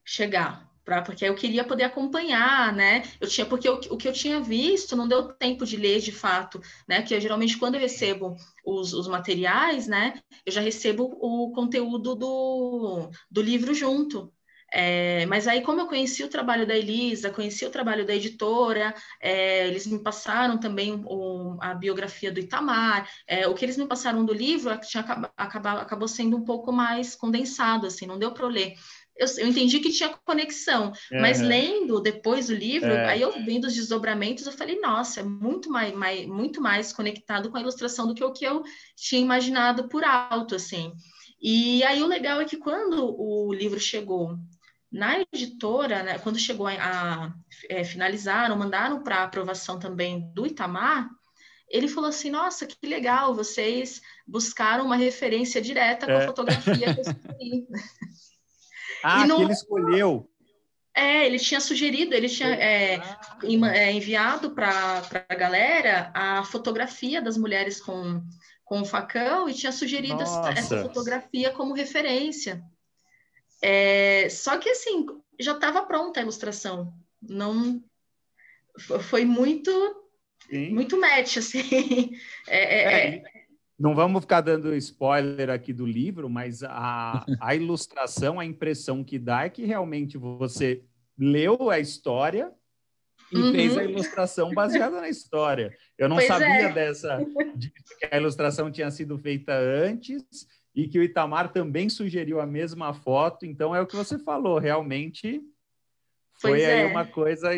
chegar 0.05 0.64
pra, 0.85 1.01
porque 1.01 1.25
eu 1.25 1.35
queria 1.35 1.63
poder 1.63 1.83
acompanhar, 1.83 2.71
né? 2.73 3.03
Eu 3.19 3.27
tinha, 3.27 3.45
porque 3.45 3.67
o 3.67 3.97
que 3.97 4.07
eu 4.07 4.13
tinha 4.13 4.39
visto 4.39 4.95
não 4.95 5.07
deu 5.07 5.33
tempo 5.33 5.65
de 5.65 5.75
ler 5.75 5.99
de 5.99 6.11
fato, 6.11 6.61
né? 6.87 7.01
Que 7.01 7.19
geralmente 7.19 7.57
quando 7.57 7.75
eu 7.75 7.81
recebo 7.81 8.35
os, 8.63 8.93
os 8.93 9.07
materiais, 9.07 9.87
né? 9.87 10.21
Eu 10.45 10.51
já 10.53 10.61
recebo 10.61 11.03
o 11.19 11.51
conteúdo 11.51 12.15
do, 12.15 13.09
do 13.29 13.41
livro 13.41 13.73
junto. 13.73 14.31
É, 14.73 15.25
mas 15.27 15.47
aí, 15.47 15.61
como 15.61 15.79
eu 15.79 15.87
conheci 15.87 16.23
o 16.23 16.27
trabalho 16.27 16.67
da 16.67 16.75
Elisa, 16.75 17.29
conheci 17.29 17.65
o 17.65 17.69
trabalho 17.69 18.05
da 18.05 18.13
editora, 18.13 18.93
é, 19.21 19.67
eles 19.67 19.87
me 19.87 19.99
passaram 19.99 20.59
também 20.59 21.01
o, 21.05 21.57
a 21.61 21.73
biografia 21.73 22.31
do 22.31 22.39
Itamar, 22.41 23.09
é, 23.25 23.47
o 23.47 23.53
que 23.53 23.63
eles 23.63 23.77
me 23.77 23.87
passaram 23.87 24.25
do 24.25 24.33
livro 24.33 24.77
tinha, 24.81 25.01
acabou, 25.37 25.71
acabou 25.79 26.07
sendo 26.07 26.35
um 26.35 26.43
pouco 26.43 26.73
mais 26.73 27.15
condensado, 27.15 27.87
assim, 27.87 28.05
não 28.05 28.19
deu 28.19 28.33
para 28.33 28.47
ler 28.47 28.73
eu, 29.17 29.27
eu 29.37 29.47
entendi 29.47 29.79
que 29.79 29.91
tinha 29.91 30.09
conexão, 30.09 30.91
é. 31.11 31.21
mas 31.21 31.39
lendo 31.39 32.01
depois 32.01 32.49
o 32.49 32.53
livro, 32.53 32.91
é. 32.91 33.09
aí 33.09 33.21
eu 33.21 33.31
vendo 33.45 33.65
os 33.65 33.73
desdobramentos, 33.73 34.45
eu 34.45 34.51
falei, 34.51 34.79
nossa, 34.79 35.21
é 35.21 35.23
muito 35.23 35.69
mais, 35.69 35.93
mais, 35.93 36.25
muito 36.27 36.61
mais 36.61 36.91
conectado 36.91 37.49
com 37.49 37.57
a 37.57 37.61
ilustração 37.61 38.07
do 38.07 38.13
que 38.13 38.23
o 38.23 38.33
que 38.33 38.45
eu 38.45 38.63
tinha 38.95 39.21
imaginado 39.21 39.87
por 39.87 40.03
alto, 40.03 40.55
assim. 40.55 40.93
E 41.41 41.83
aí 41.83 42.01
o 42.01 42.07
legal 42.07 42.41
é 42.41 42.45
que 42.45 42.57
quando 42.57 43.15
o 43.17 43.53
livro 43.53 43.79
chegou 43.79 44.37
na 44.91 45.19
editora, 45.19 46.03
né, 46.03 46.19
quando 46.19 46.39
chegou 46.39 46.67
a, 46.67 46.73
a 46.73 47.33
é, 47.69 47.83
finalizaram, 47.83 48.57
mandaram 48.57 49.03
para 49.03 49.23
aprovação 49.23 49.77
também 49.77 50.31
do 50.33 50.45
Itamar, 50.45 51.09
ele 51.69 51.87
falou 51.87 52.09
assim: 52.09 52.29
Nossa, 52.29 52.65
que 52.65 52.87
legal, 52.87 53.33
vocês 53.35 54.01
buscaram 54.25 54.85
uma 54.85 54.95
referência 54.95 55.61
direta 55.61 56.05
com 56.05 56.13
a 56.13 56.21
é. 56.23 56.25
fotografia 56.25 56.93
que 56.93 56.99
eu 56.99 57.03
escolhi. 57.03 57.67
Ah, 59.07 59.23
que 59.23 59.31
ele 59.43 59.53
escolheu. 59.53 60.27
É, 60.95 61.27
ele 61.27 61.37
tinha 61.37 61.59
sugerido, 61.59 62.15
ele 62.15 62.27
tinha 62.27 62.55
é, 62.55 62.99
é 63.75 63.91
enviado 63.91 64.51
para 64.51 65.03
a 65.29 65.35
galera 65.35 66.09
a 66.15 66.43
fotografia 66.43 67.21
das 67.21 67.37
mulheres 67.37 67.79
com, 67.79 68.23
com 68.63 68.81
o 68.81 68.85
facão 68.85 69.47
e 69.47 69.53
tinha 69.53 69.71
sugerido 69.71 70.23
essa, 70.23 70.49
essa, 70.49 70.81
fotografia 70.81 71.51
como 71.51 71.75
referência. 71.75 72.63
É, 73.61 74.27
só 74.29 74.57
que, 74.57 74.69
assim, 74.69 75.05
já 75.39 75.51
estava 75.51 75.85
pronta 75.85 76.19
a 76.19 76.23
ilustração. 76.23 76.91
Não... 77.21 77.83
Foi 79.09 79.23
muito... 79.23 79.71
Sim. 80.49 80.71
Muito 80.71 80.99
match, 80.99 81.37
assim. 81.37 82.11
É, 82.47 82.57
é, 82.57 83.15
é 83.17 83.34
não 83.77 83.93
vamos 83.93 84.21
ficar 84.21 84.41
dando 84.41 84.73
spoiler 84.75 85.49
aqui 85.49 85.73
do 85.73 85.85
livro, 85.85 86.29
mas 86.29 86.63
a, 86.63 87.25
a 87.41 87.55
ilustração, 87.55 88.39
a 88.39 88.45
impressão 88.45 89.03
que 89.03 89.19
dá 89.19 89.45
é 89.45 89.49
que 89.49 89.65
realmente 89.65 90.17
você 90.17 90.83
leu 91.17 91.69
a 91.69 91.79
história 91.79 92.51
e 93.31 93.37
uhum. 93.37 93.51
fez 93.51 93.77
a 93.77 93.83
ilustração 93.83 94.53
baseada 94.53 95.01
na 95.01 95.09
história. 95.09 95.75
Eu 95.97 96.07
não 96.07 96.17
pois 96.17 96.27
sabia 96.27 96.69
é. 96.69 96.71
dessa, 96.71 97.17
de 97.55 97.69
que 97.71 98.07
a 98.09 98.17
ilustração 98.17 98.71
tinha 98.71 98.89
sido 98.91 99.17
feita 99.17 99.53
antes 99.53 100.23
e 100.73 100.87
que 100.87 100.99
o 100.99 101.03
Itamar 101.03 101.51
também 101.51 101.89
sugeriu 101.89 102.39
a 102.39 102.45
mesma 102.45 102.93
foto. 102.93 103.45
Então 103.45 103.75
é 103.75 103.81
o 103.81 103.87
que 103.87 103.95
você 103.95 104.17
falou, 104.17 104.57
realmente 104.57 105.41
foi 106.33 106.51
pois 106.51 106.63
aí 106.63 106.81
é. 106.81 106.85
uma 106.85 107.05
coisa, 107.05 107.49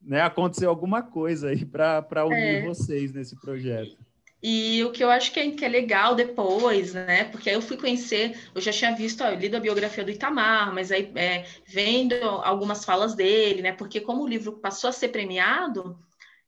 né? 0.00 0.22
Aconteceu 0.22 0.70
alguma 0.70 1.02
coisa 1.02 1.48
aí 1.50 1.64
para 1.64 2.24
unir 2.24 2.36
é. 2.36 2.66
vocês 2.66 3.12
nesse 3.12 3.38
projeto. 3.40 4.05
E 4.42 4.84
o 4.84 4.92
que 4.92 5.02
eu 5.02 5.10
acho 5.10 5.32
que 5.32 5.40
é, 5.40 5.50
que 5.50 5.64
é, 5.64 5.68
legal 5.68 6.14
depois, 6.14 6.92
né? 6.92 7.24
Porque 7.24 7.48
aí 7.48 7.56
eu 7.56 7.62
fui 7.62 7.76
conhecer, 7.76 8.38
eu 8.54 8.60
já 8.60 8.70
tinha 8.70 8.94
visto, 8.94 9.24
ó, 9.24 9.30
lido 9.30 9.56
a 9.56 9.60
biografia 9.60 10.04
do 10.04 10.10
Itamar, 10.10 10.72
mas 10.74 10.92
aí 10.92 11.10
é, 11.16 11.44
vendo 11.66 12.14
algumas 12.44 12.84
falas 12.84 13.14
dele, 13.14 13.62
né? 13.62 13.72
Porque 13.72 14.00
como 14.00 14.22
o 14.22 14.28
livro 14.28 14.52
passou 14.52 14.90
a 14.90 14.92
ser 14.92 15.08
premiado, 15.08 15.98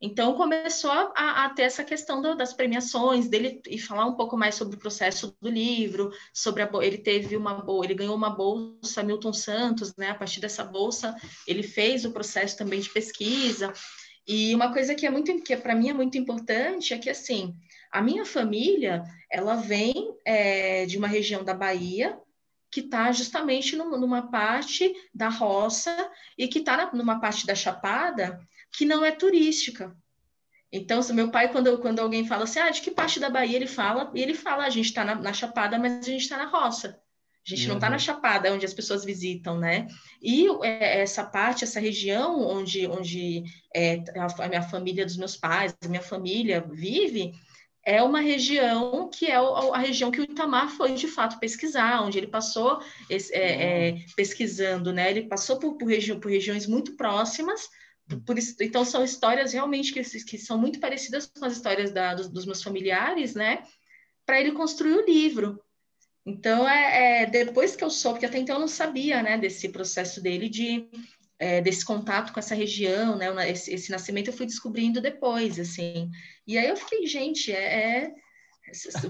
então 0.00 0.34
começou 0.34 0.90
a, 0.92 1.44
a 1.44 1.48
ter 1.50 1.62
essa 1.62 1.82
questão 1.82 2.22
do, 2.22 2.36
das 2.36 2.52
premiações 2.52 3.28
dele 3.28 3.60
e 3.66 3.78
falar 3.78 4.06
um 4.06 4.14
pouco 4.14 4.36
mais 4.36 4.54
sobre 4.54 4.76
o 4.76 4.78
processo 4.78 5.36
do 5.40 5.50
livro, 5.50 6.12
sobre 6.32 6.62
a, 6.62 6.70
ele 6.82 6.98
teve 6.98 7.36
uma 7.36 7.54
boa, 7.54 7.84
ele 7.84 7.94
ganhou 7.94 8.14
uma 8.14 8.30
bolsa 8.30 9.02
Milton 9.02 9.32
Santos, 9.32 9.96
né? 9.96 10.10
A 10.10 10.14
partir 10.14 10.40
dessa 10.40 10.62
bolsa 10.62 11.16
ele 11.46 11.62
fez 11.62 12.04
o 12.04 12.12
processo 12.12 12.56
também 12.56 12.80
de 12.80 12.90
pesquisa. 12.90 13.72
E 14.26 14.54
uma 14.54 14.72
coisa 14.72 14.94
que 14.94 15.06
é 15.06 15.10
muito 15.10 15.42
que 15.42 15.56
para 15.56 15.74
mim 15.74 15.88
é 15.88 15.94
muito 15.94 16.16
importante 16.16 16.94
é 16.94 16.98
que 16.98 17.10
assim 17.10 17.56
a 17.98 18.02
minha 18.02 18.24
família, 18.24 19.02
ela 19.28 19.56
vem 19.56 20.14
é, 20.24 20.86
de 20.86 20.96
uma 20.96 21.08
região 21.08 21.42
da 21.42 21.52
Bahia, 21.52 22.16
que 22.70 22.78
está 22.80 23.10
justamente 23.10 23.74
numa 23.74 24.30
parte 24.30 24.94
da 25.12 25.28
roça 25.28 26.08
e 26.36 26.46
que 26.46 26.60
está 26.60 26.92
numa 26.92 27.20
parte 27.20 27.44
da 27.44 27.56
Chapada 27.56 28.40
que 28.70 28.84
não 28.84 29.04
é 29.04 29.10
turística. 29.10 29.96
Então, 30.70 31.00
meu 31.12 31.30
pai, 31.30 31.50
quando, 31.50 31.78
quando 31.78 31.98
alguém 31.98 32.24
fala 32.26 32.44
assim, 32.44 32.60
ah, 32.60 32.70
de 32.70 32.80
que 32.80 32.90
parte 32.90 33.18
da 33.18 33.30
Bahia 33.30 33.56
ele 33.56 33.66
fala, 33.66 34.12
e 34.14 34.22
ele 34.22 34.34
fala, 34.34 34.64
a 34.64 34.70
gente 34.70 34.86
está 34.86 35.04
na, 35.04 35.16
na, 35.16 35.32
Chapada, 35.32 35.76
mas 35.76 36.06
a 36.06 36.10
gente 36.10 36.22
está 36.22 36.36
na 36.36 36.46
roça. 36.46 37.00
A 37.44 37.50
gente 37.50 37.62
uhum. 37.62 37.68
não 37.68 37.76
está 37.76 37.90
na 37.90 37.98
Chapada, 37.98 38.52
onde 38.52 38.66
as 38.66 38.74
pessoas 38.74 39.04
visitam, 39.04 39.58
né? 39.58 39.88
E 40.22 40.46
é, 40.62 41.00
essa 41.00 41.24
parte, 41.24 41.64
essa 41.64 41.80
região 41.80 42.46
onde, 42.46 42.86
onde 42.86 43.42
é, 43.74 44.04
a, 44.14 44.44
a 44.44 44.48
minha 44.48 44.62
família 44.62 45.04
dos 45.06 45.16
meus 45.16 45.36
pais, 45.36 45.74
a 45.82 45.88
minha 45.88 46.02
família 46.02 46.60
vive, 46.70 47.32
é 47.88 48.02
uma 48.02 48.20
região 48.20 49.08
que 49.08 49.28
é 49.28 49.36
a 49.36 49.78
região 49.78 50.10
que 50.10 50.20
o 50.20 50.22
Itamar 50.24 50.68
foi 50.68 50.92
de 50.92 51.08
fato 51.08 51.40
pesquisar, 51.40 52.02
onde 52.02 52.18
ele 52.18 52.26
passou 52.26 52.82
é, 53.08 53.16
é, 53.32 53.96
pesquisando, 54.14 54.92
né? 54.92 55.10
Ele 55.10 55.22
passou 55.22 55.58
por, 55.58 55.78
por, 55.78 55.88
regi 55.88 56.14
por 56.14 56.30
regiões 56.30 56.66
muito 56.66 56.96
próximas, 56.96 57.66
por, 58.26 58.36
então 58.60 58.84
são 58.84 59.02
histórias 59.02 59.54
realmente 59.54 59.90
que, 59.90 60.02
que 60.02 60.36
são 60.36 60.58
muito 60.58 60.78
parecidas 60.78 61.24
com 61.26 61.42
as 61.46 61.54
histórias 61.54 61.90
da, 61.90 62.12
dos, 62.12 62.28
dos, 62.28 62.44
meus 62.44 62.62
familiares, 62.62 63.34
né? 63.34 63.62
Para 64.26 64.38
ele 64.38 64.52
construir 64.52 64.92
o 64.92 65.06
livro. 65.06 65.58
Então, 66.26 66.68
é, 66.68 67.22
é, 67.22 67.26
depois 67.26 67.74
que 67.74 67.82
eu 67.82 67.88
soube, 67.88 68.16
porque 68.16 68.26
até 68.26 68.36
então 68.36 68.56
eu 68.56 68.60
não 68.60 68.68
sabia, 68.68 69.22
né, 69.22 69.38
desse 69.38 69.66
processo 69.70 70.20
dele 70.20 70.50
de 70.50 70.86
é, 71.38 71.60
desse 71.60 71.84
contato 71.84 72.32
com 72.32 72.40
essa 72.40 72.54
região, 72.54 73.16
né? 73.16 73.50
Esse, 73.50 73.72
esse, 73.72 73.90
nascimento 73.90 74.28
eu 74.28 74.32
fui 74.32 74.46
descobrindo 74.46 75.00
depois, 75.00 75.58
assim. 75.58 76.10
E 76.46 76.58
aí 76.58 76.68
eu 76.68 76.76
fiquei, 76.76 77.06
gente, 77.06 77.52
é, 77.52 78.04
é 78.04 78.14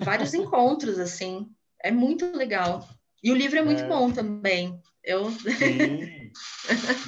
vários 0.01 0.35
encontros, 0.35 0.99
assim. 0.99 1.49
É 1.83 1.91
muito 1.91 2.37
legal. 2.37 2.87
E 3.22 3.33
o 3.33 3.35
livro 3.35 3.59
é 3.59 3.62
muito 3.62 3.83
é. 3.83 3.89
bom 3.89 4.11
também. 4.11 4.79
Eu... 5.03 5.31
Sim, 5.31 6.31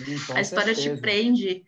sim, 0.05 0.33
a 0.35 0.41
história 0.41 0.75
certeza. 0.75 0.97
te 0.97 1.01
prende. 1.01 1.65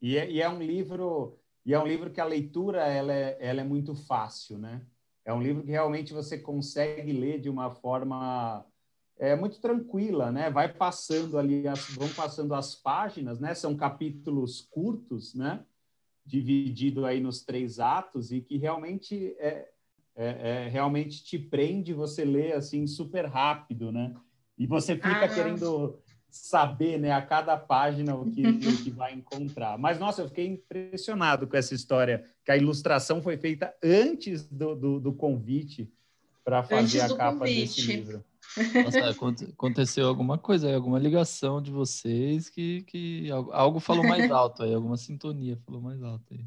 E 0.00 0.16
é, 0.16 0.30
e 0.30 0.40
é, 0.40 0.48
um 0.48 0.62
livro 0.62 1.38
e 1.64 1.74
é 1.74 1.78
um 1.78 1.86
livro 1.86 2.10
que 2.10 2.20
a 2.20 2.24
leitura 2.24 2.86
ela 2.86 3.12
é, 3.12 3.36
ela 3.40 3.60
é 3.60 3.64
muito 3.64 3.94
fácil, 3.94 4.56
né? 4.56 4.80
É 5.24 5.32
um 5.32 5.42
livro 5.42 5.62
que 5.62 5.70
realmente 5.70 6.12
você 6.12 6.38
consegue 6.38 7.12
ler 7.12 7.40
de 7.40 7.50
uma 7.50 7.70
forma 7.70 8.64
é 9.20 9.36
muito 9.36 9.60
tranquila, 9.60 10.32
né? 10.32 10.50
Vai 10.50 10.72
passando 10.72 11.38
ali, 11.38 11.68
as, 11.68 11.90
vão 11.90 12.08
passando 12.08 12.54
as 12.54 12.74
páginas, 12.74 13.38
né? 13.38 13.54
São 13.54 13.76
capítulos 13.76 14.62
curtos, 14.70 15.34
né? 15.34 15.62
Dividido 16.24 17.04
aí 17.04 17.20
nos 17.20 17.42
três 17.42 17.78
atos 17.78 18.32
e 18.32 18.40
que 18.40 18.56
realmente 18.56 19.36
é, 19.38 19.68
é, 20.16 20.64
é 20.64 20.68
realmente 20.68 21.22
te 21.22 21.38
prende, 21.38 21.92
você 21.92 22.24
lê 22.24 22.54
assim 22.54 22.86
super 22.86 23.26
rápido, 23.26 23.92
né? 23.92 24.14
E 24.56 24.66
você 24.66 24.94
fica 24.94 25.26
ah. 25.26 25.28
querendo 25.28 25.98
saber, 26.30 26.98
né, 26.98 27.10
a 27.10 27.20
cada 27.20 27.56
página 27.56 28.14
o 28.14 28.30
que, 28.30 28.46
o 28.46 28.82
que 28.84 28.90
vai 28.90 29.12
encontrar. 29.12 29.76
Mas, 29.76 29.98
nossa, 29.98 30.22
eu 30.22 30.28
fiquei 30.28 30.46
impressionado 30.46 31.46
com 31.46 31.56
essa 31.56 31.74
história, 31.74 32.24
que 32.44 32.52
a 32.52 32.56
ilustração 32.56 33.20
foi 33.20 33.36
feita 33.36 33.74
antes 33.82 34.46
do, 34.46 34.76
do, 34.76 35.00
do 35.00 35.12
convite 35.12 35.92
para 36.44 36.62
fazer 36.62 37.00
a 37.00 37.08
capa 37.08 37.40
convite. 37.40 37.60
desse 37.60 37.82
livro. 37.82 38.24
Nossa, 38.56 39.10
aconteceu 39.52 40.08
alguma 40.08 40.36
coisa 40.36 40.66
aí, 40.66 40.74
alguma 40.74 40.98
ligação 40.98 41.62
de 41.62 41.70
vocês 41.70 42.48
que, 42.48 42.82
que 42.82 43.30
algo 43.30 43.78
falou 43.78 44.04
mais 44.04 44.28
alto 44.30 44.62
aí, 44.62 44.74
alguma 44.74 44.96
sintonia 44.96 45.56
falou 45.64 45.80
mais 45.80 46.02
alto 46.02 46.34
aí. 46.34 46.44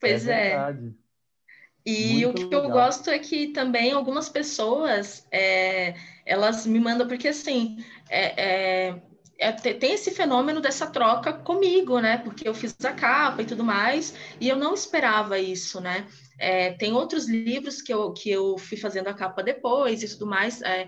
Pois 0.00 0.26
é. 0.26 0.52
é. 0.52 0.76
E 1.84 2.24
Muito 2.24 2.30
o 2.30 2.34
que 2.34 2.44
legal. 2.44 2.64
eu 2.64 2.70
gosto 2.70 3.10
é 3.10 3.18
que 3.18 3.48
também 3.48 3.92
algumas 3.92 4.28
pessoas, 4.28 5.24
é, 5.30 5.94
elas 6.24 6.66
me 6.66 6.80
mandam, 6.80 7.06
porque 7.06 7.28
assim, 7.28 7.76
é, 8.10 8.88
é, 8.88 9.02
é 9.38 9.52
tem 9.52 9.92
esse 9.92 10.10
fenômeno 10.10 10.60
dessa 10.60 10.88
troca 10.88 11.32
comigo, 11.32 12.00
né? 12.00 12.18
Porque 12.18 12.48
eu 12.48 12.54
fiz 12.54 12.74
a 12.84 12.92
capa 12.92 13.42
e 13.42 13.46
tudo 13.46 13.62
mais, 13.62 14.14
e 14.40 14.48
eu 14.48 14.56
não 14.56 14.74
esperava 14.74 15.38
isso, 15.38 15.80
né? 15.80 16.08
É, 16.38 16.72
tem 16.72 16.92
outros 16.92 17.28
livros 17.28 17.80
que 17.80 17.92
eu, 17.92 18.12
que 18.12 18.30
eu 18.30 18.58
fui 18.58 18.76
fazendo 18.76 19.08
a 19.08 19.14
capa 19.14 19.42
depois 19.42 20.02
e 20.02 20.08
tudo 20.08 20.26
mais, 20.26 20.60
é, 20.62 20.86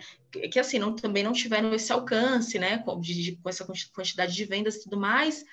que, 0.51 0.59
assim, 0.59 0.79
não, 0.79 0.95
também 0.95 1.23
não 1.23 1.33
tiveram 1.33 1.73
esse 1.75 1.93
alcance, 1.93 2.59
né, 2.59 2.79
com, 2.79 3.01
de, 3.01 3.39
com 3.43 3.49
essa 3.49 3.67
quantidade 3.95 4.35
de 4.35 4.45
vendas 4.45 4.77
e 4.77 4.83
tudo 4.83 4.99
mais, 4.99 5.45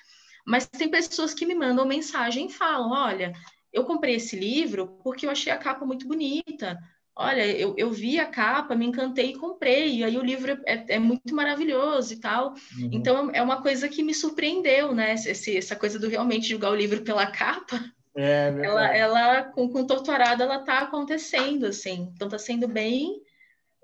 mas 0.46 0.66
tem 0.66 0.90
pessoas 0.90 1.32
que 1.32 1.46
me 1.46 1.54
mandam 1.54 1.86
mensagem 1.86 2.46
e 2.46 2.52
falam, 2.52 2.90
olha, 2.90 3.32
eu 3.72 3.84
comprei 3.84 4.16
esse 4.16 4.36
livro 4.36 4.98
porque 5.02 5.26
eu 5.26 5.30
achei 5.30 5.52
a 5.52 5.58
capa 5.58 5.84
muito 5.84 6.06
bonita, 6.06 6.78
olha, 7.16 7.46
eu, 7.46 7.74
eu 7.78 7.90
vi 7.90 8.18
a 8.20 8.26
capa, 8.26 8.76
me 8.76 8.86
encantei 8.86 9.30
e 9.30 9.38
comprei, 9.38 9.96
e 9.96 10.04
aí 10.04 10.18
o 10.18 10.22
livro 10.22 10.52
é, 10.66 10.96
é 10.96 10.98
muito 10.98 11.34
maravilhoso 11.34 12.12
e 12.12 12.18
tal, 12.18 12.50
uhum. 12.78 12.90
então 12.92 13.30
é 13.32 13.40
uma 13.40 13.62
coisa 13.62 13.88
que 13.88 14.02
me 14.02 14.14
surpreendeu, 14.14 14.94
né, 14.94 15.14
esse, 15.14 15.56
essa 15.56 15.74
coisa 15.74 15.98
do 15.98 16.08
realmente 16.08 16.48
julgar 16.48 16.70
o 16.70 16.76
livro 16.76 17.02
pela 17.02 17.26
capa, 17.32 17.82
é, 18.16 18.54
ela, 18.62 18.96
ela 18.96 19.42
com, 19.44 19.68
com 19.68 19.86
Torturada, 19.86 20.44
ela 20.44 20.60
tá 20.60 20.80
acontecendo, 20.80 21.66
assim. 21.66 22.10
Então 22.14 22.28
tá 22.28 22.38
sendo 22.38 22.66
bem 22.66 23.20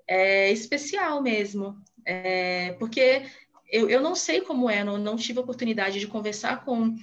é, 0.08 0.50
especial 0.50 1.22
mesmo. 1.22 1.76
É, 2.04 2.72
porque 2.78 3.22
eu, 3.70 3.88
eu 3.88 4.00
não 4.00 4.14
sei 4.14 4.40
como 4.40 4.68
é, 4.68 4.82
não, 4.82 4.98
não 4.98 5.16
tive 5.16 5.38
oportunidade 5.38 6.00
de 6.00 6.06
conversar 6.06 6.64
com, 6.64 6.94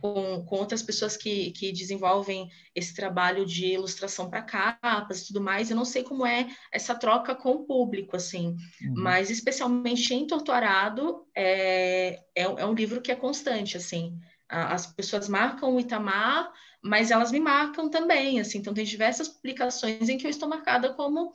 com, 0.00 0.44
com 0.44 0.56
outras 0.56 0.82
pessoas 0.82 1.16
que, 1.16 1.50
que 1.52 1.72
desenvolvem 1.72 2.48
esse 2.74 2.94
trabalho 2.94 3.44
de 3.44 3.66
ilustração 3.66 4.30
para 4.30 4.42
capas 4.42 5.22
e 5.22 5.26
tudo 5.28 5.40
mais. 5.40 5.70
Eu 5.70 5.76
não 5.76 5.84
sei 5.84 6.02
como 6.02 6.24
é 6.26 6.48
essa 6.72 6.94
troca 6.94 7.34
com 7.34 7.50
o 7.52 7.64
público, 7.64 8.16
assim, 8.16 8.56
uhum. 8.82 8.94
mas 8.96 9.30
especialmente 9.30 10.14
em 10.14 10.26
Torturado 10.26 11.26
é, 11.34 12.20
é, 12.34 12.42
é, 12.42 12.66
um 12.66 12.74
livro 12.74 13.00
que 13.00 13.12
é 13.12 13.16
constante, 13.16 13.76
assim. 13.76 14.18
As 14.48 14.86
pessoas 14.86 15.28
marcam 15.28 15.74
o 15.74 15.80
Itamar, 15.80 16.52
mas 16.82 17.10
elas 17.10 17.32
me 17.32 17.40
marcam 17.40 17.88
também, 17.88 18.40
assim. 18.40 18.58
Então, 18.58 18.74
tem 18.74 18.84
diversas 18.84 19.28
publicações 19.28 20.08
em 20.08 20.16
que 20.16 20.26
eu 20.26 20.30
estou 20.30 20.48
marcada 20.48 20.92
como 20.94 21.32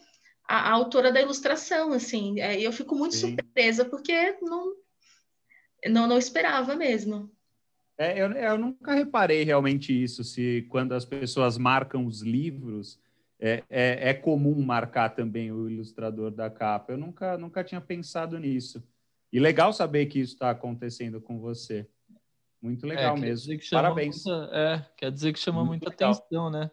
a, 0.47 0.69
a 0.69 0.71
autora 0.71 1.11
da 1.11 1.21
ilustração, 1.21 1.91
assim. 1.91 2.39
É, 2.39 2.59
e 2.59 2.63
eu 2.63 2.71
fico 2.71 2.95
muito 2.95 3.15
Sim. 3.15 3.35
surpresa, 3.35 3.85
porque 3.85 4.37
não, 4.41 4.75
não, 5.89 6.07
não 6.07 6.17
esperava 6.17 6.75
mesmo. 6.75 7.31
É, 7.97 8.19
eu, 8.19 8.31
eu, 8.31 8.57
nunca 8.57 8.93
reparei 8.93 9.43
realmente 9.43 9.91
isso, 9.91 10.23
se 10.23 10.65
quando 10.69 10.93
as 10.93 11.05
pessoas 11.05 11.57
marcam 11.57 12.05
os 12.05 12.21
livros, 12.21 12.99
é, 13.39 13.63
é, 13.69 14.09
é, 14.09 14.13
comum 14.13 14.59
marcar 14.61 15.09
também 15.09 15.51
o 15.51 15.69
ilustrador 15.69 16.31
da 16.31 16.49
capa. 16.49 16.93
Eu 16.93 16.97
nunca, 16.97 17.37
nunca 17.37 17.63
tinha 17.63 17.81
pensado 17.81 18.39
nisso. 18.39 18.83
E 19.31 19.39
legal 19.39 19.71
saber 19.73 20.05
que 20.07 20.19
isso 20.19 20.33
está 20.33 20.49
acontecendo 20.49 21.21
com 21.21 21.39
você. 21.39 21.87
Muito 22.61 22.85
legal 22.85 23.17
é, 23.17 23.19
mesmo. 23.19 23.57
Parabéns. 23.71 24.23
Muita, 24.23 24.49
é, 24.53 24.85
quer 24.95 25.11
dizer 25.11 25.33
que 25.33 25.39
chama 25.39 25.65
Muito 25.65 25.81
muita 25.81 25.89
legal. 25.89 26.11
atenção, 26.11 26.49
né? 26.49 26.71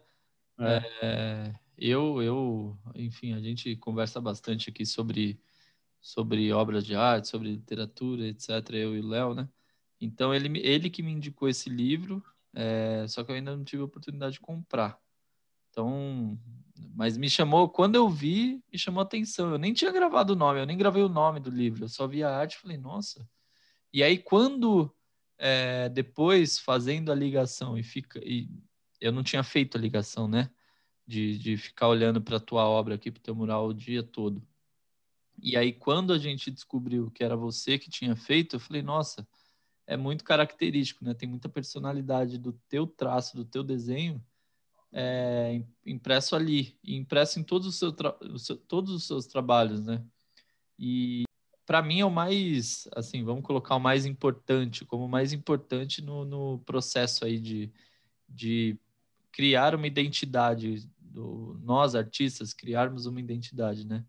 É. 0.59 0.83
é. 1.01 1.55
eu, 1.77 2.21
eu, 2.21 2.77
enfim, 2.93 3.33
a 3.33 3.39
gente 3.39 3.75
conversa 3.77 4.21
bastante 4.21 4.69
aqui 4.69 4.85
sobre, 4.85 5.39
sobre 5.99 6.51
obras 6.53 6.85
de 6.85 6.95
arte, 6.95 7.27
sobre 7.27 7.49
literatura, 7.49 8.27
etc. 8.27 8.49
Eu 8.73 8.95
e 8.95 8.99
o 8.99 9.07
Léo, 9.07 9.33
né? 9.33 9.49
Então, 9.99 10.33
ele, 10.33 10.59
ele 10.59 10.89
que 10.89 11.01
me 11.01 11.11
indicou 11.11 11.49
esse 11.49 11.69
livro, 11.69 12.23
é, 12.53 13.05
só 13.07 13.23
que 13.23 13.31
eu 13.31 13.35
ainda 13.35 13.55
não 13.55 13.63
tive 13.63 13.81
a 13.81 13.85
oportunidade 13.85 14.33
de 14.33 14.39
comprar. 14.39 14.97
Então, 15.69 16.37
mas 16.95 17.17
me 17.17 17.29
chamou, 17.29 17.67
quando 17.69 17.95
eu 17.95 18.07
vi, 18.09 18.63
me 18.71 18.77
chamou 18.77 19.01
a 19.01 19.03
atenção. 19.03 19.51
Eu 19.51 19.57
nem 19.57 19.73
tinha 19.73 19.91
gravado 19.91 20.33
o 20.33 20.35
nome, 20.35 20.59
eu 20.59 20.65
nem 20.65 20.77
gravei 20.77 21.03
o 21.03 21.09
nome 21.09 21.39
do 21.39 21.49
livro, 21.49 21.85
eu 21.85 21.89
só 21.89 22.07
vi 22.07 22.23
a 22.23 22.35
arte 22.35 22.53
e 22.53 22.59
falei, 22.59 22.77
nossa. 22.77 23.27
E 23.91 24.03
aí, 24.03 24.17
quando 24.17 24.93
é, 25.39 25.89
depois, 25.89 26.59
fazendo 26.59 27.11
a 27.11 27.15
ligação, 27.15 27.77
e, 27.77 27.83
fica, 27.83 28.19
e 28.23 28.49
eu 28.99 29.11
não 29.11 29.23
tinha 29.23 29.41
feito 29.43 29.77
a 29.77 29.81
ligação, 29.81 30.27
né? 30.27 30.51
De, 31.07 31.39
de 31.39 31.57
ficar 31.57 31.87
olhando 31.87 32.21
para 32.21 32.37
a 32.37 32.41
tua 32.41 32.67
obra 32.67 32.95
aqui, 32.95 33.09
para 33.09 33.19
o 33.19 33.23
teu 33.23 33.33
mural 33.33 33.67
o 33.67 33.73
dia 33.73 34.03
todo. 34.03 34.45
E 35.41 35.57
aí, 35.57 35.73
quando 35.73 36.13
a 36.13 36.19
gente 36.19 36.51
descobriu 36.51 37.09
que 37.09 37.23
era 37.23 37.35
você 37.35 37.79
que 37.79 37.89
tinha 37.89 38.15
feito, 38.15 38.57
eu 38.57 38.59
falei, 38.59 38.81
nossa, 38.83 39.27
é 39.87 39.97
muito 39.97 40.23
característico, 40.23 41.03
né? 41.03 41.13
Tem 41.13 41.27
muita 41.27 41.49
personalidade 41.49 42.37
do 42.37 42.53
teu 42.67 42.85
traço, 42.85 43.35
do 43.35 43.45
teu 43.45 43.63
desenho 43.63 44.23
é, 44.91 45.61
impresso 45.85 46.35
ali, 46.35 46.77
impresso 46.83 47.39
em 47.39 47.43
todos 47.43 47.67
os, 47.67 47.75
seu 48.45 48.57
todos 48.57 48.91
os 48.91 49.05
seus 49.05 49.25
trabalhos, 49.27 49.81
né? 49.81 50.03
E 50.77 51.23
para 51.69 51.83
mim 51.83 51.99
é 51.99 52.05
o 52.05 52.09
mais, 52.09 52.87
assim, 52.95 53.23
vamos 53.23 53.43
colocar 53.43 53.75
o 53.75 53.79
mais 53.79 54.03
importante, 54.03 54.83
como 54.83 55.05
o 55.05 55.07
mais 55.07 55.33
importante 55.33 56.01
no, 56.01 56.25
no 56.25 56.57
processo 56.65 57.23
aí 57.23 57.39
de, 57.39 57.71
de 58.27 58.75
criar 59.31 59.75
uma 59.75 59.85
identidade, 59.85 60.89
do, 60.99 61.59
nós 61.61 61.93
artistas 61.93 62.55
criarmos 62.55 63.05
uma 63.05 63.19
identidade, 63.19 63.85
né? 63.85 64.03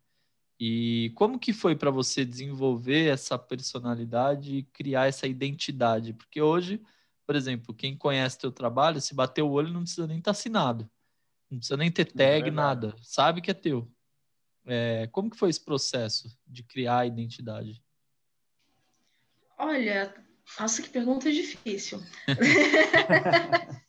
E 0.59 1.13
como 1.15 1.39
que 1.39 1.53
foi 1.53 1.77
para 1.77 1.91
você 1.91 2.25
desenvolver 2.25 3.09
essa 3.09 3.39
personalidade 3.39 4.57
e 4.57 4.63
criar 4.63 5.09
essa 5.09 5.27
identidade? 5.27 6.15
Porque 6.15 6.41
hoje, 6.41 6.81
por 7.27 7.37
exemplo, 7.37 7.75
quem 7.75 7.95
conhece 7.95 8.39
teu 8.39 8.51
trabalho, 8.51 9.03
se 9.03 9.15
bater 9.15 9.43
o 9.43 9.51
olho 9.51 9.71
não 9.71 9.83
precisa 9.83 10.07
nem 10.07 10.17
estar 10.17 10.33
tá 10.33 10.39
assinado. 10.39 10.91
Não 11.51 11.59
precisa 11.59 11.77
nem 11.77 11.91
ter 11.91 12.07
tag, 12.07 12.49
é 12.49 12.51
nada. 12.51 12.97
Sabe 13.03 13.43
que 13.43 13.51
é 13.51 13.55
teu. 13.55 13.87
É, 14.73 15.09
como 15.09 15.29
que 15.29 15.37
foi 15.37 15.51
esse 15.51 15.65
processo 15.65 16.29
de 16.47 16.63
criar 16.63 17.01
a 17.01 17.07
identidade? 17.07 17.83
Olha, 19.59 20.15
nossa, 20.61 20.81
que 20.81 20.89
pergunta 20.89 21.29
difícil. 21.33 22.01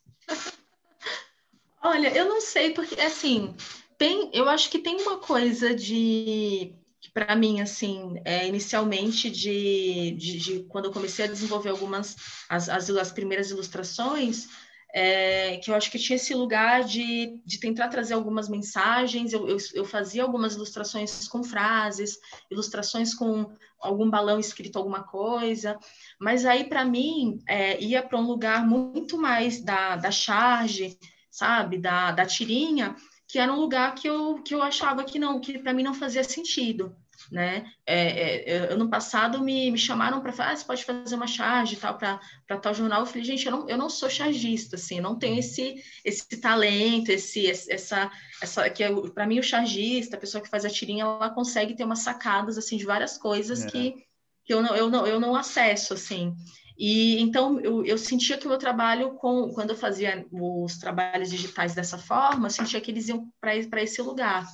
Olha, 1.83 2.07
eu 2.17 2.25
não 2.25 2.41
sei, 2.41 2.71
porque 2.71 2.99
assim, 2.99 3.55
tem, 3.95 4.31
eu 4.33 4.49
acho 4.49 4.71
que 4.71 4.79
tem 4.79 4.99
uma 5.01 5.19
coisa 5.19 5.75
de 5.75 6.73
para 7.13 7.35
mim, 7.35 7.61
assim, 7.61 8.15
é, 8.25 8.47
inicialmente, 8.47 9.29
de, 9.29 10.15
de, 10.17 10.37
de, 10.37 10.63
quando 10.63 10.85
eu 10.85 10.91
comecei 10.91 11.25
a 11.25 11.27
desenvolver 11.27 11.69
algumas, 11.69 12.15
as, 12.47 12.69
as, 12.69 12.89
as 12.89 13.11
primeiras 13.11 13.51
ilustrações, 13.51 14.47
é, 14.93 15.57
que 15.57 15.71
eu 15.71 15.75
acho 15.75 15.89
que 15.89 15.97
tinha 15.97 16.15
esse 16.15 16.33
lugar 16.33 16.83
de, 16.83 17.41
de 17.45 17.59
tentar 17.59 17.87
trazer 17.87 18.13
algumas 18.13 18.49
mensagens, 18.49 19.31
eu, 19.31 19.47
eu, 19.47 19.57
eu 19.73 19.85
fazia 19.85 20.23
algumas 20.23 20.55
ilustrações 20.55 21.27
com 21.27 21.43
frases, 21.43 22.19
ilustrações 22.49 23.13
com 23.13 23.51
algum 23.79 24.09
balão 24.09 24.39
escrito 24.39 24.77
alguma 24.77 25.03
coisa, 25.03 25.77
mas 26.19 26.45
aí, 26.45 26.65
para 26.65 26.85
mim, 26.85 27.39
é, 27.47 27.81
ia 27.81 28.03
para 28.03 28.19
um 28.19 28.27
lugar 28.27 28.67
muito 28.67 29.17
mais 29.17 29.63
da, 29.63 29.95
da 29.95 30.11
charge, 30.11 30.97
sabe, 31.29 31.77
da, 31.77 32.11
da 32.11 32.25
tirinha, 32.25 32.95
que 33.27 33.39
era 33.39 33.51
um 33.51 33.59
lugar 33.59 33.95
que 33.95 34.07
eu, 34.07 34.41
que 34.43 34.53
eu 34.53 34.61
achava 34.61 35.05
que 35.05 35.17
não, 35.17 35.39
que 35.39 35.57
para 35.57 35.73
mim 35.73 35.83
não 35.83 35.93
fazia 35.93 36.23
sentido, 36.23 36.93
né? 37.31 37.65
É, 37.85 38.51
é, 38.51 38.73
ano 38.73 38.89
passado 38.89 39.41
me, 39.41 39.71
me 39.71 39.77
chamaram 39.77 40.19
para 40.19 40.33
falar, 40.33 40.51
ah, 40.51 40.55
você 40.55 40.65
pode 40.65 40.83
fazer 40.83 41.15
uma 41.15 41.25
charge 41.25 41.75
e 41.75 41.77
tal 41.77 41.97
para 41.97 42.19
tal 42.61 42.73
jornal. 42.73 42.99
Eu 42.99 43.05
falei, 43.05 43.23
gente, 43.23 43.45
eu 43.45 43.51
não, 43.51 43.69
eu 43.69 43.77
não 43.77 43.89
sou 43.89 44.09
chargista, 44.09 44.75
assim, 44.75 44.99
não 44.99 45.17
tenho 45.17 45.39
esse, 45.39 45.81
esse 46.03 46.27
talento, 46.41 47.09
esse, 47.09 47.49
essa, 47.49 48.11
essa 48.41 48.69
que 48.69 48.83
é, 48.83 48.91
para 49.13 49.25
mim 49.25 49.39
o 49.39 49.43
chargista, 49.43 50.17
a 50.17 50.19
pessoa 50.19 50.43
que 50.43 50.49
faz 50.49 50.65
a 50.65 50.69
tirinha, 50.69 51.05
ela 51.05 51.29
consegue 51.29 51.73
ter 51.73 51.85
umas 51.85 51.99
sacadas 51.99 52.57
assim 52.57 52.75
de 52.75 52.85
várias 52.85 53.17
coisas 53.17 53.63
é. 53.63 53.67
que, 53.69 53.95
que 54.43 54.53
eu 54.53 54.61
não, 54.61 54.75
eu 54.75 54.89
não, 54.89 55.07
eu 55.07 55.19
não 55.19 55.33
acesso, 55.33 55.93
assim. 55.93 56.35
E 56.77 57.21
então 57.21 57.59
eu, 57.61 57.85
eu 57.85 57.97
sentia 57.97 58.37
que 58.37 58.45
o 58.45 58.49
meu 58.49 58.57
trabalho 58.57 59.13
com 59.13 59.53
quando 59.53 59.69
eu 59.69 59.77
fazia 59.77 60.25
os 60.31 60.77
trabalhos 60.77 61.29
digitais 61.29 61.73
dessa 61.73 61.97
forma, 61.97 62.49
sentia 62.49 62.81
que 62.81 62.91
eles 62.91 63.07
iam 63.07 63.31
para 63.39 63.81
esse 63.81 64.01
lugar. 64.01 64.45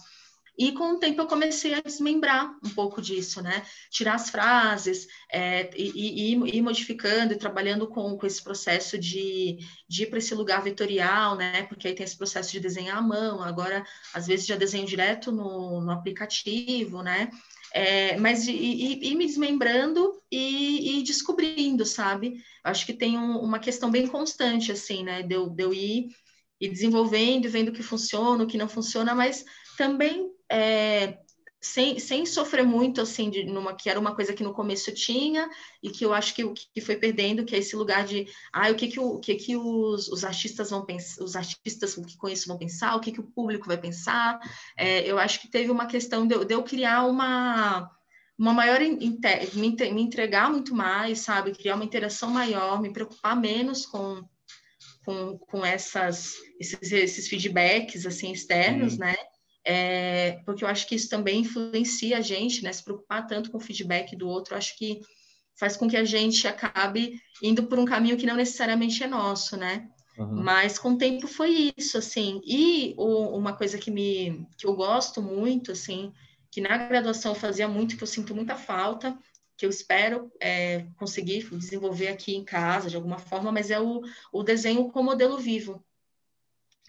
E 0.58 0.72
com 0.72 0.94
o 0.94 1.00
tempo 1.00 1.22
eu 1.22 1.28
comecei 1.28 1.76
a 1.76 1.82
desmembrar 1.82 2.58
um 2.64 2.70
pouco 2.70 3.00
disso, 3.00 3.44
né? 3.44 3.64
Tirar 3.92 4.16
as 4.16 4.30
frases 4.30 5.08
é, 5.32 5.70
e, 5.78 6.32
e, 6.32 6.58
ir 6.58 6.62
modificando 6.64 7.34
e 7.34 7.38
trabalhando 7.38 7.88
com, 7.88 8.18
com 8.18 8.26
esse 8.26 8.44
processo 8.44 8.98
de, 8.98 9.60
de 9.88 10.04
ir 10.04 10.08
para 10.08 10.18
esse 10.18 10.34
lugar 10.34 10.64
vetorial, 10.64 11.36
né? 11.36 11.64
Porque 11.64 11.88
aí 11.88 11.94
tem 11.94 12.04
esse 12.04 12.18
processo 12.18 12.52
de 12.52 12.60
desenhar 12.60 12.98
à 12.98 13.02
mão, 13.02 13.44
agora 13.44 13.86
às 14.14 14.26
vezes 14.26 14.48
já 14.48 14.56
desenho 14.56 14.88
direto 14.88 15.32
no, 15.32 15.80
no 15.80 15.92
aplicativo, 15.92 17.04
né? 17.04 17.30
É, 17.72 18.18
mas 18.18 18.48
e, 18.48 19.14
me 19.16 19.26
desmembrando 19.28 20.14
e, 20.32 21.00
e, 21.00 21.04
descobrindo, 21.04 21.86
sabe? 21.86 22.42
Acho 22.64 22.84
que 22.84 22.94
tem 22.94 23.16
um, 23.16 23.38
uma 23.40 23.60
questão 23.60 23.92
bem 23.92 24.08
constante, 24.08 24.72
assim, 24.72 25.04
né? 25.04 25.22
De 25.22 25.36
eu, 25.36 25.50
de 25.50 25.64
eu 25.64 25.72
ir, 25.72 26.08
ir 26.60 26.70
desenvolvendo, 26.70 27.48
vendo 27.48 27.70
o 27.70 27.74
que 27.74 27.84
funciona, 27.84 28.44
o 28.44 28.48
que 28.48 28.58
não 28.58 28.68
funciona, 28.68 29.14
mas 29.14 29.46
também 29.78 30.32
é, 30.52 31.18
sem, 31.60 32.00
sem 32.00 32.26
sofrer 32.26 32.64
muito, 32.64 33.02
assim, 33.02 33.30
de, 33.30 33.44
numa, 33.44 33.76
que 33.76 33.90
era 33.90 34.00
uma 34.00 34.16
coisa 34.16 34.34
que 34.34 34.44
no 34.44 34.54
começo 34.54 34.94
tinha 34.94 35.50
e 35.82 35.90
que 35.90 36.06
eu 36.06 36.14
acho 36.14 36.34
que, 36.34 36.44
que 36.74 36.82
foi 36.82 36.96
perdendo, 36.96 37.44
que 37.44 37.56
é 37.56 37.60
esse 37.60 37.76
lugar 37.76 38.06
de, 38.06 38.28
ah, 38.54 38.70
o 38.70 38.76
que 38.76 38.88
que, 38.88 39.00
o, 39.00 39.20
que, 39.20 39.36
que 39.36 39.58
os, 39.58 40.08
os 40.08 40.24
artistas 40.24 40.70
vão 40.70 40.86
pensar, 40.86 41.24
os 41.24 41.36
artistas 41.36 41.96
que 41.96 42.18
conheço 42.18 42.48
vão 42.48 42.58
pensar, 42.58 42.96
o 42.96 43.00
que 43.02 43.12
que 43.12 43.20
o 43.20 43.32
público 43.32 43.68
vai 43.68 43.78
pensar, 43.78 44.40
é, 44.78 45.02
eu 45.10 45.18
acho 45.18 45.42
que 45.42 45.50
teve 45.50 45.72
uma 45.72 45.88
questão 45.88 46.28
de, 46.28 46.46
de 46.46 46.54
eu 46.54 46.64
criar 46.64 47.06
uma 47.06 47.92
uma 48.40 48.54
maior 48.54 48.80
me 48.80 50.02
entregar 50.04 50.52
muito 50.52 50.76
mais, 50.76 51.22
sabe, 51.22 51.56
criar 51.56 51.74
uma 51.74 51.84
interação 51.84 52.30
maior, 52.30 52.80
me 52.80 52.94
preocupar 52.94 53.36
menos 53.36 53.84
com 53.84 54.24
com, 55.04 55.40
com 55.40 55.66
essas 55.66 56.36
esses, 56.60 56.92
esses 56.92 57.28
feedbacks 57.28 58.06
assim 58.06 58.32
externos, 58.32 58.96
né? 58.96 59.16
É, 59.70 60.40
porque 60.46 60.64
eu 60.64 60.68
acho 60.70 60.88
que 60.88 60.96
isso 60.96 61.10
também 61.10 61.42
influencia 61.42 62.20
a 62.20 62.22
gente, 62.22 62.64
né? 62.64 62.72
Se 62.72 62.82
preocupar 62.82 63.28
tanto 63.28 63.52
com 63.52 63.58
o 63.58 63.62
feedback 63.62 64.16
do 64.16 64.26
outro, 64.26 64.56
acho 64.56 64.78
que 64.78 65.02
faz 65.60 65.76
com 65.76 65.90
que 65.90 65.98
a 65.98 66.06
gente 66.06 66.48
acabe 66.48 67.20
indo 67.44 67.64
por 67.64 67.78
um 67.78 67.84
caminho 67.84 68.16
que 68.16 68.26
não 68.26 68.38
necessariamente 68.38 69.04
é 69.04 69.08
nosso, 69.08 69.58
né? 69.58 69.90
Uhum. 70.18 70.42
Mas 70.42 70.80
com 70.80 70.92
o 70.92 70.98
tempo 70.98 71.28
foi 71.28 71.74
isso, 71.76 71.98
assim. 71.98 72.40
E 72.46 72.96
o, 72.98 73.38
uma 73.38 73.52
coisa 73.52 73.78
que 73.78 73.92
me 73.92 74.48
que 74.58 74.66
eu 74.66 74.74
gosto 74.74 75.22
muito, 75.22 75.74
assim, 75.74 76.14
que 76.50 76.62
na 76.62 76.78
graduação 76.78 77.34
eu 77.34 77.40
fazia 77.40 77.68
muito, 77.68 77.98
que 77.98 78.04
eu 78.04 78.08
sinto 78.08 78.34
muita 78.34 78.56
falta, 78.56 79.20
que 79.58 79.66
eu 79.66 79.70
espero 79.70 80.32
é, 80.40 80.86
conseguir 80.96 81.44
desenvolver 81.50 82.08
aqui 82.08 82.38
em 82.38 82.46
casa 82.46 82.90
de 82.90 82.96
alguma 82.96 83.18
forma, 83.18 83.52
mas 83.52 83.70
é 83.70 83.82
o, 83.82 84.02
o 84.32 84.44
desenho 84.44 84.90
com 84.90 85.04
modelo 85.04 85.38
vivo, 85.38 85.84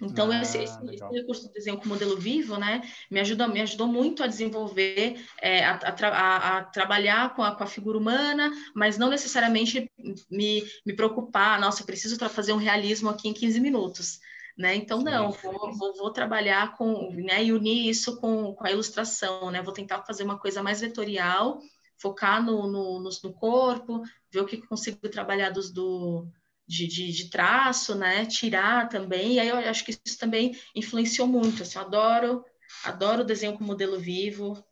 Então, 0.01 0.31
ah, 0.31 0.43
esse, 0.43 0.59
esse, 0.59 0.79
esse, 0.85 1.05
recurso 1.05 1.49
de 1.49 1.53
desenho 1.53 1.77
com 1.77 1.89
modelo 1.89 2.17
vivo, 2.17 2.57
né, 2.57 2.83
me, 3.11 3.19
ajuda, 3.19 3.49
me 3.49 3.61
ajudou 3.61 3.89
muito 3.89 4.23
a 4.23 4.29
desenvolver, 4.29 5.21
é, 5.41 5.65
a, 5.65 5.75
a, 5.77 6.59
a, 6.59 6.65
trabalhar 6.65 7.35
com 7.35 7.43
a, 7.43 7.55
com 7.55 7.65
a 7.65 7.67
figura 7.67 7.99
humana, 7.99 8.51
mas 8.75 8.97
não 8.97 9.11
necessariamente 9.11 9.91
me, 10.31 10.65
me 10.87 10.93
preocupar, 10.95 11.61
nossa, 11.61 11.83
eu 11.83 11.87
preciso 11.87 12.17
fazer 12.29 12.53
um 12.53 12.59
realismo 12.59 13.11
aqui 13.11 13.29
em 13.29 13.35
15 13.35 13.61
minutos. 13.61 14.21
Né? 14.57 14.75
Então, 14.75 15.03
não, 15.03 15.31
vou, 15.31 15.73
vou, 15.73 15.97
vou, 15.97 16.13
trabalhar 16.13 16.77
com, 16.77 17.13
né, 17.13 17.45
e 17.45 17.53
unir 17.53 17.89
isso 17.89 18.21
com, 18.21 18.55
com 18.55 18.67
a 18.67 18.73
ilustração, 18.73 19.53
né? 19.53 19.63
Vou 19.63 19.73
tentar 19.73 20.03
fazer 20.03 20.25
uma 20.25 20.37
coisa 20.37 20.61
mais 20.65 20.81
vetorial, 20.81 21.61
focar 21.97 22.43
no, 22.43 22.67
no, 22.67 22.99
no, 22.99 23.09
no 23.23 23.33
corpo, 23.35 24.03
ver 24.33 24.41
o 24.41 24.47
que 24.47 24.57
consigo 24.57 25.09
trabalhar 25.09 25.51
dos, 25.51 25.71
do, 25.71 26.27
de, 26.69 26.87
de, 26.87 27.11
de, 27.11 27.31
traço, 27.31 27.95
né? 27.95 28.27
Tirar 28.27 28.91
também. 28.91 29.35
E 29.35 29.41
aí 29.41 29.49
eu 29.49 29.57
acho 29.57 29.83
que 29.85 29.91
isso 30.05 30.19
também 30.19 30.55
influenciou 30.75 31.27
muito. 31.27 31.63
Assim, 31.63 31.79
eu 31.79 31.85
adoro, 31.85 32.45
adoro 32.85 33.25
desenho 33.25 33.57
com 33.57 33.65
modelo 33.65 33.99
vivo. 33.99 34.63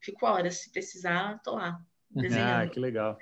Fico 0.00 0.24
horas, 0.24 0.58
se 0.58 0.70
precisar, 0.70 1.40
tô 1.42 1.56
lá. 1.56 1.82
Desenhando. 2.08 2.62
Ah, 2.62 2.68
que 2.68 2.78
legal. 2.78 3.18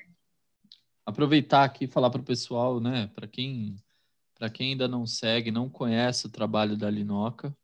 Aproveitar 1.07 1.65
aqui 1.65 1.87
e 1.87 1.89
falar 1.89 2.11
para 2.11 2.21
o 2.21 2.25
pessoal, 2.25 2.79
né? 2.79 3.11
Para 3.15 3.27
quem, 3.27 3.77
para 4.35 4.51
quem 4.51 4.73
ainda 4.73 4.87
não 4.87 5.07
segue, 5.07 5.51
não 5.51 5.69
conhece 5.69 6.27
o 6.27 6.31
trabalho 6.31 6.77
da 6.77 6.91
Linoca, 6.91 7.57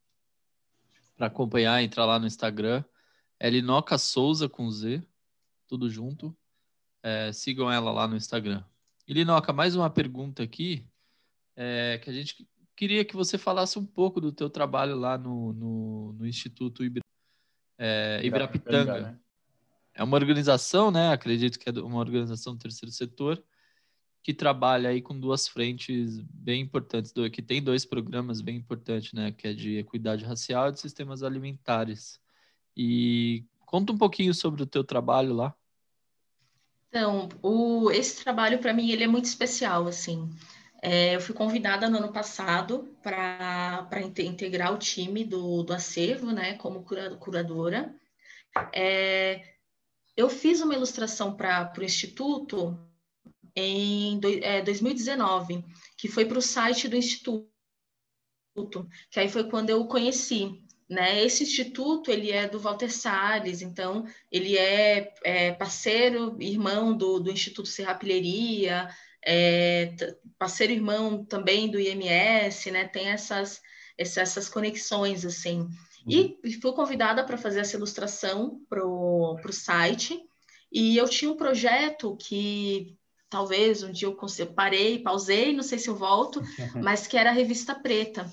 para 1.17 1.27
acompanhar, 1.27 1.83
entrar 1.83 2.07
lá 2.07 2.19
no 2.19 2.27
Instagram. 2.27 2.83
É 3.39 3.49
Linoca 3.51 3.99
Souza 3.99 4.49
com 4.49 4.71
Z, 4.71 5.03
tudo 5.69 5.89
junto. 5.91 6.35
É, 7.03 7.31
sigam 7.33 7.71
ela 7.71 7.93
lá 7.93 8.09
no 8.09 8.17
Instagram. 8.17 8.65
E 9.11 9.13
Linoca, 9.13 9.53
mais 9.53 9.75
uma 9.75 9.91
pergunta 9.91 10.41
aqui, 10.41 10.87
é, 11.57 11.99
que 11.99 12.09
a 12.09 12.13
gente 12.13 12.49
queria 12.77 13.05
que 13.05 13.17
você 13.17 13.37
falasse 13.37 13.77
um 13.77 13.85
pouco 13.85 14.21
do 14.21 14.31
teu 14.31 14.49
trabalho 14.49 14.95
lá 14.95 15.19
no, 15.19 15.53
no, 15.53 16.13
no 16.13 16.25
Instituto 16.25 16.85
Ibra, 16.85 17.03
é, 17.77 18.21
Ibrapitanga. 18.23 19.01
Né? 19.01 19.19
É 19.95 20.05
uma 20.05 20.17
organização, 20.17 20.93
né? 20.93 21.11
Acredito 21.11 21.59
que 21.59 21.69
é 21.69 21.73
uma 21.83 21.99
organização 21.99 22.55
do 22.55 22.61
terceiro 22.61 22.93
setor 22.93 23.43
que 24.23 24.33
trabalha 24.33 24.91
aí 24.91 25.03
com 25.03 25.19
duas 25.19 25.49
frentes 25.49 26.21
bem 26.33 26.63
importantes, 26.63 27.13
que 27.33 27.43
tem 27.43 27.61
dois 27.61 27.85
programas 27.85 28.41
bem 28.41 28.59
importantes, 28.59 29.13
né? 29.13 29.33
Que 29.33 29.49
é 29.49 29.53
de 29.53 29.77
equidade 29.77 30.25
racial 30.25 30.69
e 30.69 30.73
de 30.73 30.79
sistemas 30.79 31.25
alimentares. 31.25 32.21
E 32.77 33.45
conta 33.67 33.93
um 33.93 33.99
pouquinho 33.99 34.33
sobre 34.33 34.63
o 34.63 34.67
teu 34.67 34.85
trabalho 34.85 35.35
lá. 35.35 35.53
Então, 36.91 37.29
o, 37.41 37.89
esse 37.93 38.23
trabalho 38.23 38.59
para 38.59 38.75
mim 38.75 38.91
ele 38.91 39.05
é 39.05 39.07
muito 39.07 39.27
especial, 39.27 39.87
assim. 39.87 40.29
É, 40.83 41.15
eu 41.15 41.21
fui 41.21 41.35
convidada 41.35 41.89
no 41.89 41.99
ano 41.99 42.13
passado 42.13 42.93
para 43.01 43.87
integrar 44.01 44.75
o 44.75 44.79
time 44.79 45.25
do, 45.25 45.63
do 45.63 45.73
acervo, 45.73 46.33
né, 46.33 46.55
como 46.55 46.83
cura, 46.83 47.17
curadora. 47.17 47.95
É, 48.75 49.55
eu 50.17 50.29
fiz 50.29 50.61
uma 50.61 50.75
ilustração 50.75 51.37
para 51.37 51.73
o 51.79 51.85
Instituto 51.85 52.77
em 53.55 54.19
do, 54.19 54.29
é, 54.29 54.61
2019, 54.63 55.65
que 55.97 56.09
foi 56.09 56.25
para 56.25 56.39
o 56.39 56.43
site 56.43 56.89
do 56.89 56.97
Instituto, 56.97 57.49
que 59.11 59.21
aí 59.21 59.29
foi 59.29 59.49
quando 59.49 59.71
eu 59.71 59.87
conheci. 59.87 60.61
Né? 60.91 61.25
Esse 61.25 61.45
instituto 61.45 62.11
ele 62.11 62.33
é 62.33 62.49
do 62.49 62.59
Walter 62.59 62.91
Salles, 62.91 63.63
então 63.63 64.05
ele 64.31 64.59
é, 64.59 65.15
é 65.23 65.53
parceiro, 65.53 66.37
irmão 66.41 66.93
do, 66.97 67.21
do 67.21 67.31
Instituto 67.31 67.69
Serrapilheria, 67.69 68.89
é, 69.25 69.95
parceiro 70.37 70.73
irmão 70.73 71.25
também 71.25 71.71
do 71.71 71.79
IMS, 71.79 72.73
né? 72.73 72.89
Tem 72.89 73.07
essas, 73.07 73.61
essas 73.97 74.49
conexões 74.49 75.25
assim. 75.25 75.69
E 76.09 76.37
uhum. 76.45 76.61
fui 76.61 76.73
convidada 76.73 77.23
para 77.23 77.39
fazer 77.39 77.61
essa 77.61 77.77
ilustração 77.77 78.61
para 78.69 78.85
o 78.85 79.53
site. 79.53 80.21
E 80.73 80.97
eu 80.97 81.09
tinha 81.09 81.31
um 81.31 81.37
projeto 81.37 82.17
que 82.17 82.97
talvez 83.29 83.85
um 83.85 83.93
dia 83.93 84.09
eu, 84.09 84.19
eu 84.39 84.53
parei, 84.55 84.99
pausei, 84.99 85.53
não 85.53 85.63
sei 85.63 85.79
se 85.79 85.89
eu 85.89 85.95
volto, 85.95 86.43
mas 86.83 87.07
que 87.07 87.17
era 87.17 87.31
a 87.31 87.35
revista 87.35 87.77
preta 87.77 88.29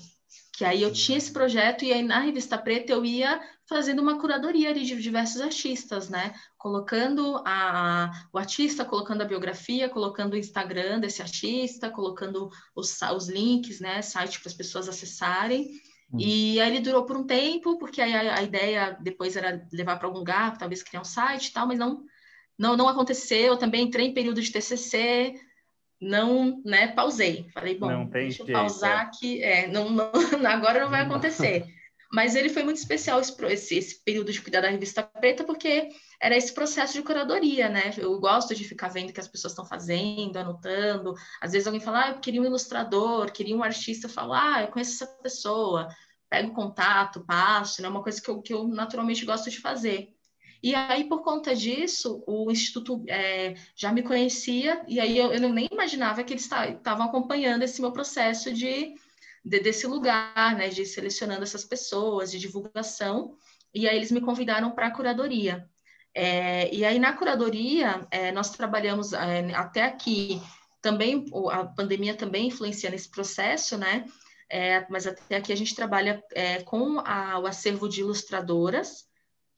que 0.58 0.64
aí 0.64 0.82
eu 0.82 0.92
tinha 0.92 1.16
esse 1.16 1.32
projeto 1.32 1.84
e 1.84 1.92
aí 1.92 2.02
na 2.02 2.18
revista 2.18 2.58
Preta 2.58 2.92
eu 2.92 3.04
ia 3.04 3.40
fazendo 3.68 4.02
uma 4.02 4.18
curadoria 4.18 4.74
de 4.74 5.00
diversos 5.00 5.40
artistas, 5.40 6.08
né? 6.08 6.34
Colocando 6.56 7.40
a, 7.46 8.10
o 8.32 8.38
artista, 8.38 8.84
colocando 8.84 9.22
a 9.22 9.24
biografia, 9.24 9.88
colocando 9.88 10.32
o 10.32 10.36
Instagram 10.36 10.98
desse 10.98 11.22
artista, 11.22 11.88
colocando 11.90 12.50
os, 12.74 13.00
os 13.00 13.28
links, 13.28 13.78
né? 13.78 14.02
Site 14.02 14.40
para 14.40 14.48
as 14.48 14.54
pessoas 14.54 14.88
acessarem. 14.88 15.70
Uhum. 16.12 16.18
E 16.18 16.60
aí 16.60 16.70
ele 16.70 16.80
durou 16.80 17.04
por 17.04 17.16
um 17.16 17.24
tempo, 17.24 17.78
porque 17.78 18.02
aí 18.02 18.12
a, 18.12 18.40
a 18.40 18.42
ideia 18.42 18.98
depois 19.00 19.36
era 19.36 19.64
levar 19.72 19.96
para 19.96 20.08
algum 20.08 20.18
lugar, 20.18 20.58
talvez 20.58 20.82
criar 20.82 21.02
um 21.02 21.04
site 21.04 21.46
e 21.46 21.52
tal, 21.52 21.68
mas 21.68 21.78
não, 21.78 22.04
não, 22.58 22.76
não 22.76 22.88
aconteceu. 22.88 23.52
Eu 23.52 23.56
também 23.56 23.84
entrei 23.84 24.08
em 24.08 24.14
período 24.14 24.42
de 24.42 24.50
TCC, 24.50 25.40
não, 26.00 26.62
né, 26.64 26.88
pausei. 26.88 27.48
Falei, 27.52 27.76
bom, 27.76 28.06
deixa 28.06 28.42
eu 28.42 28.46
jeito. 28.46 28.58
pausar 28.58 29.00
aqui, 29.00 29.42
é, 29.42 29.66
não, 29.66 29.90
não, 29.90 30.10
agora 30.46 30.80
não 30.80 30.90
vai 30.90 31.02
acontecer. 31.02 31.64
Mas 32.10 32.34
ele 32.34 32.48
foi 32.48 32.62
muito 32.62 32.78
especial 32.78 33.20
esse, 33.20 33.76
esse, 33.76 34.02
período 34.02 34.32
de 34.32 34.40
cuidar 34.40 34.62
da 34.62 34.70
revista 34.70 35.02
preta, 35.02 35.44
porque 35.44 35.90
era 36.20 36.36
esse 36.36 36.54
processo 36.54 36.94
de 36.94 37.02
curadoria, 37.02 37.68
né? 37.68 37.92
Eu 37.98 38.18
gosto 38.18 38.54
de 38.54 38.64
ficar 38.64 38.88
vendo 38.88 39.10
o 39.10 39.12
que 39.12 39.20
as 39.20 39.28
pessoas 39.28 39.52
estão 39.52 39.66
fazendo, 39.66 40.38
anotando. 40.38 41.14
Às 41.40 41.52
vezes 41.52 41.66
alguém 41.66 41.82
fala, 41.82 42.06
ah, 42.06 42.10
eu 42.10 42.20
queria 42.20 42.40
um 42.40 42.46
ilustrador, 42.46 43.30
queria 43.30 43.54
um 43.54 43.62
artista, 43.62 44.06
eu 44.06 44.10
falo, 44.10 44.32
ah, 44.32 44.62
eu 44.62 44.68
conheço 44.68 45.04
essa 45.04 45.06
pessoa, 45.22 45.88
pego 46.30 46.54
contato, 46.54 47.26
passo, 47.26 47.82
né? 47.82 47.88
Uma 47.88 48.02
coisa 48.02 48.22
que 48.22 48.30
eu, 48.30 48.40
que 48.40 48.54
eu 48.54 48.66
naturalmente 48.66 49.26
gosto 49.26 49.50
de 49.50 49.60
fazer. 49.60 50.08
E 50.62 50.74
aí, 50.74 51.04
por 51.04 51.22
conta 51.22 51.54
disso, 51.54 52.22
o 52.26 52.50
Instituto 52.50 53.04
é, 53.08 53.54
já 53.76 53.92
me 53.92 54.02
conhecia, 54.02 54.82
e 54.88 54.98
aí 54.98 55.16
eu, 55.16 55.32
eu 55.32 55.48
nem 55.48 55.68
imaginava 55.70 56.24
que 56.24 56.32
eles 56.32 56.44
estavam 56.44 57.06
acompanhando 57.06 57.62
esse 57.62 57.80
meu 57.80 57.92
processo 57.92 58.52
de, 58.52 58.94
de, 59.44 59.60
desse 59.60 59.86
lugar, 59.86 60.56
né, 60.56 60.68
de 60.68 60.84
selecionando 60.84 61.44
essas 61.44 61.64
pessoas, 61.64 62.30
de 62.32 62.38
divulgação, 62.38 63.36
e 63.72 63.88
aí 63.88 63.96
eles 63.96 64.10
me 64.10 64.20
convidaram 64.20 64.72
para 64.72 64.88
a 64.88 64.90
curadoria. 64.90 65.68
É, 66.12 66.74
e 66.74 66.84
aí, 66.84 66.98
na 66.98 67.12
curadoria, 67.12 68.04
é, 68.10 68.32
nós 68.32 68.50
trabalhamos 68.50 69.12
é, 69.12 69.54
até 69.54 69.84
aqui, 69.84 70.42
também, 70.82 71.24
a 71.52 71.64
pandemia 71.64 72.16
também 72.16 72.48
influencia 72.48 72.90
nesse 72.90 73.10
processo, 73.10 73.76
né? 73.76 74.04
É, 74.50 74.86
mas 74.88 75.06
até 75.06 75.36
aqui 75.36 75.52
a 75.52 75.56
gente 75.56 75.74
trabalha 75.74 76.22
é, 76.32 76.62
com 76.62 77.00
a, 77.00 77.38
o 77.38 77.46
acervo 77.46 77.88
de 77.88 78.00
ilustradoras, 78.00 79.06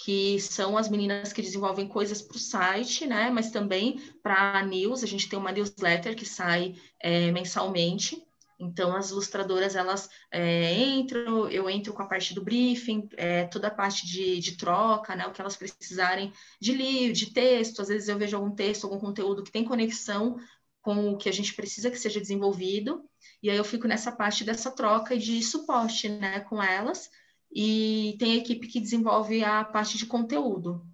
que 0.04 0.40
são 0.40 0.78
as 0.78 0.88
meninas 0.88 1.32
que 1.32 1.42
desenvolvem 1.42 1.86
coisas 1.86 2.22
para 2.22 2.36
o 2.36 2.40
site, 2.40 3.06
né? 3.06 3.30
Mas 3.30 3.50
também 3.50 4.00
para 4.22 4.58
a 4.58 4.62
news, 4.64 5.02
a 5.02 5.06
gente 5.06 5.28
tem 5.28 5.38
uma 5.38 5.52
newsletter 5.52 6.16
que 6.16 6.24
sai 6.24 6.74
é, 6.98 7.30
mensalmente. 7.30 8.22
Então, 8.58 8.94
as 8.94 9.10
ilustradoras, 9.10 9.74
elas 9.74 10.08
é, 10.30 10.74
entram, 10.74 11.48
eu 11.48 11.68
entro 11.68 11.92
com 11.92 12.02
a 12.02 12.06
parte 12.06 12.34
do 12.34 12.42
briefing, 12.42 13.08
é, 13.16 13.44
toda 13.46 13.68
a 13.68 13.74
parte 13.74 14.06
de, 14.06 14.38
de, 14.38 14.56
troca, 14.56 15.16
né, 15.16 15.26
o 15.26 15.32
que 15.32 15.40
elas 15.40 15.56
precisarem 15.56 16.32
de 16.60 16.72
livro, 16.74 17.14
de 17.14 17.32
texto, 17.32 17.80
às 17.80 17.88
vezes 17.88 18.08
eu 18.08 18.18
vejo 18.18 18.36
algum 18.36 18.54
texto, 18.54 18.84
algum 18.84 18.98
conteúdo 18.98 19.42
que 19.42 19.50
tem 19.50 19.64
conexão 19.64 20.36
com 20.82 21.10
o 21.10 21.16
que 21.16 21.28
a 21.28 21.32
gente 21.32 21.54
precisa 21.54 21.90
que 21.90 21.98
seja 21.98 22.20
desenvolvido, 22.20 23.02
e 23.42 23.48
aí 23.48 23.56
eu 23.56 23.64
fico 23.64 23.88
nessa 23.88 24.12
parte 24.12 24.44
dessa 24.44 24.70
troca 24.70 25.14
e 25.14 25.18
de 25.18 25.42
suporte, 25.42 26.10
né, 26.10 26.40
com 26.40 26.62
elas, 26.62 27.10
e 27.52 28.16
tem 28.18 28.36
equipe 28.36 28.66
que 28.68 28.80
desenvolve 28.80 29.42
a 29.44 29.64
parte 29.64 29.98
de 29.98 30.06
conteúdo. 30.06 30.86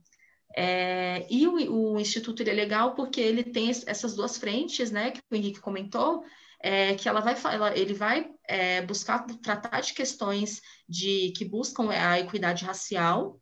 É, 0.57 1.27
e 1.31 1.47
o, 1.47 1.93
o, 1.95 2.01
Instituto 2.01 2.43
é 2.43 2.53
legal 2.53 2.95
porque 2.95 3.21
ele 3.21 3.45
tem 3.45 3.69
essas 3.69 4.15
duas 4.15 4.39
frentes, 4.39 4.91
né, 4.91 5.11
que 5.11 5.21
o 5.31 5.35
Henrique 5.35 5.61
comentou, 5.61 6.25
é, 6.61 6.95
que 6.95 7.09
ela 7.09 7.21
vai, 7.21 7.37
ela, 7.53 7.77
ele 7.77 7.93
vai 7.93 8.31
é, 8.49 8.81
buscar 8.81 9.27
tratar 9.43 9.81
de 9.81 9.93
questões 9.93 10.63
de 10.89 11.33
que 11.37 11.45
buscam 11.45 11.91
a 11.91 12.19
equidade 12.19 12.65
racial, 12.65 13.39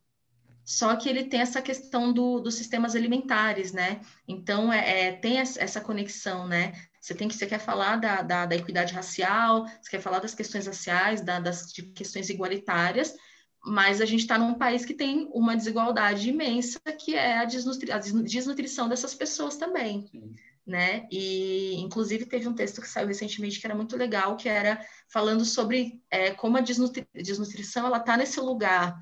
só 0.65 0.97
que 0.97 1.09
ele 1.09 1.25
tem 1.25 1.41
essa 1.41 1.63
questão 1.63 2.13
do, 2.13 2.41
dos 2.41 2.55
sistemas 2.55 2.97
alimentares, 2.97 3.73
né? 3.73 4.01
Então, 4.27 4.73
é, 4.73 5.09
é 5.09 5.13
tem 5.13 5.39
essa 5.39 5.81
conexão, 5.81 6.49
né? 6.49 6.73
Você 7.05 7.15
tem 7.15 7.29
que 7.29 7.35
você 7.35 7.47
quer 7.47 7.59
falar 7.59 7.97
da, 7.97 8.23
da, 8.23 8.47
da 8.47 8.57
equidade 8.57 8.95
racial, 8.95 9.67
você 9.67 9.91
quer 9.91 10.01
falar 10.01 10.21
das 10.21 10.35
questões 10.35 10.67
raciais, 10.67 11.21
da, 11.21 11.39
das 11.39 11.71
questões 11.95 12.31
igualitárias, 12.31 13.15
mas 13.63 14.01
a 14.01 14.07
gente 14.07 14.21
está 14.21 14.39
num 14.39 14.55
país 14.55 14.87
que 14.87 14.95
tem 14.95 15.29
uma 15.31 15.55
desigualdade 15.55 16.31
imensa, 16.31 16.81
que 16.99 17.15
é 17.15 17.37
a, 17.37 17.45
desnutri 17.45 17.93
a 17.93 17.99
desnutrição 17.99 18.89
dessas 18.89 19.15
pessoas 19.15 19.59
também. 19.59 20.07
Sim. 20.07 20.35
Né? 20.67 21.07
E 21.13 21.75
inclusive 21.77 22.25
teve 22.25 22.49
um 22.49 22.55
texto 22.55 22.81
que 22.81 22.89
saiu 22.89 23.09
recentemente 23.09 23.61
que 23.61 23.67
era 23.67 23.75
muito 23.75 23.99
legal, 23.99 24.35
que 24.39 24.49
era 24.49 24.81
falando 25.13 25.45
sobre 25.45 26.03
é, 26.11 26.31
como 26.31 26.57
a 26.57 26.63
desnutri 26.63 27.07
desnutrição 27.15 27.87
ela 27.87 27.99
está 27.99 28.17
nesse 28.17 28.41
lugar 28.41 28.99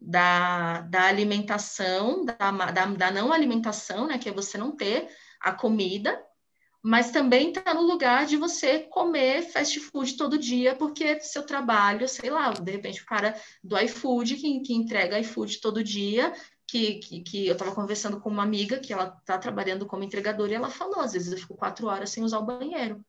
da, 0.00 0.80
da 0.80 1.02
alimentação, 1.02 2.24
da, 2.24 2.50
da, 2.70 2.86
da, 2.86 3.10
não 3.10 3.30
alimentação, 3.30 4.06
né? 4.06 4.16
Que 4.16 4.30
é 4.30 4.32
você 4.32 4.56
não 4.56 4.74
ter 4.74 5.06
a 5.38 5.52
comida, 5.52 6.18
mas 6.82 7.10
também 7.12 7.50
está 7.50 7.72
no 7.72 7.82
lugar 7.82 8.26
de 8.26 8.36
você 8.36 8.80
comer 8.80 9.42
fast 9.42 9.78
food 9.78 10.16
todo 10.16 10.38
dia, 10.38 10.74
porque 10.74 11.20
seu 11.20 11.44
trabalho, 11.44 12.08
sei 12.08 12.28
lá, 12.28 12.50
de 12.50 12.72
repente 12.72 13.02
o 13.02 13.06
cara 13.06 13.34
do 13.62 13.78
iFood, 13.78 14.36
que, 14.36 14.60
que 14.60 14.74
entrega 14.74 15.20
iFood 15.20 15.60
todo 15.60 15.84
dia, 15.84 16.32
que, 16.66 16.94
que, 16.94 17.20
que 17.20 17.46
eu 17.46 17.52
estava 17.52 17.74
conversando 17.74 18.20
com 18.20 18.28
uma 18.30 18.42
amiga 18.42 18.80
que 18.80 18.92
ela 18.92 19.16
está 19.20 19.38
trabalhando 19.38 19.86
como 19.86 20.02
entregadora 20.02 20.52
e 20.52 20.54
ela 20.54 20.70
falou, 20.70 21.00
às 21.00 21.12
vezes 21.12 21.32
eu 21.32 21.38
fico 21.38 21.54
quatro 21.54 21.86
horas 21.86 22.10
sem 22.10 22.24
usar 22.24 22.38
o 22.38 22.46
banheiro 22.46 23.04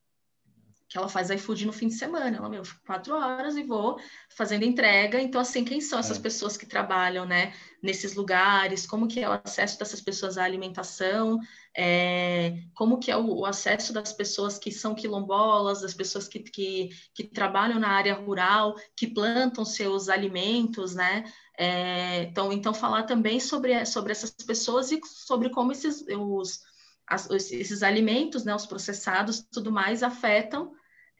que 0.94 0.98
ela 1.00 1.10
faz 1.10 1.32
iFood 1.32 1.66
no 1.66 1.74
fim 1.74 1.88
de 1.88 1.96
semana. 1.96 2.38
Ela, 2.38 2.48
meu, 2.48 2.64
fico 2.64 2.86
quatro 2.86 3.16
horas 3.16 3.58
e 3.58 3.64
vou 3.64 4.00
fazendo 4.30 4.64
entrega. 4.64 5.20
Então, 5.20 5.42
assim, 5.42 5.66
quem 5.66 5.82
são 5.82 5.98
essas 5.98 6.20
é. 6.20 6.22
pessoas 6.22 6.56
que 6.56 6.68
trabalham, 6.68 7.26
né, 7.26 7.52
nesses 7.82 8.14
lugares? 8.14 8.86
Como 8.86 9.08
que 9.08 9.20
é 9.20 9.28
o 9.28 9.32
acesso 9.32 9.80
dessas 9.80 10.00
pessoas 10.00 10.38
à 10.38 10.44
alimentação? 10.44 11.40
É, 11.76 12.60
como 12.76 13.00
que 13.00 13.10
é 13.10 13.18
o, 13.18 13.40
o, 13.40 13.46
acesso 13.48 13.92
das 13.92 14.14
pessoas 14.14 14.60
que 14.60 14.72
são 14.72 14.94
quilombolas, 14.94 15.82
das 15.82 15.96
pessoas 15.96 16.28
que, 16.28 16.38
que, 16.42 16.90
que 17.12 17.24
trabalham 17.24 17.80
na 17.80 17.90
área 17.90 18.14
rural, 18.14 18.76
que 18.96 19.08
plantam 19.08 19.66
seus 19.66 20.10
alimentos, 20.10 20.94
né? 20.94 21.24
É, 21.58 22.26
então, 22.26 22.54
então, 22.54 22.72
falar 22.72 23.04
também 23.04 23.40
sobre, 23.40 23.84
sobre 23.88 24.12
essas 24.12 24.30
pessoas 24.30 24.92
e 24.92 25.02
sobre 25.04 25.50
como 25.50 25.72
esses... 25.72 26.06
Os, 26.08 26.62
as, 27.06 27.30
esses 27.32 27.84
alimentos, 27.84 28.46
né, 28.46 28.56
os 28.56 28.66
processados, 28.66 29.42
tudo 29.52 29.72
mais, 29.72 30.04
afetam 30.04 30.72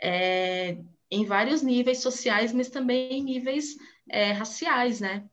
é, 0.04 0.78
em 1.10 1.26
vários 1.26 1.62
níveis 1.62 2.00
sociais, 2.00 2.52
mas 2.52 2.70
também 2.70 3.20
em 3.20 3.24
níveis 3.24 3.78
é, 4.10 4.34
raciais, 4.34 5.00
né? 5.00 5.24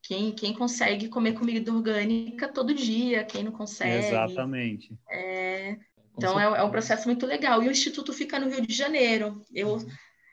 Quem, 0.00 0.32
quem 0.32 0.54
consegue 0.54 1.08
comer 1.08 1.32
comida 1.32 1.72
orgânica 1.72 2.46
todo 2.46 2.72
dia, 2.72 3.24
quem 3.24 3.42
não 3.42 3.50
consegue. 3.50 4.06
Exatamente. 4.06 4.96
É, 5.10 5.76
então, 6.16 6.38
é, 6.38 6.44
é, 6.44 6.62
um 6.62 6.70
processo 6.70 7.08
muito 7.08 7.26
legal. 7.26 7.60
E 7.60 7.68
o 7.68 7.72
Instituto 7.72 8.12
fica 8.12 8.38
no 8.38 8.48
Rio 8.48 8.64
de 8.64 8.72
Janeiro. 8.72 9.42
Eu 9.52 9.74
uhum. 9.74 9.88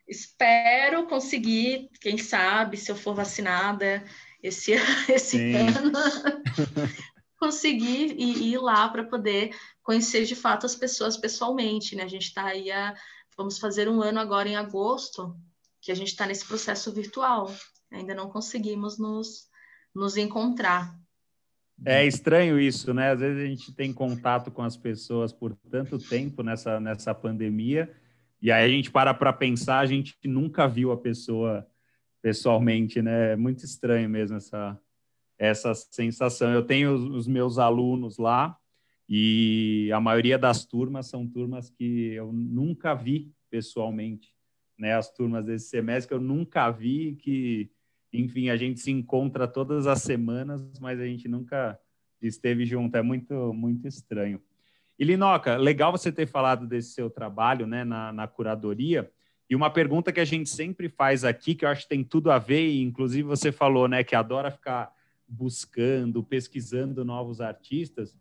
espero 0.08 1.08
conseguir, 1.08 1.90
quem 2.00 2.20
sabe, 2.20 2.78
se 2.78 2.92
eu 2.92 2.96
for 2.96 3.16
vacinada 3.16 4.04
esse, 4.44 4.74
esse 5.10 5.56
ano, 5.56 5.92
conseguir 7.40 8.16
ir, 8.20 8.54
ir 8.54 8.58
lá 8.60 8.88
para 8.90 9.04
poder 9.04 9.56
conhecer 9.82 10.26
de 10.26 10.36
fato 10.36 10.68
as 10.68 10.76
pessoas 10.76 11.18
pessoalmente. 11.18 11.96
Né? 11.96 12.04
A 12.04 12.08
gente 12.08 12.28
está 12.28 12.46
aí 12.46 12.72
a 12.72 12.94
Vamos 13.38 13.58
fazer 13.58 13.90
um 13.90 14.02
ano 14.02 14.20
agora 14.20 14.48
em 14.48 14.56
agosto, 14.56 15.36
que 15.82 15.92
a 15.92 15.96
gente 15.96 16.10
está 16.10 16.26
nesse 16.26 16.46
processo 16.46 16.92
virtual. 16.94 17.54
Ainda 17.92 18.14
não 18.14 18.30
conseguimos 18.30 18.98
nos, 18.98 19.48
nos 19.94 20.18
encontrar. 20.18 20.98
É 21.86 22.06
estranho 22.06 22.60
isso, 22.60 22.94
né? 22.94 23.12
Às 23.12 23.20
vezes 23.20 23.44
a 23.44 23.46
gente 23.46 23.74
tem 23.74 23.92
contato 23.92 24.52
com 24.52 24.62
as 24.62 24.78
pessoas 24.78 25.34
por 25.34 25.56
tanto 25.70 25.98
tempo 25.98 26.44
nessa, 26.44 26.80
nessa 26.80 27.14
pandemia, 27.14 27.94
e 28.42 28.52
aí 28.52 28.66
a 28.66 28.70
gente 28.70 28.92
para 28.92 29.14
para 29.14 29.34
pensar, 29.34 29.80
a 29.80 29.86
gente 29.86 30.16
nunca 30.24 30.68
viu 30.68 30.92
a 30.92 30.98
pessoa 30.98 31.66
pessoalmente, 32.22 33.02
né? 33.02 33.34
É 33.34 33.36
muito 33.36 33.66
estranho 33.66 34.10
mesmo 34.10 34.38
essa, 34.38 34.80
essa 35.38 35.74
sensação. 35.74 36.54
Eu 36.54 36.64
tenho 36.64 36.94
os, 36.94 37.04
os 37.04 37.28
meus 37.28 37.58
alunos 37.58 38.18
lá, 38.18 38.58
e 39.16 39.92
a 39.92 40.02
maioria 40.02 40.40
das 40.40 40.66
turmas 40.66 41.06
são 41.06 41.28
turmas 41.28 41.70
que 41.70 42.14
eu 42.14 42.34
nunca 42.34 42.96
vi 42.96 43.32
pessoalmente, 43.48 44.34
né? 44.76 44.96
As 44.96 45.14
turmas 45.14 45.46
desse 45.46 45.70
semestre 45.70 46.08
que 46.08 46.14
eu 46.16 46.20
nunca 46.20 46.72
vi, 46.72 47.16
que, 47.22 47.70
enfim, 48.12 48.50
a 48.50 48.58
gente 48.58 48.80
se 48.80 48.90
encontra 48.90 49.48
todas 49.48 49.86
as 49.86 50.02
semanas, 50.02 50.68
mas 50.80 51.00
a 51.00 51.06
gente 51.06 51.28
nunca 51.28 51.80
esteve 52.20 52.66
junto. 52.66 52.98
É 52.98 53.04
muito, 53.04 53.54
muito 53.54 53.88
estranho. 53.88 54.42
E 54.98 55.04
Linoca, 55.04 55.58
legal 55.58 55.92
você 55.92 56.12
ter 56.12 56.26
falado 56.26 56.66
desse 56.66 56.94
seu 56.94 57.08
trabalho, 57.08 57.68
né, 57.68 57.84
na, 57.84 58.12
na 58.12 58.28
curadoria. 58.28 59.12
E 59.48 59.56
uma 59.56 59.70
pergunta 59.70 60.12
que 60.12 60.22
a 60.22 60.26
gente 60.26 60.50
sempre 60.50 60.90
faz 60.90 61.24
aqui, 61.24 61.54
que 61.54 61.66
eu 61.66 61.70
acho 61.70 61.84
que 61.84 61.90
tem 61.90 62.04
tudo 62.04 62.32
a 62.32 62.40
ver, 62.40 62.66
e 62.68 62.82
inclusive 62.82 63.22
você 63.22 63.52
falou, 63.52 63.88
né, 63.88 64.04
que 64.04 64.16
adora 64.16 64.50
ficar 64.50 64.92
buscando, 65.28 66.24
pesquisando 66.24 67.06
novos 67.06 67.42
artistas 67.42 68.18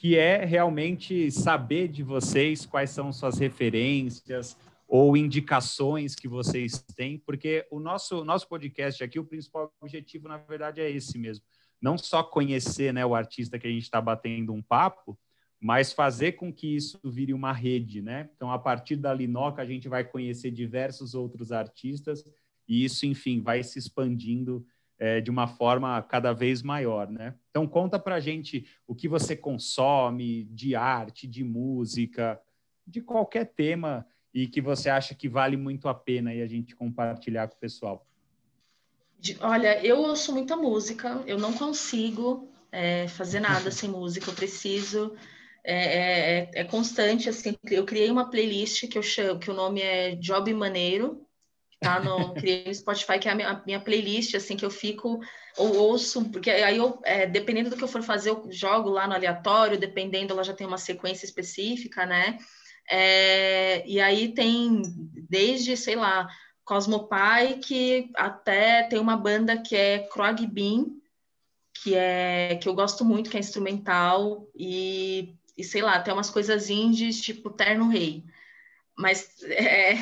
que 0.00 0.16
é 0.16 0.46
realmente 0.46 1.30
saber 1.30 1.86
de 1.86 2.02
vocês 2.02 2.64
quais 2.64 2.88
são 2.88 3.12
suas 3.12 3.38
referências 3.38 4.56
ou 4.88 5.14
indicações 5.14 6.14
que 6.14 6.26
vocês 6.26 6.82
têm, 6.96 7.18
porque 7.18 7.66
o 7.70 7.78
nosso, 7.78 8.24
nosso 8.24 8.48
podcast 8.48 9.04
aqui, 9.04 9.18
o 9.18 9.26
principal 9.26 9.70
objetivo, 9.78 10.26
na 10.26 10.38
verdade, 10.38 10.80
é 10.80 10.90
esse 10.90 11.18
mesmo. 11.18 11.44
Não 11.82 11.98
só 11.98 12.22
conhecer 12.22 12.94
né, 12.94 13.04
o 13.04 13.14
artista 13.14 13.58
que 13.58 13.66
a 13.66 13.70
gente 13.70 13.82
está 13.82 14.00
batendo 14.00 14.54
um 14.54 14.62
papo, 14.62 15.18
mas 15.60 15.92
fazer 15.92 16.32
com 16.32 16.50
que 16.50 16.74
isso 16.74 16.98
vire 17.04 17.34
uma 17.34 17.52
rede, 17.52 18.00
né? 18.00 18.30
Então, 18.34 18.50
a 18.50 18.58
partir 18.58 18.96
da 18.96 19.12
Linoca, 19.12 19.60
a 19.60 19.66
gente 19.66 19.86
vai 19.86 20.02
conhecer 20.02 20.50
diversos 20.50 21.14
outros 21.14 21.52
artistas 21.52 22.24
e 22.66 22.86
isso, 22.86 23.04
enfim, 23.04 23.42
vai 23.42 23.62
se 23.62 23.78
expandindo 23.78 24.64
é, 25.00 25.18
de 25.18 25.30
uma 25.30 25.48
forma 25.48 26.00
cada 26.02 26.34
vez 26.34 26.62
maior, 26.62 27.10
né? 27.10 27.34
Então 27.50 27.66
conta 27.66 27.98
para 27.98 28.20
gente 28.20 28.66
o 28.86 28.94
que 28.94 29.08
você 29.08 29.34
consome 29.34 30.44
de 30.44 30.76
arte, 30.76 31.26
de 31.26 31.42
música, 31.42 32.38
de 32.86 33.00
qualquer 33.00 33.46
tema 33.46 34.06
e 34.32 34.46
que 34.46 34.60
você 34.60 34.90
acha 34.90 35.14
que 35.14 35.26
vale 35.26 35.56
muito 35.56 35.88
a 35.88 35.94
pena 35.94 36.34
e 36.34 36.42
a 36.42 36.46
gente 36.46 36.76
compartilhar 36.76 37.48
com 37.48 37.56
o 37.56 37.58
pessoal. 37.58 38.06
Olha, 39.40 39.84
eu 39.84 39.98
ouço 39.98 40.32
muita 40.32 40.54
música, 40.54 41.22
eu 41.26 41.38
não 41.38 41.54
consigo 41.54 42.50
é, 42.70 43.08
fazer 43.08 43.40
nada 43.40 43.70
sem 43.70 43.88
música, 43.88 44.30
eu 44.30 44.34
preciso 44.34 45.14
é, 45.64 45.74
é, 45.74 46.50
é, 46.54 46.64
constante 46.64 47.28
assim. 47.28 47.56
Eu 47.70 47.86
criei 47.86 48.10
uma 48.10 48.30
playlist 48.30 48.86
que 48.86 48.98
eu 48.98 49.02
chamo, 49.02 49.40
que 49.40 49.50
o 49.50 49.54
nome 49.54 49.80
é 49.80 50.14
Job 50.14 50.52
Maneiro, 50.52 51.26
tá? 51.80 51.98
No, 51.98 52.34
criei 52.34 52.64
no 52.66 52.74
Spotify, 52.74 53.18
que 53.18 53.28
é 53.28 53.32
a 53.32 53.34
minha, 53.34 53.48
a 53.48 53.62
minha, 53.64 53.80
playlist, 53.80 54.34
assim, 54.34 54.56
que 54.56 54.64
eu 54.64 54.70
fico, 54.70 55.20
ou 55.56 55.76
ouço, 55.76 56.30
porque 56.30 56.50
aí 56.50 56.76
eu, 56.76 57.00
é, 57.04 57.26
dependendo 57.26 57.70
do 57.70 57.76
que 57.76 57.82
eu 57.82 57.88
for 57.88 58.02
fazer, 58.02 58.30
eu 58.30 58.46
jogo 58.50 58.90
lá 58.90 59.08
no 59.08 59.14
aleatório, 59.14 59.78
dependendo, 59.78 60.32
ela 60.32 60.44
já 60.44 60.52
tem 60.52 60.66
uma 60.66 60.78
sequência 60.78 61.24
específica, 61.24 62.04
né? 62.04 62.38
É, 62.88 63.86
e 63.86 64.00
aí 64.00 64.34
tem 64.34 64.82
desde, 65.28 65.76
sei 65.76 65.96
lá, 65.96 66.28
Cosmopie, 66.64 68.10
até 68.14 68.84
tem 68.84 68.98
uma 68.98 69.16
banda 69.16 69.60
que 69.60 69.74
é 69.74 70.00
Krog 70.00 70.46
Bean, 70.46 70.86
que 71.82 71.94
é 71.94 72.56
que 72.60 72.68
eu 72.68 72.74
gosto 72.74 73.04
muito, 73.04 73.30
que 73.30 73.36
é 73.36 73.40
instrumental, 73.40 74.46
e, 74.54 75.34
e 75.56 75.64
sei 75.64 75.82
lá, 75.82 76.00
tem 76.00 76.12
umas 76.12 76.30
coisas 76.30 76.68
indies, 76.68 77.20
tipo 77.20 77.50
Terno 77.50 77.88
Rei. 77.88 78.24
Mas 78.98 79.42
é, 79.50 79.94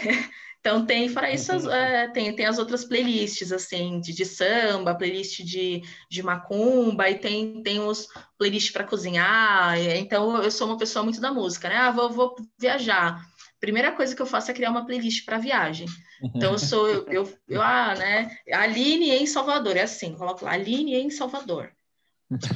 então 0.68 0.84
tem, 0.84 1.08
fora 1.08 1.32
isso, 1.32 1.50
as, 1.50 1.64
é, 1.66 2.08
tem, 2.08 2.30
tem 2.36 2.44
as 2.44 2.58
outras 2.58 2.84
playlists, 2.84 3.52
assim, 3.52 4.00
de, 4.00 4.12
de, 4.12 4.26
samba, 4.26 4.94
playlist 4.94 5.40
de, 5.42 5.82
de 6.10 6.22
macumba, 6.22 7.08
e 7.08 7.14
tem, 7.14 7.62
tem 7.62 7.80
os 7.80 8.06
playlists 8.36 8.70
para 8.70 8.84
cozinhar. 8.84 9.78
Então 9.96 10.42
eu 10.42 10.50
sou 10.50 10.66
uma 10.66 10.76
pessoa 10.76 11.02
muito 11.02 11.22
da 11.22 11.32
música, 11.32 11.70
né? 11.70 11.76
Ah, 11.76 11.90
vou, 11.90 12.10
vou 12.10 12.36
viajar. 12.58 13.18
Primeira 13.58 13.92
coisa 13.92 14.14
que 14.14 14.20
eu 14.20 14.26
faço 14.26 14.50
é 14.50 14.54
criar 14.54 14.70
uma 14.70 14.84
playlist 14.84 15.24
para 15.24 15.38
viagem. 15.38 15.88
Então 16.22 16.52
eu 16.52 16.58
sou, 16.58 16.86
eu, 16.86 17.06
eu, 17.08 17.38
eu, 17.48 17.62
ah, 17.62 17.94
né? 17.96 18.36
Aline 18.52 19.10
em 19.10 19.26
Salvador, 19.26 19.74
é 19.74 19.82
assim, 19.82 20.14
coloco 20.14 20.44
lá, 20.44 20.52
Aline 20.52 20.96
em 20.96 21.08
Salvador. 21.08 21.72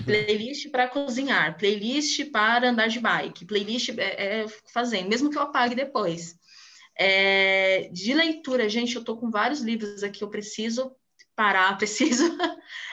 Playlist 0.04 0.70
para 0.70 0.86
cozinhar, 0.86 1.56
playlist 1.56 2.30
para 2.30 2.68
andar 2.68 2.88
de 2.88 3.00
bike, 3.00 3.46
playlist 3.46 3.88
é, 3.96 4.42
é 4.42 4.46
fazendo, 4.70 5.08
mesmo 5.08 5.30
que 5.30 5.38
eu 5.38 5.42
apague 5.42 5.74
depois. 5.74 6.36
É, 7.04 7.88
de 7.92 8.14
leitura, 8.14 8.68
gente, 8.68 8.94
eu 8.94 9.00
estou 9.00 9.16
com 9.16 9.28
vários 9.28 9.60
livros 9.60 10.04
aqui, 10.04 10.22
eu 10.22 10.30
preciso 10.30 10.94
parar, 11.34 11.74
preciso 11.76 12.22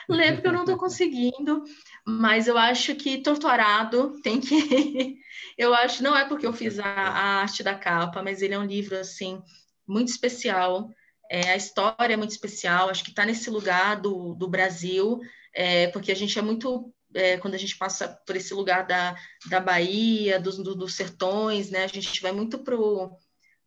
ler, 0.08 0.32
porque 0.32 0.48
eu 0.48 0.52
não 0.52 0.62
estou 0.62 0.74
conseguindo, 0.78 1.62
mas 2.04 2.48
eu 2.48 2.58
acho 2.58 2.96
que 2.96 3.22
Torturado 3.22 4.20
tem 4.20 4.40
que. 4.40 5.16
eu 5.56 5.72
acho, 5.72 6.02
não 6.02 6.16
é 6.16 6.24
porque 6.24 6.44
eu 6.44 6.52
fiz 6.52 6.80
a, 6.80 6.84
a, 6.84 7.40
arte 7.42 7.62
da 7.62 7.76
capa, 7.76 8.20
mas 8.20 8.42
ele 8.42 8.54
é 8.54 8.58
um 8.58 8.66
livro, 8.66 8.96
assim, 8.96 9.40
muito 9.86 10.08
especial. 10.08 10.90
É, 11.30 11.52
a 11.52 11.56
história 11.56 12.14
é 12.14 12.16
muito 12.16 12.32
especial, 12.32 12.88
acho 12.88 13.04
que 13.04 13.10
está 13.10 13.24
nesse 13.24 13.48
lugar 13.48 14.00
do, 14.00 14.34
do 14.34 14.48
Brasil, 14.48 15.20
é, 15.54 15.86
porque 15.86 16.10
a 16.10 16.16
gente 16.16 16.36
é 16.36 16.42
muito 16.42 16.92
é, 17.14 17.38
quando 17.38 17.54
a 17.54 17.58
gente 17.58 17.78
passa 17.78 18.08
por 18.26 18.34
esse 18.34 18.52
lugar 18.54 18.84
da, 18.84 19.16
da 19.48 19.60
Bahia, 19.60 20.40
dos, 20.40 20.56
do, 20.58 20.74
dos 20.74 20.94
sertões, 20.94 21.70
né? 21.70 21.84
A 21.84 21.86
gente 21.86 22.20
vai 22.20 22.32
muito 22.32 22.58
pro 22.58 23.16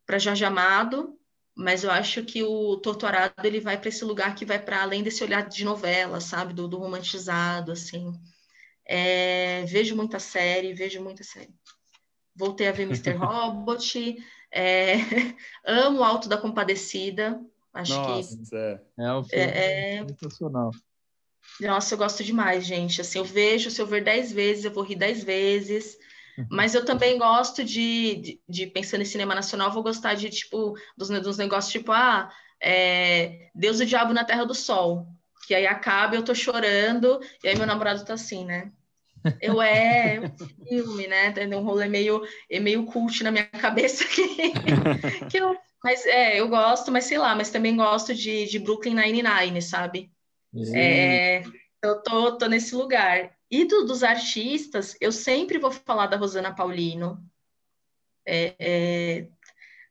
para 0.06 0.20
Jorge 0.20 0.44
Amado, 0.46 1.18
mas 1.56 1.84
eu 1.84 1.92
acho 1.92 2.24
que 2.24 2.44
o 2.44 2.78
Torturado 2.78 3.34
ele 3.44 3.60
vai 3.60 3.80
para 3.80 3.90
esse 3.90 4.04
lugar 4.04 4.36
que 4.36 4.46
vai 4.46 4.60
para 4.60 4.82
além 4.82 5.04
desse 5.04 5.24
olhar 5.24 5.48
de 5.48 5.64
novela, 5.64 6.20
sabe, 6.20 6.54
do, 6.54 6.68
do 6.68 6.78
romantizado, 6.78 7.72
assim. 7.72 8.12
É, 8.86 9.64
vejo 9.66 9.96
muita 9.96 10.20
série, 10.20 10.74
vejo 10.74 11.02
muita 11.02 11.24
série. 11.24 11.54
Voltei 12.36 12.68
a 12.68 12.72
ver 12.72 12.84
Mr. 12.84 13.14
Robot, 13.16 14.18
é, 14.52 14.96
amo 15.66 16.00
o 16.00 16.04
Alto 16.04 16.28
da 16.28 16.38
Compadecida, 16.38 17.40
acho 17.74 17.94
Nossa, 17.94 18.38
que 18.38 18.56
é, 18.56 18.82
é 18.98 19.14
um 19.14 19.24
filme 19.24 19.44
é, 19.46 19.96
é, 19.98 20.08
sensacional. 20.08 20.72
Nossa, 21.60 21.94
eu 21.94 21.98
gosto 21.98 22.24
demais, 22.24 22.66
gente. 22.66 23.00
Assim, 23.00 23.20
eu 23.20 23.26
vejo, 23.26 23.70
se 23.70 23.82
eu 23.82 23.86
ver 23.86 24.04
dez 24.04 24.32
vezes, 24.32 24.66
eu 24.66 24.72
vou 24.72 24.84
rir 24.84 24.96
dez 24.96 25.24
vezes. 25.24 25.98
Mas 26.50 26.74
eu 26.74 26.84
também 26.84 27.18
gosto 27.18 27.64
de, 27.64 28.16
de, 28.16 28.42
de, 28.48 28.68
pensando 28.68 29.02
em 29.02 29.06
cinema 29.06 29.36
nacional, 29.36 29.72
vou 29.72 29.84
gostar 29.84 30.16
de, 30.16 30.30
tipo, 30.30 30.76
dos, 30.98 31.10
dos 31.10 31.38
negócios 31.38 31.72
tipo, 31.72 31.92
ah, 31.92 32.30
é, 32.62 33.50
Deus 33.54 33.80
e 33.80 33.84
o 33.84 33.86
Diabo 33.86 34.14
na 34.14 34.24
Terra 34.24 34.46
do 34.46 34.56
Sol. 34.56 35.08
Que 35.48 35.54
aí 35.54 35.68
acaba, 35.68 36.16
eu 36.16 36.24
tô 36.24 36.34
chorando, 36.34 37.20
e 37.44 37.48
aí 37.50 37.56
meu 37.56 37.68
namorado 37.68 38.04
tá 38.06 38.14
assim, 38.14 38.46
né? 38.46 38.72
Eu 39.42 39.62
é, 39.62 40.20
um 40.20 40.66
filme, 40.68 41.08
né? 41.08 41.32
Tem 41.32 41.54
um 41.54 41.64
rolê 41.64 41.88
meio, 41.88 42.22
é 42.50 42.60
meio 42.60 42.86
cult 42.86 43.24
na 43.24 43.32
minha 43.32 43.46
cabeça 43.46 44.06
que, 44.06 44.54
que 45.30 45.38
eu, 45.38 45.56
mas 45.84 46.06
é, 46.06 46.40
eu 46.40 46.48
gosto, 46.48 46.92
mas 46.92 47.06
sei 47.06 47.18
lá, 47.18 47.36
mas 47.36 47.50
também 47.50 47.76
gosto 47.76 48.14
de, 48.14 48.46
de 48.46 48.60
Brooklyn 48.60 48.96
Nine-Nine, 48.96 49.62
sabe? 49.62 50.12
É, 50.74 51.44
eu 51.84 52.02
tô, 52.02 52.38
tô 52.38 52.48
nesse 52.48 52.74
lugar. 52.76 53.32
E 53.54 53.66
do, 53.66 53.86
dos 53.86 54.02
artistas, 54.02 54.98
eu 55.00 55.12
sempre 55.12 55.60
vou 55.60 55.70
falar 55.72 56.08
da 56.08 56.18
Rosana 56.18 56.56
Paulino, 56.56 57.24
é, 58.26 58.56
é, 58.58 59.28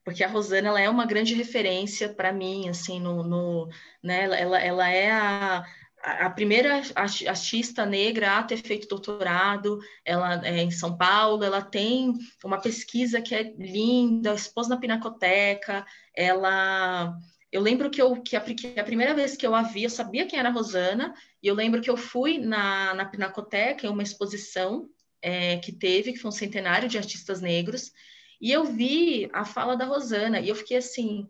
porque 0.05 0.25
a 0.25 0.29
Rosana 0.29 0.67
ela 0.67 0.81
é 0.81 0.91
uma 0.91 1.07
grande 1.07 1.33
referência 1.33 2.13
para 2.13 2.33
mim, 2.33 2.69
assim, 2.69 2.99
no, 2.99 3.23
no 3.23 3.69
né, 4.03 4.25
ela, 4.25 4.59
ela 4.59 4.89
é 4.91 5.13
a, 5.13 5.65
a 6.03 6.31
primeira 6.31 6.83
artista 6.97 7.87
negra 7.87 8.37
a 8.37 8.43
ter 8.43 8.57
feito 8.57 8.89
doutorado, 8.89 9.79
ela 10.05 10.45
é 10.45 10.61
em 10.61 10.73
São 10.73 10.97
Paulo, 10.97 11.45
ela 11.45 11.63
tem 11.63 12.15
uma 12.43 12.61
pesquisa 12.61 13.23
que 13.23 13.33
é 13.33 13.55
linda, 13.57 14.35
expôs 14.35 14.67
na 14.67 14.77
Pinacoteca, 14.77 15.87
ela... 16.13 17.17
Eu 17.53 17.61
lembro 17.61 17.91
que, 17.91 18.01
eu, 18.01 18.21
que, 18.23 18.35
a, 18.35 18.41
que 18.41 18.81
a 18.81 18.85
primeira 18.85 19.15
vez 19.15 19.37
que 19.37 19.47
eu 19.47 19.55
a 19.55 19.63
vi, 19.63 19.85
eu 19.85 19.91
sabia 19.91 20.27
quem 20.27 20.39
era 20.39 20.49
a 20.49 20.53
Rosana, 20.53 21.15
e 21.43 21.47
eu 21.47 21.55
lembro 21.55 21.83
que 21.83 21.91
eu 21.91 21.97
fui 21.97 22.39
na, 22.39 22.95
na 22.95 23.05
Pinacoteca, 23.05 23.87
em 23.87 23.91
uma 23.91 24.03
exposição 24.03 24.89
é, 25.21 25.59
que 25.59 25.71
teve, 25.71 26.13
que 26.13 26.19
foi 26.19 26.31
um 26.31 26.33
centenário 26.33 26.89
de 26.89 26.97
artistas 26.97 27.43
negros, 27.43 27.93
e 28.41 28.51
eu 28.51 28.65
vi 28.65 29.29
a 29.33 29.45
fala 29.45 29.77
da 29.77 29.85
Rosana, 29.85 30.41
e 30.41 30.49
eu 30.49 30.55
fiquei 30.55 30.79
assim, 30.79 31.29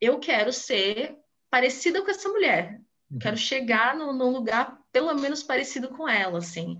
eu 0.00 0.18
quero 0.18 0.52
ser 0.52 1.16
parecida 1.48 2.02
com 2.02 2.10
essa 2.10 2.28
mulher, 2.28 2.80
Quero 3.20 3.36
chegar 3.36 3.94
no, 3.94 4.12
num 4.12 4.30
lugar 4.30 4.78
pelo 4.90 5.14
menos 5.14 5.42
parecido 5.42 5.88
com 5.88 6.08
ela, 6.08 6.38
assim. 6.38 6.78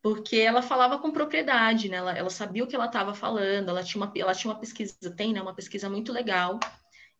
Porque 0.00 0.36
ela 0.36 0.62
falava 0.62 0.98
com 0.98 1.12
propriedade, 1.12 1.88
né? 1.88 1.96
Ela, 1.96 2.16
ela 2.16 2.30
sabia 2.30 2.64
o 2.64 2.66
que 2.66 2.74
ela 2.74 2.86
estava 2.86 3.14
falando, 3.14 3.68
ela 3.68 3.82
tinha, 3.82 4.02
uma, 4.02 4.12
ela 4.16 4.34
tinha 4.34 4.52
uma 4.52 4.60
pesquisa, 4.60 4.94
tem, 5.16 5.32
né? 5.32 5.40
Uma 5.40 5.54
pesquisa 5.54 5.88
muito 5.88 6.12
legal. 6.12 6.58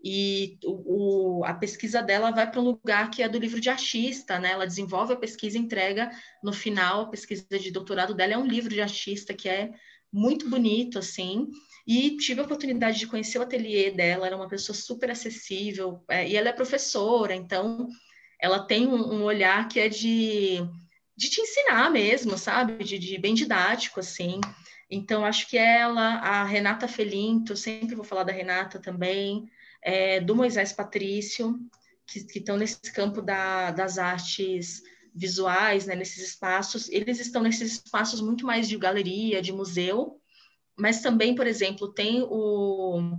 E 0.05 0.59
o, 0.65 1.39
o 1.41 1.45
a 1.45 1.55
pesquisa 1.55 2.03
dela 2.03 2.31
vai 2.31 2.51
para 2.51 2.61
um 2.61 2.65
lugar 2.65 3.11
que 3.11 3.23
é 3.23 3.29
do 3.29 3.39
livro 3.39 3.61
de 3.61 3.71
artista, 3.71 4.39
né? 4.39 4.51
Ela 4.51 4.67
desenvolve 4.67 5.13
a 5.13 5.17
pesquisa, 5.17 5.57
entrega 5.57 6.11
no 6.43 6.53
final 6.53 7.03
a 7.03 7.09
pesquisa 7.09 7.47
de 7.59 7.71
doutorado 7.71 8.15
dela 8.15 8.33
é 8.33 8.39
um 8.39 8.47
livro 8.47 8.71
de 8.71 8.81
artista 8.81 9.33
que 9.33 9.49
é 9.49 9.71
muito 10.13 10.49
bonito, 10.49 10.99
assim. 10.99 11.49
E 11.87 12.17
tive 12.17 12.41
a 12.41 12.45
oportunidade 12.45 12.99
de 12.99 13.07
conhecer 13.07 13.39
o 13.39 13.43
ateliê 13.43 13.91
dela, 13.91 14.27
era 14.27 14.37
uma 14.37 14.49
pessoa 14.49 14.75
super 14.75 15.11
acessível, 15.11 16.05
é, 16.09 16.29
e 16.29 16.37
ela 16.37 16.49
é 16.49 16.53
professora, 16.53 17.35
então 17.35 17.89
ela 18.41 18.61
tem 18.67 18.87
um, 18.87 19.15
um 19.15 19.23
olhar 19.23 19.69
que 19.69 19.81
é 19.81 19.89
de, 19.89 20.59
de 21.17 21.31
te 21.31 21.41
ensinar 21.41 21.91
mesmo, 21.91 22.37
sabe? 22.37 22.85
De, 22.85 22.99
de 22.99 23.19
bem 23.19 23.35
didático, 23.35 24.01
assim. 24.01 24.41
Então, 24.91 25.25
acho 25.25 25.49
que 25.49 25.57
ela, 25.57 26.17
a 26.19 26.45
Renata 26.45 26.87
Felinto, 26.87 27.57
sempre 27.57 27.95
vou 27.95 28.05
falar 28.05 28.25
da 28.25 28.33
Renata 28.33 28.79
também, 28.79 29.49
é, 29.83 30.21
do 30.21 30.35
Moisés 30.35 30.73
Patrício, 30.73 31.59
que 32.07 32.39
estão 32.39 32.57
nesse 32.57 32.81
campo 32.93 33.23
da, 33.23 33.71
das 33.71 33.99
artes 33.99 34.83
visuais, 35.15 35.87
né, 35.87 35.95
nesses 35.95 36.31
espaços. 36.31 36.89
Eles 36.91 37.21
estão 37.21 37.43
nesses 37.43 37.73
espaços 37.73 38.21
muito 38.21 38.47
mais 38.47 38.69
de 38.69 38.77
galeria, 38.77 39.43
de 39.43 39.53
museu, 39.53 40.21
mas 40.77 41.01
também, 41.01 41.35
por 41.35 41.47
exemplo, 41.47 41.93
tem 41.93 42.23
o 42.23 43.19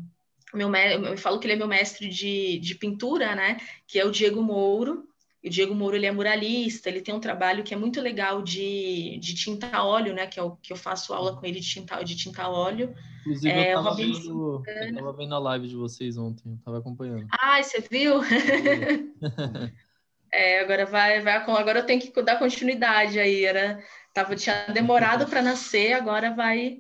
meu 0.54 0.74
eu 0.76 1.18
falo 1.18 1.40
que 1.40 1.48
ele 1.48 1.54
é 1.54 1.58
meu 1.58 1.68
mestre 1.68 2.08
de, 2.10 2.60
de 2.60 2.76
pintura, 2.76 3.36
né, 3.36 3.58
que 3.88 4.00
é 4.00 4.06
o 4.06 4.12
Diego 4.12 4.42
Mouro, 4.42 5.08
o 5.44 5.50
Diego 5.50 5.76
Moura 5.76 5.98
ele 5.98 6.06
é 6.06 6.12
muralista, 6.12 6.88
ele 6.88 7.02
tem 7.02 7.14
um 7.14 7.20
trabalho 7.20 7.64
que 7.64 7.74
é 7.74 7.78
muito 7.78 8.00
legal 8.00 8.42
de, 8.42 9.18
de 9.20 9.36
tinta 9.36 9.84
óleo, 9.84 10.14
né? 10.14 10.26
Que 10.26 10.40
é 10.40 10.44
o 10.44 10.56
que 10.56 10.72
eu 10.72 10.78
faço 10.78 11.14
aula 11.14 11.36
com 11.36 11.46
ele 11.46 11.60
de 11.60 11.68
tinta, 11.68 12.02
de 12.02 12.16
tinta 12.16 12.48
óleo. 12.48 12.96
Inclusive, 13.22 13.54
é, 13.54 13.74
eu, 13.74 13.80
estava 13.80 13.96
vendo, 13.96 14.64
eu 14.66 14.96
tava 14.96 15.14
vendo 15.14 15.36
a 15.36 15.40
live 15.40 15.68
de 15.68 15.76
vocês 15.76 16.18
ontem, 16.18 16.52
eu 16.52 16.58
tava 16.64 16.78
acompanhando. 16.78 17.28
Ah, 17.32 17.62
você 17.62 17.82
viu? 17.82 18.22
é, 20.32 20.62
agora 20.62 20.86
vai, 20.86 21.20
vai, 21.20 21.36
agora 21.36 21.80
eu 21.80 21.86
tenho 21.86 22.00
que 22.00 22.22
dar 22.22 22.40
continuidade 22.40 23.20
aí. 23.20 23.44
Era, 23.44 23.84
tava, 24.14 24.38
tinha 24.38 24.68
demorado 24.68 25.28
para 25.28 25.42
nascer, 25.42 25.92
agora 25.92 26.34
vai, 26.34 26.80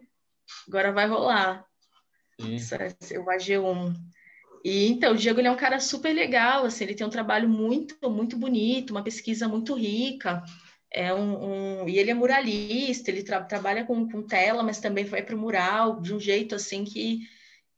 agora 0.67 0.93
vai 0.93 1.05
rolar. 1.05 1.65
Sim. 2.39 2.55
O 3.19 3.25
AG1. 3.25 3.93
E 4.63 4.87
então, 4.87 5.13
o 5.13 5.17
Diego 5.17 5.39
ele 5.41 5.47
é 5.47 5.51
um 5.51 5.57
cara 5.57 5.79
super 5.79 6.13
legal, 6.13 6.65
assim, 6.65 6.85
ele 6.85 6.95
tem 6.95 7.05
um 7.05 7.09
trabalho 7.09 7.49
muito, 7.49 8.09
muito 8.09 8.37
bonito, 8.37 8.91
uma 8.91 9.03
pesquisa 9.03 9.47
muito 9.47 9.73
rica. 9.75 10.41
É 10.91 11.13
um, 11.13 11.81
um 11.83 11.89
e 11.89 11.97
ele 11.99 12.11
é 12.11 12.13
muralista, 12.13 13.11
ele 13.11 13.23
tra 13.23 13.43
trabalha 13.43 13.83
com, 13.85 14.07
com 14.09 14.25
tela, 14.25 14.63
mas 14.63 14.79
também 14.79 15.05
vai 15.05 15.23
para 15.23 15.35
o 15.35 15.39
mural 15.39 15.99
de 16.01 16.13
um 16.13 16.19
jeito 16.19 16.55
assim 16.55 16.85
que, 16.85 17.19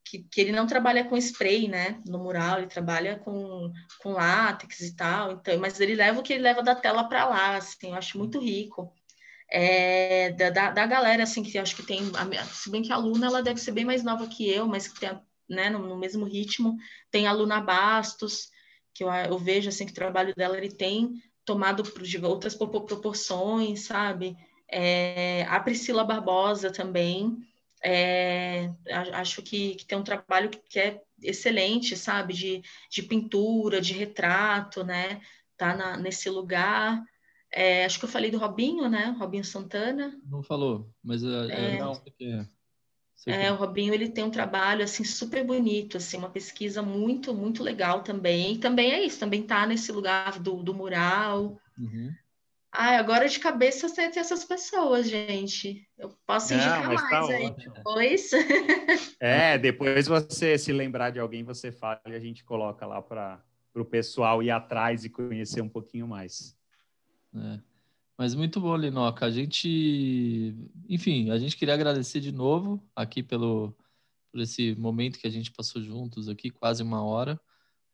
que, 0.04 0.20
que, 0.32 0.42
ele 0.42 0.52
não 0.52 0.68
trabalha 0.68 1.06
com 1.06 1.18
spray, 1.18 1.68
né? 1.68 2.02
No 2.06 2.20
mural, 2.20 2.60
ele 2.60 2.68
trabalha 2.68 3.18
com, 3.20 3.72
com 4.02 4.12
látex 4.14 4.82
e 4.82 4.96
tal. 4.96 5.34
Então, 5.34 5.58
mas 5.60 5.80
ele 5.80 5.96
leva 5.96 6.20
o 6.20 6.24
que 6.24 6.34
ele 6.34 6.44
leva 6.44 6.62
da 6.64 6.76
tela 6.76 7.06
para 7.06 7.26
lá, 7.28 7.58
assim, 7.58 7.90
eu 7.90 7.96
acho 7.96 8.18
muito 8.18 8.40
rico. 8.40 8.94
É, 9.50 10.32
da, 10.32 10.72
da, 10.72 10.86
galera, 10.86 11.24
assim, 11.24 11.44
que 11.44 11.58
acho 11.58 11.76
que 11.76 11.84
tem, 11.84 12.02
se 12.52 12.70
bem 12.70 12.82
que 12.82 12.92
a 12.92 12.96
aluna 12.96 13.28
ela 13.28 13.44
deve 13.44 13.60
ser 13.60 13.72
bem 13.72 13.86
mais 13.86 14.04
nova 14.04 14.28
que 14.28 14.50
eu, 14.50 14.68
mas 14.68 14.88
que 14.88 15.00
tem 15.00 15.10
né, 15.50 15.70
no, 15.70 15.80
no, 15.80 15.98
mesmo 15.98 16.26
ritmo. 16.26 16.76
Tem 17.12 17.28
a 17.28 17.32
Luna 17.32 17.62
Bastos, 17.62 18.50
que 18.94 19.04
eu, 19.04 19.12
eu, 19.12 19.38
vejo 19.38 19.70
assim 19.70 19.86
que 19.86 19.92
o 19.92 19.96
trabalho 19.96 20.34
dela 20.36 20.58
ele 20.58 20.70
tem 20.70 21.22
tomado 21.44 21.84
de 21.84 22.18
outras 22.18 22.56
proporções, 22.56 23.82
sabe? 23.82 24.36
É, 24.68 25.44
a 25.44 25.60
Priscila 25.60 26.04
Barbosa 26.04 26.72
também. 26.72 27.38
É, 27.84 28.72
acho 29.14 29.44
que, 29.44 29.76
que, 29.76 29.86
tem 29.86 29.98
um 29.98 30.04
trabalho 30.04 30.50
que, 30.50 30.58
que, 30.70 30.80
é 30.80 31.02
excelente, 31.22 31.96
sabe? 31.96 32.34
De, 32.34 32.62
de 32.90 33.04
pintura, 33.04 33.80
de 33.80 33.94
retrato, 33.94 34.84
né? 34.84 35.22
Tá 35.56 35.76
na, 35.76 35.98
nesse 35.98 36.30
lugar. 36.30 37.04
É, 37.52 37.86
acho 37.86 38.00
que 38.00 38.06
eu 38.06 38.10
falei 38.10 38.32
do 38.32 38.38
Robinho, 38.38 38.90
né? 38.90 39.16
Robinho 39.20 39.46
Santana. 39.46 40.20
Não 40.26 40.42
falou, 40.42 40.90
mas 41.04 41.24
é, 41.24 41.76
é, 41.76 41.80
não. 41.80 41.94
É. 43.26 43.52
O 43.52 43.56
Robinho 43.56 43.94
ele 43.94 44.10
tem 44.10 44.24
um 44.24 44.30
trabalho 44.30 44.84
assim 44.84 45.04
super 45.04 45.44
bonito, 45.44 45.98
assim, 45.98 46.18
uma 46.18 46.30
pesquisa 46.30 46.82
muito 46.82 47.34
muito 47.34 47.64
legal 47.64 48.04
também. 48.04 48.54
E 48.54 48.58
também 48.58 48.92
é 48.92 49.04
isso, 49.04 49.20
também 49.20 49.42
tá 49.42 49.66
nesse 49.66 49.92
lugar 49.92 50.40
do, 50.40 50.62
do 50.62 50.74
mural. 50.74 51.60
Uhum. 51.78 52.14
Ah, 52.72 52.98
agora 52.98 53.28
de 53.28 53.40
cabeça 53.40 53.88
você 53.88 54.10
tem 54.10 54.20
essas 54.20 54.44
pessoas, 54.44 55.10
gente. 55.10 55.88
Eu 55.98 56.10
posso 56.28 56.54
indicar 56.54 56.82
Não, 56.82 56.94
mais 56.94 57.02
tá 57.10 57.26
aí 57.34 57.56
depois. 57.56 58.32
É, 59.18 59.58
depois 59.58 60.08
você 60.08 60.58
se 60.58 60.74
lembrar 60.74 61.10
de 61.10 61.20
alguém, 61.20 61.42
você 61.42 61.72
fala 61.72 62.02
e 62.06 62.14
a 62.14 62.20
gente 62.20 62.44
coloca 62.44 62.86
lá 62.86 63.02
para 63.02 63.42
o 63.74 63.86
pessoal 63.86 64.44
ir 64.44 64.52
atrás 64.52 65.06
e 65.06 65.10
conhecer 65.10 65.62
um 65.62 65.70
pouquinho 65.70 66.06
mais. 66.06 66.56
É. 67.34 67.60
Mas 68.18 68.34
muito 68.34 68.62
bom, 68.62 68.76
Linoca. 68.78 69.26
A 69.26 69.32
gente, 69.32 70.56
enfim, 70.88 71.30
a 71.32 71.38
gente 71.38 71.58
queria 71.58 71.74
agradecer 71.74 72.22
de 72.22 72.32
novo 72.32 72.82
aqui 72.96 73.22
pelo 73.22 73.76
por 74.32 74.42
esse 74.42 74.76
momento 74.76 75.18
que 75.18 75.28
a 75.28 75.30
gente 75.30 75.50
passou 75.50 75.82
juntos 75.82 76.28
aqui, 76.28 76.50
quase 76.50 76.84
uma 76.84 77.02
hora. 77.02 77.40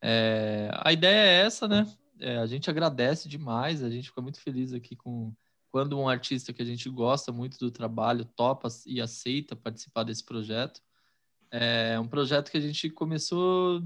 É, 0.01 0.71
a 0.73 0.91
ideia 0.91 1.19
é 1.19 1.45
essa, 1.45 1.67
né? 1.67 1.85
É, 2.19 2.37
a 2.37 2.47
gente 2.47 2.67
agradece 2.67 3.29
demais, 3.29 3.83
a 3.83 3.89
gente 3.91 4.09
fica 4.09 4.21
muito 4.21 4.41
feliz 4.41 4.73
aqui 4.73 4.95
com 4.95 5.33
quando 5.71 5.97
um 5.97 6.09
artista 6.09 6.51
que 6.51 6.61
a 6.61 6.65
gente 6.65 6.89
gosta 6.89 7.31
muito 7.31 7.57
do 7.59 7.71
trabalho 7.71 8.25
topa 8.25 8.67
e 8.85 8.99
aceita 8.99 9.55
participar 9.55 10.03
desse 10.03 10.23
projeto. 10.23 10.81
É 11.51 11.99
um 11.99 12.07
projeto 12.07 12.51
que 12.51 12.57
a 12.57 12.61
gente 12.61 12.89
começou 12.89 13.81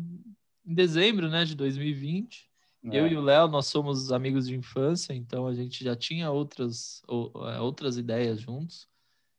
em 0.66 0.74
dezembro, 0.74 1.30
né, 1.30 1.46
de 1.46 1.56
2020 1.56 2.50
é. 2.92 3.00
Eu 3.00 3.08
e 3.08 3.16
o 3.16 3.22
Léo, 3.22 3.48
nós 3.48 3.68
somos 3.68 4.12
amigos 4.12 4.48
de 4.48 4.56
infância, 4.56 5.14
então 5.14 5.48
a 5.48 5.54
gente 5.54 5.84
já 5.84 5.96
tinha 5.96 6.32
outras, 6.32 7.02
é, 7.54 7.60
outras 7.60 7.98
ideias 7.98 8.40
juntos. 8.42 8.88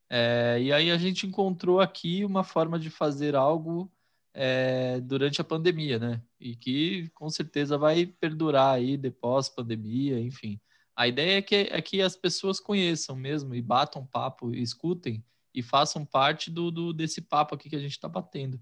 É, 0.08 0.58
e 0.60 0.72
aí 0.72 0.90
a 0.90 0.98
gente 0.98 1.26
encontrou 1.26 1.80
aqui 1.80 2.24
uma 2.24 2.44
forma 2.44 2.78
de 2.78 2.90
fazer 2.90 3.34
algo 3.34 3.90
é, 4.32 5.00
durante 5.00 5.40
a 5.40 5.44
pandemia, 5.44 5.98
né? 5.98 6.22
E 6.38 6.54
que 6.54 7.08
com 7.14 7.28
certeza 7.30 7.78
vai 7.78 8.06
perdurar 8.06 8.74
aí 8.74 8.96
depois 8.96 9.48
pandemia, 9.48 10.20
enfim. 10.20 10.60
A 10.94 11.08
ideia 11.08 11.38
é 11.38 11.42
que, 11.42 11.54
é 11.54 11.82
que 11.82 12.00
as 12.02 12.16
pessoas 12.16 12.60
conheçam 12.60 13.16
mesmo 13.16 13.54
e 13.54 13.62
batam 13.62 14.06
papo, 14.06 14.54
escutem 14.54 15.24
e 15.54 15.62
façam 15.62 16.04
parte 16.04 16.50
do, 16.50 16.70
do 16.70 16.92
desse 16.92 17.20
papo 17.20 17.54
aqui 17.54 17.68
que 17.68 17.76
a 17.76 17.80
gente 17.80 17.92
está 17.92 18.08
batendo. 18.08 18.60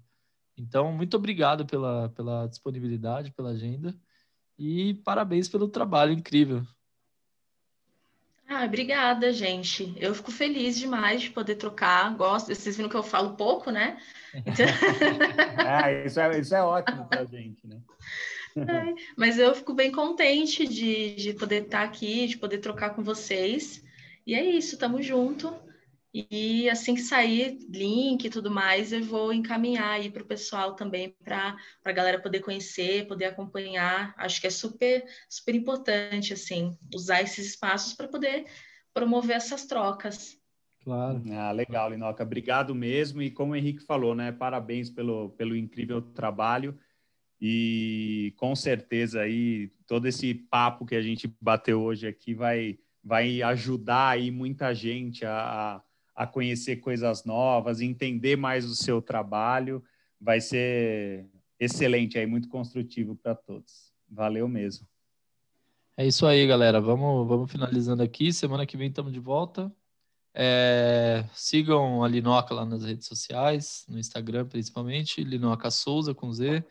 Então, 0.57 0.91
muito 0.93 1.17
obrigado 1.17 1.65
pela, 1.65 2.09
pela 2.09 2.47
disponibilidade, 2.47 3.31
pela 3.31 3.49
agenda. 3.49 3.93
E 4.57 4.93
parabéns 5.03 5.49
pelo 5.49 5.67
trabalho 5.67 6.13
incrível. 6.13 6.65
Ah, 8.47 8.63
obrigada, 8.63 9.33
gente. 9.33 9.93
Eu 9.97 10.13
fico 10.13 10.31
feliz 10.31 10.77
demais 10.77 11.23
de 11.23 11.29
poder 11.31 11.55
trocar. 11.55 12.15
Gosto. 12.15 12.53
Vocês 12.53 12.77
viram 12.77 12.89
que 12.89 12.95
eu 12.95 13.03
falo 13.03 13.35
pouco, 13.35 13.71
né? 13.71 13.97
Então... 14.33 14.65
é, 15.65 16.05
isso 16.05 16.19
é, 16.19 16.39
isso 16.39 16.55
é 16.55 16.61
ótimo 16.61 17.05
para 17.05 17.21
a 17.21 17.25
gente, 17.25 17.65
né? 17.67 17.81
É, 18.55 18.95
mas 19.17 19.37
eu 19.37 19.53
fico 19.53 19.73
bem 19.73 19.91
contente 19.91 20.65
de, 20.67 21.15
de 21.15 21.33
poder 21.33 21.63
estar 21.63 21.83
aqui, 21.83 22.27
de 22.27 22.37
poder 22.37 22.59
trocar 22.59 22.91
com 22.91 23.03
vocês. 23.03 23.83
E 24.25 24.33
é 24.33 24.43
isso, 24.43 24.77
tamo 24.77 25.01
junto. 25.01 25.53
E 26.17 26.69
assim 26.69 26.95
que 26.95 27.01
sair 27.01 27.57
link 27.69 28.23
e 28.23 28.29
tudo 28.29 28.49
mais, 28.49 28.93
eu 28.93 29.03
vou 29.03 29.33
encaminhar 29.33 29.89
aí 29.89 30.09
para 30.09 30.23
o 30.23 30.25
pessoal 30.25 30.73
também, 30.73 31.13
para 31.21 31.57
a 31.83 31.91
galera 31.91 32.21
poder 32.21 32.39
conhecer, 32.39 33.05
poder 33.05 33.25
acompanhar. 33.25 34.13
Acho 34.15 34.39
que 34.39 34.47
é 34.47 34.49
super, 34.49 35.03
super 35.27 35.53
importante, 35.53 36.31
assim, 36.31 36.77
usar 36.93 37.21
esses 37.21 37.47
espaços 37.47 37.93
para 37.93 38.07
poder 38.07 38.45
promover 38.93 39.35
essas 39.35 39.65
trocas. 39.65 40.39
Claro. 40.85 41.21
Ah, 41.33 41.51
legal, 41.51 41.89
Linoca. 41.89 42.23
Obrigado 42.23 42.73
mesmo. 42.73 43.21
E 43.21 43.29
como 43.29 43.51
o 43.51 43.55
Henrique 43.57 43.83
falou, 43.83 44.15
né? 44.15 44.31
Parabéns 44.31 44.89
pelo, 44.89 45.31
pelo 45.31 45.53
incrível 45.53 46.01
trabalho. 46.01 46.79
E 47.41 48.33
com 48.37 48.55
certeza 48.55 49.19
aí 49.19 49.67
todo 49.85 50.07
esse 50.07 50.33
papo 50.33 50.85
que 50.85 50.95
a 50.95 51.01
gente 51.01 51.27
bateu 51.41 51.81
hoje 51.81 52.07
aqui 52.07 52.33
vai, 52.33 52.79
vai 53.03 53.41
ajudar 53.41 54.11
aí 54.11 54.31
muita 54.31 54.73
gente 54.73 55.25
a, 55.25 55.75
a 55.75 55.84
conhecer 56.25 56.77
coisas 56.77 57.25
novas, 57.25 57.81
entender 57.81 58.35
mais 58.35 58.65
o 58.65 58.75
seu 58.75 59.01
trabalho. 59.01 59.83
Vai 60.21 60.39
ser 60.39 61.27
excelente 61.59 62.17
aí, 62.17 62.25
muito 62.25 62.47
construtivo 62.47 63.15
para 63.15 63.33
todos. 63.33 63.91
Valeu 64.07 64.47
mesmo. 64.47 64.87
É 65.97 66.05
isso 66.05 66.25
aí, 66.25 66.45
galera. 66.45 66.79
Vamos, 66.79 67.27
vamos 67.27 67.51
finalizando 67.51 68.03
aqui. 68.03 68.31
Semana 68.31 68.65
que 68.65 68.77
vem 68.77 68.89
estamos 68.89 69.11
de 69.11 69.19
volta. 69.19 69.73
É, 70.37 71.23
sigam 71.33 72.03
a 72.03 72.07
Linoca 72.07 72.53
lá 72.53 72.65
nas 72.65 72.83
redes 72.83 73.07
sociais, 73.07 73.85
no 73.87 73.97
Instagram 73.97 74.45
principalmente, 74.45 75.23
Linoca 75.23 75.71
Souza 75.71 76.13
com 76.13 76.29
Z. 76.33 76.61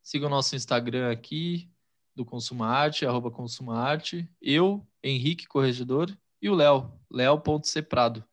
Sigam 0.00 0.28
o 0.28 0.30
nosso 0.30 0.54
Instagram 0.54 1.10
aqui, 1.10 1.68
do 2.14 2.24
Consuma 2.24 2.68
Arte, 2.68 3.04
arroba 3.04 3.30
Consuma 3.30 3.76
Arte. 3.76 4.28
Eu, 4.40 4.86
Henrique 5.02 5.48
Corregedor, 5.48 6.16
e 6.40 6.48
o 6.48 6.54
Léo, 6.54 6.92
Léo.cprado. 7.10 8.24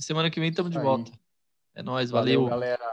E 0.00 0.02
semana 0.02 0.30
que 0.30 0.40
vem 0.40 0.48
estamos 0.48 0.72
de 0.72 0.78
volta. 0.78 1.12
É 1.74 1.82
nóis, 1.82 2.10
valeu. 2.10 2.48
Valeu, 2.48 2.48
galera. 2.48 2.90